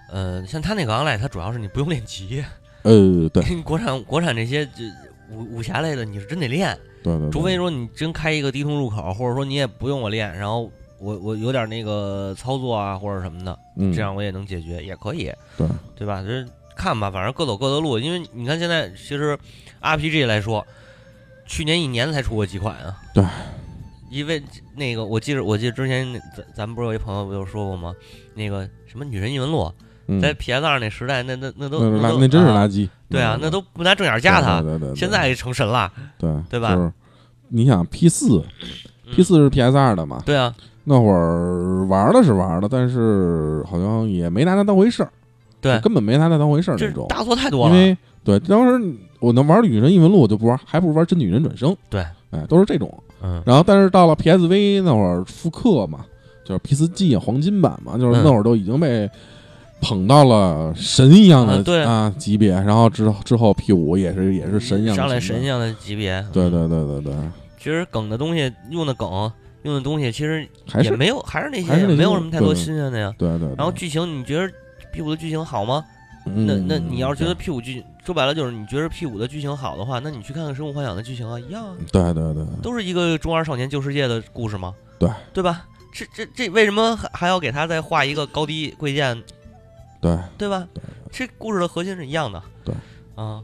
[0.10, 2.42] 呃，像他那个 online，它主要是你不用练级，
[2.84, 4.84] 呃，对 国产国产这些这
[5.30, 6.74] 武武侠类的，你是真得练，
[7.04, 15.68] 对对，对除非说你真开一个低通入口，或者说你也不用我练，然后我我有点那个操作啊或者什么的，嗯这样我也能解决，也可以，对
[15.98, 16.24] 对吧？
[16.26, 16.46] 这
[16.78, 17.98] 看吧，反正各走各的路。
[18.00, 19.38] 因为你看现在其实
[19.82, 20.66] RPG 来说，
[21.46, 22.96] 去年一年才出过几款啊。
[23.14, 23.26] 对，
[24.10, 24.42] 因为
[24.76, 26.06] 那个我记得我记得之前
[26.36, 27.94] 咱咱们不是有一朋友不就说过吗？
[28.36, 29.72] 那个什么女神异闻录，
[30.08, 34.62] 嗯在 PS 二那时代，那那那都那那真是啊垃圾，对啊嗯，那都不拿正眼加他。
[34.62, 36.94] 对对现在成神了，对对吧就是
[37.50, 38.44] 你想 P 四
[39.06, 40.22] 嗯 P 四是 PS 二的嘛？
[40.26, 45.12] 对啊，那会儿玩的是玩的，但是好像也没拿它当回事儿，
[45.62, 47.06] 对，根本没拿它当回事儿这那种。
[47.10, 47.76] 大作太多了。
[47.76, 51.76] 因为对当时我能玩女神异闻录，我就不玩，还不如玩真女人转生。
[51.90, 52.02] 对，
[52.32, 52.92] 哎，都是这种。
[53.24, 56.06] 嗯，然后，但是到了 PSV 那会儿复刻嘛，
[56.46, 59.10] 就是 P 四 G 啊黄金版嘛，就是嗯那会儿都已经被
[59.82, 62.52] 捧到了神一样的啊对啊级别。
[62.52, 66.24] 然后之后之后 P 五也是也是神一样的上来神一样的级别。
[66.32, 67.14] 对对对对对，
[67.58, 69.10] 其实梗的东西用的梗
[69.64, 73.12] 用的东西，其实还是也没有，还是那些，还是那些没有什么太多新鲜的呀。
[73.18, 73.48] 对对。
[73.58, 74.48] 然后剧情，你觉得
[74.92, 75.84] P 五的剧情好吗？
[76.30, 84.74] 嗯那那你要是觉得 P 五剧说白了就是你觉得 P 五的剧情好的话，那你去看看《生物幻想》的剧情啊，一样啊，对对对，都是一个中二少年救世界的故事吗？
[85.00, 85.66] 对对吧？
[85.94, 89.24] 这这这为什么还还要给他再画一个高低贵贱，
[90.02, 90.68] 对，对吧？
[91.10, 92.44] 这故事的核心是一样的。
[92.66, 92.76] 对，
[93.16, 93.42] 啊，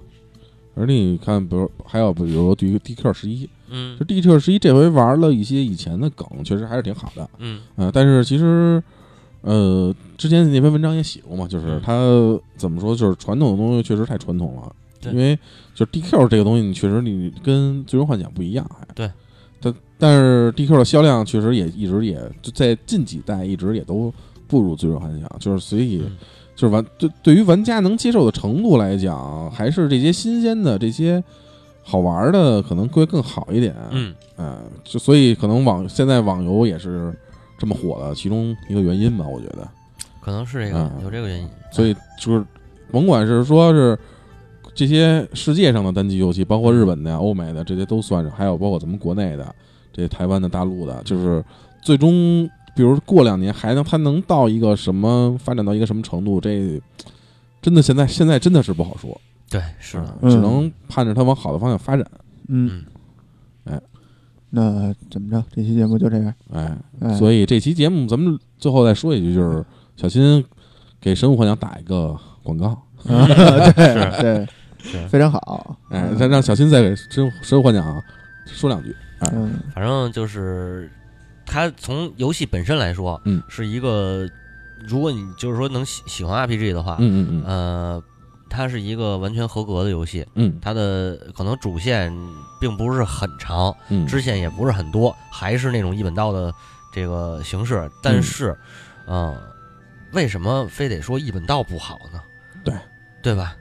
[0.76, 7.30] 而且你看，比如还有比如 D D Q 十一，嗯就 D Q 十一这回玩了一些以前的梗，确实还是挺好的。
[7.38, 8.84] 嗯嗯、但是其实，
[9.44, 11.82] 呃，之前那篇文章也写过嘛，就是嗯。
[11.84, 11.94] 它
[12.58, 14.76] 怎么说，就是传统的东西确实太传统了，
[15.12, 15.38] 因为
[15.76, 19.12] 就是 DQ 这个东西，你确实你跟最终幻想不一样，还对，
[19.62, 24.14] 但但是 DQ 的销量确实也一直也就在近几代一直也都
[24.48, 26.02] 不如最终幻想，就是所以。
[26.06, 26.18] 嗯。
[26.56, 31.22] 就是玩对对于玩家能接受的程度来讲，还是这些新鲜的这些
[31.82, 33.76] 好玩的可能会更好一点。
[33.90, 37.12] 嗯，呃，就所以可能网现在网游也是
[37.58, 39.68] 这么火的其中一个原因吧，我觉得。
[40.22, 41.50] 可能是这个嗯有这个原因。
[41.72, 42.46] 所以就是
[42.92, 43.98] 甭管是说是
[44.74, 49.54] 这些世界上的单机游戏，包括日本的呀、欧美的这些都算上，还有包括咱们国内的
[49.92, 51.44] 这些台湾的、大陆的，就是
[51.82, 52.50] 最终。
[52.76, 56.42] 比如过两年还能它能到一个什么发展到一个什么程度？
[56.42, 56.82] 这
[57.62, 59.16] 真的现在现在真的是不好说，
[59.48, 60.18] 对，是的。
[60.22, 62.04] 嗯只能盼着它往好的方向发展。
[62.48, 62.93] 嗯，哎，
[64.56, 65.44] 那怎么着？
[65.52, 66.32] 这期节目就这样。
[66.52, 69.66] 哎，哎，所以这期节目咱们最后再说一句，就是
[69.98, 70.46] 小新
[71.02, 72.68] 给《神武幻想》打一个广告，
[73.10, 73.26] 啊
[73.74, 74.48] 对对，
[74.84, 75.76] 是非常好。
[75.90, 77.84] 哎，咱让小新再给《神神武幻想》
[78.46, 78.96] 说两句。
[79.32, 80.92] 嗯反正就是
[81.46, 84.30] 他从游戏本身来说，嗯，是一个，
[84.86, 88.04] 如果你就是说能喜喜欢 RPG 的话，嗯嗯嗯呃，
[88.54, 90.26] 它是一个完全合格的游戏。
[90.36, 92.16] 嗯它的可能主线
[92.62, 96.54] 并不是很长，嗯，支线也不是很多，还是那种一本道的
[96.94, 97.90] 这个形式。
[98.02, 98.56] 但是，
[99.08, 99.36] 嗯、
[100.14, 102.22] 为什么非得说一本道不好呢？
[102.64, 102.74] 对，
[103.22, 103.58] 对吧？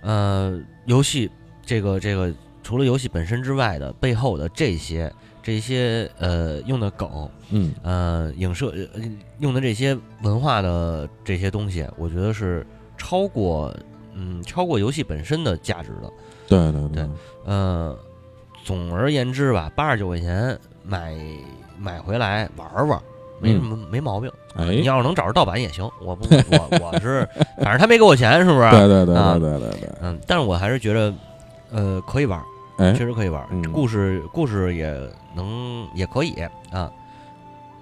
[0.00, 1.28] 呃，游戏
[1.66, 2.32] 这个这个，
[2.62, 5.12] 除了游戏本身之外的背后的这些
[5.42, 9.02] 这些呃用的梗，嗯呃影射呃
[9.40, 12.64] 用的这些文化的这些东西，我觉得是
[12.96, 13.74] 超过
[14.18, 16.10] 嗯超过游戏本身的价值的。
[16.48, 17.08] 对对对
[17.44, 17.96] 呃，
[18.64, 21.14] 总而言之吧，八十九块钱买
[21.78, 23.00] 买回来玩玩，
[23.40, 24.30] 没什么、没毛病。
[24.56, 27.26] 哎，你要是能找着盗版也行，我不我我是，
[27.62, 28.70] 反正他没给我钱，是不是？
[28.70, 31.14] 对对对啊对对对对，嗯，但是我还是觉得，
[31.70, 32.42] 呃，可以玩，
[32.78, 34.92] 哎确，实可以玩，嗯故事故事也
[35.36, 36.34] 能也可以
[36.72, 36.90] 啊。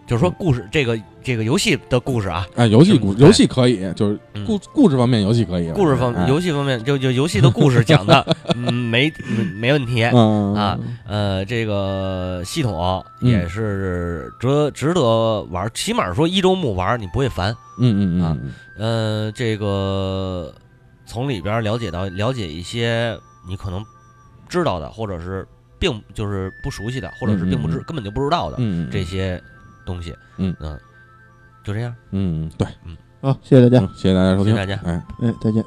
[0.07, 4.45] 就是说，故事这个这个游戏的故事啊，哎，游戏故嗯游戏可以，就是嗯。
[4.45, 6.29] 故故事方面游戏可以，故事方哎。
[6.29, 10.05] 游戏方面，就就游戏的故事讲的， 嗯，没没没问题。
[10.05, 10.55] 嗯。
[10.55, 13.31] 啊呃，这个系统嗯。
[13.31, 17.53] 也是值值得玩，起码说一周目玩你不会烦。
[17.79, 18.53] 嗯嗯啊嗯。
[18.79, 20.55] 呃，这个
[21.05, 23.19] 从里边了解到了解一些
[23.49, 23.85] 你可能
[24.49, 25.45] 知道的，或者是
[25.81, 28.89] 并就是不熟悉的，或者是并不知根本就不知道的嗯。
[28.91, 29.43] 这些
[29.87, 30.15] 东西。
[30.37, 30.79] 嗯嗯
[31.65, 31.95] 就这样。
[32.11, 33.85] 嗯对，嗯好，谢谢大家。
[33.87, 35.07] 嗯谢谢大家收听，谢谢大家哎。
[35.21, 35.65] 嗯，再见。